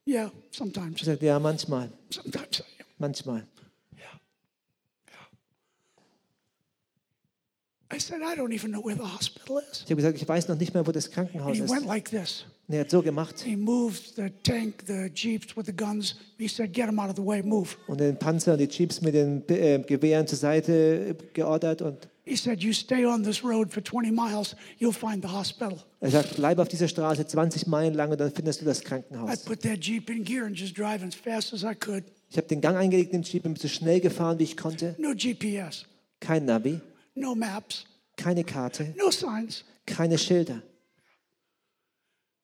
Yeah, 0.08 0.32
sometimes. 0.52 0.94
Ich 0.96 1.00
gesagt, 1.00 1.22
ja, 1.24 1.40
manchmal, 1.40 1.90
Sometimes 2.10 2.60
I 2.60 2.64
am. 2.82 2.86
manchmal. 3.00 3.44
I 7.94 8.00
said, 8.00 8.22
I 8.24 8.36
don't 8.36 8.52
even 8.52 8.72
know 8.72 8.82
where 8.82 8.96
the 8.96 9.04
hospital 9.06 9.60
is. 9.72 9.82
Ich 9.86 9.92
habe 9.92 9.98
gesagt, 9.98 10.18
ich 10.20 10.28
weiß 10.28 10.48
noch 10.48 10.58
nicht 10.58 10.74
mehr, 10.74 10.86
wo 10.88 10.92
das 10.92 11.12
Krankenhaus 11.12 11.56
he 11.56 11.64
ist. 11.64 11.70
went 11.70 11.86
like 11.86 12.10
this. 12.10 12.46
Und 12.68 12.74
er 12.74 12.82
hat 12.82 12.90
so 12.90 13.02
gemacht. 13.04 13.40
He 13.42 13.56
moved 13.56 14.16
the 14.16 14.32
tank, 14.44 14.84
the 14.88 15.08
jeeps 15.14 15.56
with 15.56 15.66
the 15.68 15.74
guns. 15.76 16.16
He 16.38 16.48
said, 16.48 16.74
Get 16.74 16.88
them 16.88 17.00
out 17.00 17.10
of 17.12 17.16
the 17.16 17.24
way, 17.24 17.44
move. 17.44 17.76
Und 17.88 18.00
den 18.00 18.18
Panzer 18.18 18.54
und 18.54 18.60
die 18.60 18.68
Jeeps 18.68 19.02
mit 19.02 19.14
den 19.14 19.48
äh, 19.50 19.80
Gewehren 19.86 20.26
zur 20.26 20.38
Seite 20.40 21.16
geordert. 21.34 21.84
Und 21.84 22.08
He 22.28 22.36
said, 22.36 22.64
You 22.64 22.74
stay 22.74 23.06
on 23.06 23.24
this 23.24 23.44
road 23.44 23.72
for 23.72 23.82
20 23.84 24.10
miles, 24.12 24.56
you'll 24.80 24.92
find 24.92 25.22
the 25.24 25.30
hospital. 25.30 25.78
er 26.00 26.10
sagt, 26.12 26.36
bleib 26.36 26.58
auf 26.60 26.68
dieser 26.68 26.88
Straße 26.88 27.26
20 27.28 27.68
Meilen 27.68 27.94
lang 27.94 28.12
und 28.12 28.20
dann 28.20 28.32
findest 28.32 28.62
du 28.62 28.66
das 28.66 28.82
I 28.82 28.84
Krankenhaus. 28.86 29.44
put 29.44 29.62
that 29.62 29.80
jeep 29.80 30.10
in 30.10 30.24
gear 30.24 30.46
and 30.46 30.58
just 30.58 30.76
drive 30.78 31.04
as 31.04 31.14
fast 31.14 31.54
as 31.54 31.64
I 31.64 31.76
could. 31.76 32.04
Ich 32.32 32.38
habe 32.38 32.48
den 32.48 32.62
Gang 32.62 32.76
eingelegt 32.76 33.14
im 33.14 33.22
Jeep 33.22 33.46
und 33.46 33.54
bin 33.54 33.62
so 33.62 33.68
schnell 33.68 34.00
gefahren, 34.02 34.40
wie 34.40 34.44
ich 34.44 34.58
konnte. 34.58 34.96
No 34.98 35.12
GPS, 35.16 35.86
Kein 36.20 36.46
Navi, 36.46 36.82
no 37.14 37.36
maps, 37.36 37.86
keine 38.18 38.44
Karte, 38.44 38.94
no 38.98 39.12
signs. 39.12 39.64
keine 39.86 40.18
Schilder. 40.18 40.62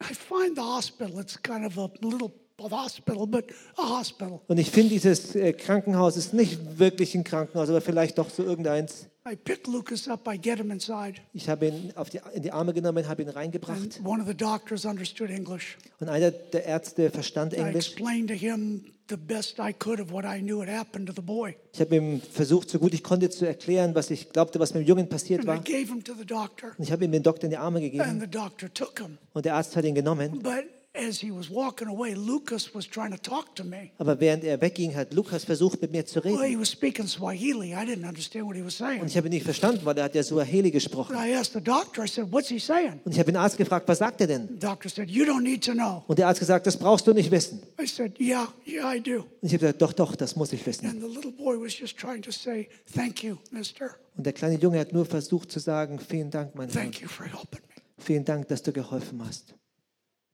I 0.03 0.13
find 0.13 0.55
the 0.55 0.61
hospital. 0.63 1.19
It's 1.19 1.41
kind 1.41 1.65
of 1.65 1.77
a 1.77 1.89
little 2.01 2.31
hospital, 2.59 3.25
but 3.25 3.45
a 3.77 3.81
hospital. 3.99 4.41
Und 4.47 4.59
ich 4.59 4.69
finde, 4.69 4.89
dieses 4.89 5.35
äh, 5.35 5.53
Krankenhaus 5.53 6.17
ist 6.17 6.33
nicht 6.33 6.77
wirklich 6.79 7.15
ein 7.15 7.23
Krankenhaus, 7.23 7.69
aber 7.69 7.81
vielleicht 7.81 8.17
doch 8.19 8.29
so 8.29 8.43
irgendeins. 8.43 9.07
I 9.23 9.35
pick 9.35 9.67
Lucas 9.67 10.07
up, 10.07 10.27
I 10.27 10.35
get 10.35 10.57
him 10.57 10.71
inside. 10.71 11.21
Ich 11.33 11.47
habe 11.47 11.67
ihn 11.67 11.93
auf 11.95 12.09
die, 12.09 12.19
in 12.33 12.41
die 12.41 12.51
Arme 12.51 12.73
genommen, 12.73 13.07
habe 13.07 13.21
ihn 13.21 13.29
reingebracht. 13.29 13.77
And 13.97 14.05
one 14.05 14.19
of 14.21 14.27
the 14.27 14.33
doctors 14.35 14.83
understood 14.83 15.29
English. 15.29 15.77
Und 15.99 16.09
einer 16.09 16.31
der 16.31 16.65
Ärzte 16.65 17.11
verstand 17.11 17.53
I 17.53 17.57
Englisch. 17.57 17.89
explained 17.89 18.29
to 18.29 18.33
him 18.33 18.83
the 19.09 19.17
best 19.17 19.59
I 19.59 19.73
could 19.73 19.99
of 20.01 20.11
what 20.11 20.25
I 20.25 20.39
knew 20.41 20.59
had 20.61 20.69
happened 20.69 21.07
to 21.07 21.13
the 21.15 21.21
boy. 21.21 21.55
Ich 21.71 21.79
habe 21.81 21.95
ihm 21.95 22.19
versucht, 22.19 22.71
so 22.71 22.79
gut 22.79 22.95
ich 22.95 23.03
konnte, 23.03 23.29
zu 23.29 23.45
erklären, 23.45 23.93
was 23.93 24.09
ich 24.09 24.29
glaubte, 24.31 24.59
was 24.59 24.73
mit 24.73 24.83
dem 24.83 24.87
Jungen 24.87 25.07
passiert 25.07 25.41
And 25.41 25.49
I 25.49 25.51
war. 25.51 25.57
gave 25.63 25.93
him 25.93 26.03
to 26.03 26.13
the 26.17 26.25
doctor, 26.25 26.69
Und 26.75 26.83
ich 26.83 26.91
habe 26.91 27.05
ihm 27.05 27.11
den 27.11 27.21
Doktor 27.21 27.43
in 27.43 27.51
die 27.51 27.57
Arme 27.57 27.77
and 27.77 27.91
gegeben. 27.91 28.19
the 28.21 28.27
doctor 28.27 28.73
took 28.73 28.99
him. 28.99 29.19
Und 29.33 29.45
der 29.45 29.53
Arzt 29.53 29.75
hat 29.75 29.85
ihn 29.85 29.93
genommen. 29.93 30.39
But 30.41 30.63
as 30.93 31.21
he 31.21 31.31
was 31.31 31.49
walking 31.49 31.87
away, 31.87 32.13
Lucas 32.13 32.73
was 32.75 32.85
trying 32.87 33.11
to 33.11 33.17
talk 33.17 33.55
to 33.55 33.63
me. 33.63 33.91
Aber 33.97 34.19
während 34.19 34.43
er 34.43 34.59
wegging, 34.59 34.93
hat 34.95 35.13
Lukas 35.13 35.45
versucht, 35.45 35.81
mit 35.81 35.91
mir 35.91 36.05
zu 36.05 36.23
Well, 36.23 36.35
reden. 36.35 36.49
he 36.49 36.59
was 36.59 36.69
speaking 36.69 37.07
Swahili. 37.07 37.73
I 37.73 37.85
didn't 37.85 38.05
understand 38.07 38.45
what 38.45 38.55
he 38.55 38.61
was 38.63 38.79
Und 38.81 38.87
saying. 38.87 39.05
ich 39.05 39.15
habe 39.17 39.27
ihn 39.27 39.31
nicht 39.33 39.43
verstanden, 39.45 39.81
weil 39.85 39.97
er 39.97 40.03
hat 40.05 40.15
ja 40.15 40.21
Suaheli 40.23 40.69
gesprochen. 40.71 41.15
But 41.15 41.25
I 41.25 41.33
asked 41.35 41.53
the 41.53 41.61
doctor, 41.61 42.03
I 42.03 42.07
said, 42.07 42.31
What's 42.31 42.49
he 42.49 42.59
saying? 42.59 42.99
Und 43.05 43.13
ich 43.13 43.19
habe 43.19 43.31
den 43.31 43.37
Arzt 43.37 43.57
gefragt, 43.57 43.87
was 43.87 43.99
sagt 43.99 44.19
er 44.21 44.27
denn? 44.27 44.47
The 44.49 44.59
doctor 44.59 44.89
said, 44.89 45.09
You 45.09 45.23
don't 45.23 45.41
need 45.43 45.63
to 45.65 45.71
know. 45.73 46.03
Und 46.07 46.19
der 46.19 46.27
Arzt 46.27 46.39
gesagt, 46.41 46.67
das 46.67 46.75
brauchst 46.77 47.07
du 47.07 47.13
nicht 47.13 47.31
wissen. 47.31 47.61
I 47.81 47.85
said, 47.87 48.19
Yeah, 48.19 48.47
yeah, 48.67 48.93
I 48.93 48.99
do. 49.01 49.19
Und 49.21 49.27
ich 49.43 49.53
habe 49.53 49.59
gesagt, 49.59 49.81
doch, 49.81 49.93
doch, 49.93 50.15
das 50.15 50.35
muss 50.35 50.51
ich 50.51 50.65
wissen. 50.65 50.87
And 50.87 50.99
the 51.01 51.07
little 51.07 51.31
boy 51.31 51.55
was 51.59 51.77
just 51.79 51.97
trying 51.97 52.21
to 52.21 52.31
say, 52.31 52.67
Thank 52.93 53.23
you, 53.23 53.37
mister. 53.51 53.91
Und 54.17 54.25
der 54.25 54.33
kleine 54.33 54.55
Junge 54.59 54.79
hat 54.79 54.91
nur 54.91 55.05
versucht 55.05 55.51
zu 55.53 55.59
sagen, 55.59 55.97
vielen 55.99 56.29
Dank, 56.31 56.53
mein 56.55 56.67
Herr. 56.69 56.81
Thank 56.81 56.99
you 57.01 57.07
for 57.07 57.25
helping 57.25 57.61
me. 57.69 57.81
Vielen 57.97 58.25
Dank, 58.25 58.49
dass 58.49 58.61
du 58.61 58.73
geholfen 58.73 59.21
hast. 59.25 59.53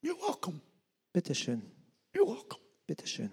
You're 0.02 0.16
welcome. 0.22 0.62
Bitteschön, 1.14 1.62
You're 2.14 2.28
welcome. 2.28 2.60
bitteschön. 2.88 3.30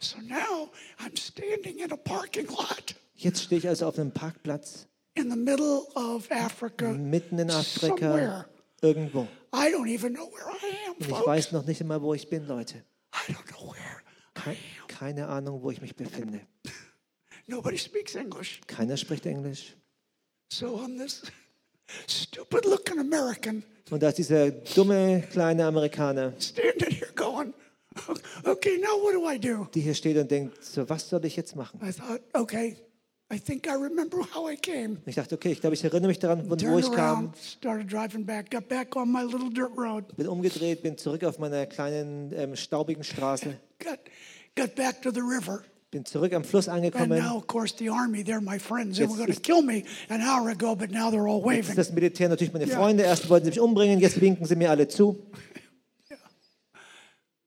So 0.00 0.18
now 0.20 0.70
I'm 0.98 1.16
standing 1.16 1.78
in 1.80 1.92
a 1.92 1.96
parking 1.96 2.46
lot 2.48 2.94
Jetzt 3.16 3.42
stehe 3.44 3.58
ich 3.58 3.68
also 3.68 3.86
auf 3.86 3.98
einem 3.98 4.12
Parkplatz, 4.12 4.86
in 5.14 5.30
the 5.30 5.36
middle 5.36 5.86
of 5.94 6.30
Africa. 6.30 6.92
mitten 6.92 7.38
in 7.38 7.50
Afrika, 7.50 7.96
Somewhere. 7.96 8.46
irgendwo. 8.82 9.28
I 9.52 9.70
don't 9.70 9.88
even 9.88 10.12
know 10.14 10.26
where 10.32 10.48
I 10.50 10.88
am, 10.88 10.92
Und 10.94 11.00
ich 11.02 11.06
folks. 11.08 11.26
weiß 11.26 11.52
noch 11.52 11.64
nicht 11.64 11.80
einmal, 11.80 12.00
wo 12.02 12.14
ich 12.14 12.28
bin, 12.28 12.46
Leute. 12.46 12.84
I 13.28 13.32
don't 13.32 13.46
know 13.52 13.72
where. 13.72 14.00
Ke 14.34 14.56
keine 14.88 15.28
Ahnung, 15.28 15.62
wo 15.62 15.70
ich 15.70 15.80
mich 15.80 15.94
befinde. 15.94 16.40
Nobody 17.46 17.76
speaks 17.78 18.14
English. 18.14 18.60
Keiner 18.66 18.96
spricht 18.96 19.26
Englisch. 19.26 19.76
So 20.52 20.78
I'm 20.78 20.98
this 20.98 21.22
stupid 22.08 22.64
looking 22.64 22.98
American 22.98 23.64
Und 23.90 24.02
da 24.02 24.08
ist 24.08 24.18
dieser 24.18 24.50
dumme 24.50 25.22
kleine 25.30 25.66
Amerikaner, 25.66 26.32
standing 26.40 26.90
here 26.90 27.12
going, 27.14 27.52
okay, 28.44 28.78
now 28.78 28.96
what 29.02 29.12
do 29.12 29.28
I 29.30 29.38
do? 29.38 29.68
die 29.74 29.80
hier 29.82 29.94
steht 29.94 30.16
und 30.16 30.30
denkt, 30.30 30.64
so 30.64 30.88
was 30.88 31.08
soll 31.08 31.24
ich 31.24 31.36
jetzt 31.36 31.54
machen? 31.54 31.78
I 31.82 31.92
thought, 31.92 32.20
okay, 32.32 32.76
I 33.32 33.38
think 33.38 33.66
I 33.66 33.74
remember 33.74 34.18
how 34.34 34.50
I 34.50 34.56
came. 34.56 34.96
Und 34.96 35.06
ich 35.08 35.16
dachte, 35.16 35.34
okay, 35.34 35.52
ich 35.52 35.60
glaube, 35.60 35.74
ich 35.74 35.84
erinnere 35.84 36.08
mich 36.08 36.18
daran, 36.18 36.40
von 36.40 36.50
wo 36.50 36.56
Turned 36.56 36.84
ich 36.84 36.92
kam. 36.92 37.26
around, 37.26 37.36
started 37.36 37.90
driving 37.92 38.24
back, 38.24 38.50
got 38.50 38.68
back 38.68 38.96
on 38.96 39.12
my 39.12 39.22
little 39.22 39.50
dirt 39.50 39.76
road, 39.76 40.16
Bin 40.16 40.28
umgedreht, 40.28 40.82
bin 40.82 40.96
zurück 40.96 41.22
auf 41.24 41.38
meiner 41.38 41.66
kleinen 41.66 42.32
ähm, 42.34 42.56
staubigen 42.56 43.04
Straße, 43.04 43.58
got, 43.78 43.98
got 44.56 44.74
back 44.74 45.02
to 45.02 45.10
the 45.10 45.20
river. 45.20 45.62
Bin 45.94 46.04
zurück 46.04 46.32
am 46.32 46.42
Fluss 46.44 46.68
And 46.68 46.78
angekommen. 46.78 47.18
now, 47.18 47.36
of 47.36 47.46
course, 47.46 47.72
the 47.78 47.88
army, 47.88 48.24
they're 48.24 48.40
my 48.40 48.58
friends. 48.58 48.96
They 48.96 49.04
Jetzt 49.04 49.10
were 49.12 49.16
going 49.16 49.26
to 49.28 49.32
ist- 49.32 49.42
kill 49.44 49.62
me 49.62 49.84
an 50.08 50.20
hour 50.22 50.48
ago, 50.50 50.74
but 50.74 50.90
now 50.90 51.08
they're 51.10 51.28
all 51.28 51.38
Jetzt 51.38 51.46
waving. 51.46 51.70
ist 51.70 51.78
das 51.78 51.92
Militär 51.92 52.28
natürlich 52.28 52.52
meine. 52.52 52.66
Freunde. 52.66 53.04
Erst 53.04 53.28
wollten 53.28 53.44
sie 53.46 53.50
mich 53.52 53.60
umbringen, 53.60 54.00
jetzt 54.00 54.20
winken 54.20 54.44
sie 54.46 54.56
mir 54.56 54.70
alle 54.70 54.88
zu. 54.88 55.24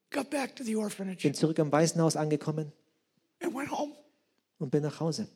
Got 0.09 0.29
back 0.29 0.55
to 0.55 0.63
the 0.63 0.75
orphanage 0.75 1.23
Bin 1.23 1.33
zurück 1.33 1.59
am 1.59 1.71
Waisenhaus 1.71 2.15
angekommen 2.15 2.71
and 3.43 3.53
went 3.53 3.69
home. 3.69 3.93
und 4.59 4.71
bin 4.71 4.81
nach 4.81 4.99
Hause. 4.99 5.27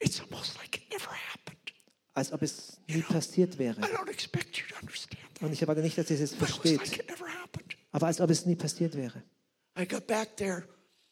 It's 0.00 0.20
almost 0.20 0.56
like 0.58 0.76
it 0.76 0.82
never 0.92 1.10
happened. 1.32 1.72
Als 2.12 2.32
ob 2.32 2.42
es 2.42 2.78
nie 2.86 3.00
passiert 3.00 3.58
wäre. 3.58 3.80
Und 5.40 5.52
ich 5.52 5.62
erwarte 5.62 5.80
nicht, 5.80 5.96
dass 5.96 6.10
ihr 6.10 6.20
es 6.20 6.34
versteht. 6.34 7.04
Aber 7.92 8.06
als 8.06 8.20
ob 8.20 8.28
es 8.30 8.44
nie 8.44 8.54
passiert 8.54 8.94
wäre. 8.94 9.22
I 9.78 9.86
got 9.86 10.06
back 10.06 10.36
there 10.36 10.64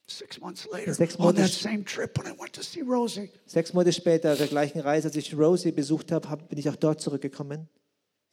six 0.09 0.39
months 0.41 0.69
later 0.71 0.93
Sechs 0.95 1.17
on 1.17 1.35
that 1.35 1.43
Monate- 1.45 1.53
same 1.53 1.85
trip 1.85 2.19
when 2.19 2.27
I 2.27 2.39
went 2.39 2.53
to 2.55 2.63
see 2.63 2.83
Rosie. 2.83 3.31
Sechs 3.47 3.73
Monate 3.73 3.93
später, 3.93 4.33
auf 4.33 4.39
der 4.39 4.49
gleichen 4.49 4.81
Reise, 4.81 5.09
als 5.09 5.17
ich 5.17 5.35
Rosie 5.35 5.73
besucht 5.73 6.13
habe, 6.13 6.29
hab- 6.29 6.49
bin 6.49 6.59
ich 6.59 6.69
auch 6.69 6.77
dort 6.77 7.01
zurückgekommen. 7.01 7.69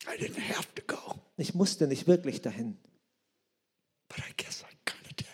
I 0.05 0.17
didn't 0.17 0.39
have 0.55 0.67
to 0.75 0.81
go, 0.87 1.15
Ich 1.37 1.53
musste 1.53 1.87
nicht 1.87 2.07
wirklich 2.07 2.41
dahin. 2.41 2.77
but 4.07 4.19
I 4.19 4.33
guess 4.37 4.61
I 4.63 4.75
kind 4.85 5.05
of 5.05 5.13
did. 5.13 5.27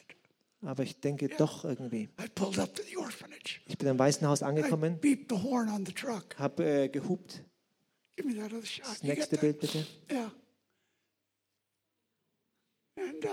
Aber 0.62 0.84
ich 0.84 1.00
denke 1.00 1.30
doch 1.30 1.64
irgendwie. 1.64 2.10
I 2.20 2.28
pulled 2.34 2.58
up 2.60 2.74
to 2.76 2.82
the 2.84 2.98
orphanage. 2.98 3.62
Ich 3.68 3.78
bin 3.78 3.88
am 3.88 4.00
Waisenhaus 4.00 4.42
angekommen, 4.44 5.00
beeped 5.00 5.30
the 5.30 5.42
horn 5.44 5.70
on 5.70 5.86
the 5.86 5.94
truck. 5.94 6.36
habe 6.40 6.64
äh, 6.66 6.90
gehupt. 6.90 7.44
Give 8.18 8.28
me 8.28 8.36
that 8.36 8.52
other 8.52 8.66
shot. 8.66 8.86
Das 8.88 9.04
nächste? 9.04 9.38
Bild 9.38 9.60
bitte. 9.60 9.86
Yeah. 10.12 10.32
And 12.98 13.26
uh, 13.26 13.30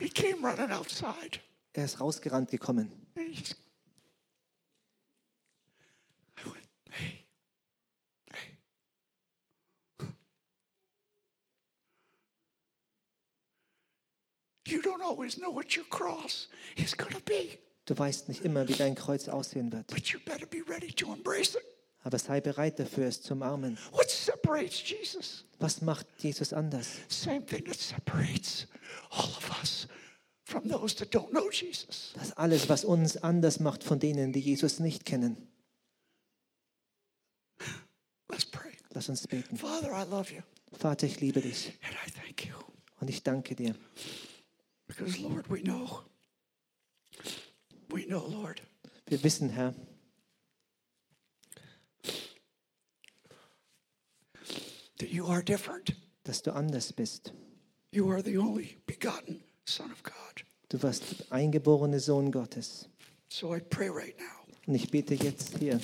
He 0.00 0.08
came 0.08 0.42
running 0.42 0.72
outside. 0.72 1.40
Er 1.74 1.84
ist 1.84 2.00
rausgerannt 2.00 2.50
gekommen. 2.50 2.90
And 3.14 3.28
he 3.28 3.34
just, 3.34 3.54
I 6.38 6.48
went, 6.48 6.66
hey, 6.90 7.24
hey. 8.32 8.56
You 14.66 14.82
don't 14.82 15.02
always 15.02 15.38
know 15.38 15.50
what 15.50 15.74
your 15.76 15.84
cross 15.86 16.46
is 16.76 16.94
going 16.94 17.12
to 17.12 17.20
be, 17.22 17.58
Du 17.86 17.98
weißt 17.98 18.28
nicht 18.28 18.44
immer, 18.44 18.68
wie 18.68 18.74
dein 18.74 18.94
Kreuz 18.94 19.28
aussehen 19.28 19.72
wird. 19.72 19.88
but 19.88 20.12
you 20.12 20.20
better 20.24 20.46
be 20.46 20.62
ready 20.68 20.92
to 20.92 21.12
embrace 21.12 21.56
it. 21.56 21.64
Aber 22.02 22.18
sei 22.18 22.40
bereit 22.40 22.78
dafür, 22.78 23.06
es 23.06 23.20
zu 23.20 23.34
umarmen. 23.34 23.78
What 23.92 24.10
separates 24.10 24.82
Jesus? 24.88 25.44
Was 25.58 25.82
macht 25.82 26.06
Jesus 26.18 26.52
anders? 26.52 26.88
Same 27.08 27.44
thing 27.44 27.64
that 27.66 27.76
separates 27.78 28.66
all 29.10 29.28
of 29.36 29.50
us 29.60 29.86
from 30.44 30.68
those 30.68 30.96
that 30.96 31.14
don't 31.14 31.30
know 31.30 31.50
Jesus. 31.50 32.12
Das 32.14 32.32
alles, 32.36 32.68
was 32.68 32.84
uns 32.84 33.16
anders 33.18 33.60
macht 33.60 33.84
von 33.84 33.98
denen, 33.98 34.32
die 34.32 34.40
Jesus 34.40 34.78
nicht 34.80 35.04
kennen. 35.04 35.36
Let's 38.30 38.46
pray. 38.46 38.72
Lass 38.94 39.08
uns 39.08 39.26
beten. 39.26 39.56
Father, 39.56 39.90
I 39.92 40.04
love 40.08 40.32
you 40.32 40.42
Vater, 40.72 41.06
ich 41.06 41.20
liebe 41.20 41.40
dich 41.40 41.72
and 41.82 41.94
I 42.06 42.10
thank 42.10 42.46
you 42.46 42.54
und 43.00 43.10
ich 43.10 43.22
danke 43.22 43.54
dir. 43.54 43.74
because, 44.86 45.18
Lord, 45.18 45.50
we 45.50 45.62
know. 45.62 46.02
We 47.90 48.06
know, 48.06 48.24
Lord, 48.28 48.62
Wir 49.06 49.22
wissen, 49.24 49.50
Herr, 49.50 49.74
that 55.00 55.10
you 55.10 55.26
are 55.26 55.42
different. 55.42 55.94
dass 56.24 56.42
du 56.42 56.52
anders 56.54 56.92
bist. 56.92 57.32
You 57.92 58.08
are 58.10 58.22
the 58.22 58.36
only 58.38 58.76
begotten 58.86 59.42
Son 59.64 59.90
of 59.90 60.02
God. 60.02 60.44
Du 60.68 60.80
warst 60.82 61.02
der 61.20 61.32
eingeborene 61.32 61.98
Sohn 61.98 62.30
Gottes. 62.30 62.88
So 63.28 63.54
I 63.54 63.60
pray 63.60 63.88
right 63.88 64.16
now 64.18 64.54
Und 64.66 64.74
ich 64.76 64.90
bete 64.90 65.14
jetzt 65.14 65.58
hier, 65.58 65.80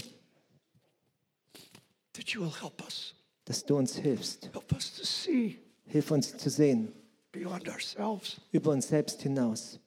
that 2.12 2.28
you 2.34 2.40
will 2.42 2.52
help 2.60 2.80
us. 2.84 3.14
dass 3.44 3.64
du 3.64 3.76
uns 3.76 3.96
hilfst. 3.96 4.50
Help 4.52 4.72
us 4.72 4.94
to 4.96 5.04
see 5.04 5.58
Hilf 5.88 6.10
uns 6.10 6.36
zu 6.36 6.50
sehen, 6.50 6.92
beyond 7.32 7.68
ourselves 7.68 8.40
über 8.52 8.70
uns 8.72 8.88
selbst 8.88 9.22
hinaus. 9.22 9.78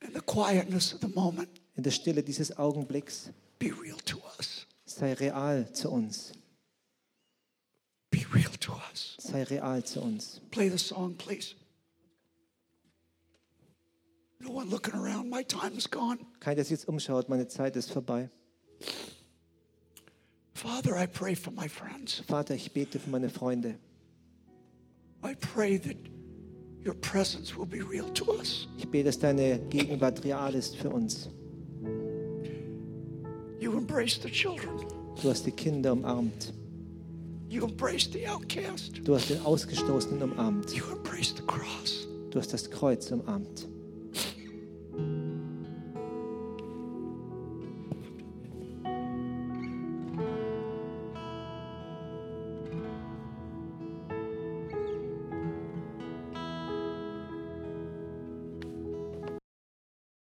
and 0.00 0.14
the 0.14 0.20
quietness 0.20 0.92
of 0.92 1.00
the 1.00 1.08
moment 1.14 1.48
In 1.76 1.82
der 1.84 1.90
Stille 1.92 2.22
dieses 2.22 2.56
Augenblicks 2.58 3.30
be 3.58 3.70
real 3.70 3.98
to 4.04 4.18
us. 4.38 4.66
sei 4.84 5.12
real 5.14 5.72
zu 5.72 5.90
uns. 5.90 6.32
Real 8.32 8.50
to 8.60 8.72
us. 8.90 9.16
Sei 9.18 9.42
real 9.44 9.82
zu 9.84 10.00
uns. 10.00 10.40
Play 10.50 10.68
the 10.68 10.78
song, 10.78 11.14
please. 11.14 11.54
No 14.40 14.50
one 14.50 14.68
looking 14.70 14.94
around. 14.94 15.30
My 15.30 15.42
time 15.42 15.76
is 15.76 15.86
gone. 15.86 16.18
Keiner, 16.40 16.56
der 16.56 16.64
sich 16.64 16.72
jetzt 16.72 16.88
umschaut, 16.88 17.28
meine 17.28 17.48
Zeit 17.48 17.76
ist 17.76 17.90
vorbei. 17.90 18.30
Father, 20.54 20.96
I 20.96 21.06
pray 21.06 21.34
for 21.34 21.52
my 21.52 21.68
friends. 21.68 22.22
Vater, 22.26 22.54
ich 22.54 22.72
bete 22.72 22.98
für 22.98 23.10
meine 23.10 23.30
Freunde. 23.30 23.76
I 25.24 25.34
pray 25.34 25.78
that 25.78 25.96
your 26.84 26.94
presence 26.94 27.56
will 27.56 27.66
be 27.66 27.80
real 27.80 28.08
to 28.14 28.32
us. 28.38 28.68
Ich 28.76 28.88
bete, 28.88 29.04
dass 29.04 29.18
deine 29.18 29.58
Gegenwart 29.70 30.22
real 30.24 30.54
ist 30.54 30.76
für 30.76 30.90
uns. 30.90 31.28
You 33.60 33.76
embrace 33.76 34.20
the 34.22 34.30
children. 34.30 34.84
Du 35.20 35.30
hast 35.30 35.46
die 35.46 35.52
Kinder 35.52 35.92
umarmt. 35.92 36.52
Du 39.04 39.14
hast 39.14 39.30
den 39.30 39.40
Ausgestoßenen 39.40 40.22
umarmt. 40.22 40.70
You 40.74 40.84
embrace 40.92 41.34
the 41.36 41.42
cross. 41.46 42.06
Du 42.30 42.38
hast 42.38 42.52
das 42.52 42.70
Kreuz 42.70 43.10
umarmt. 43.10 43.66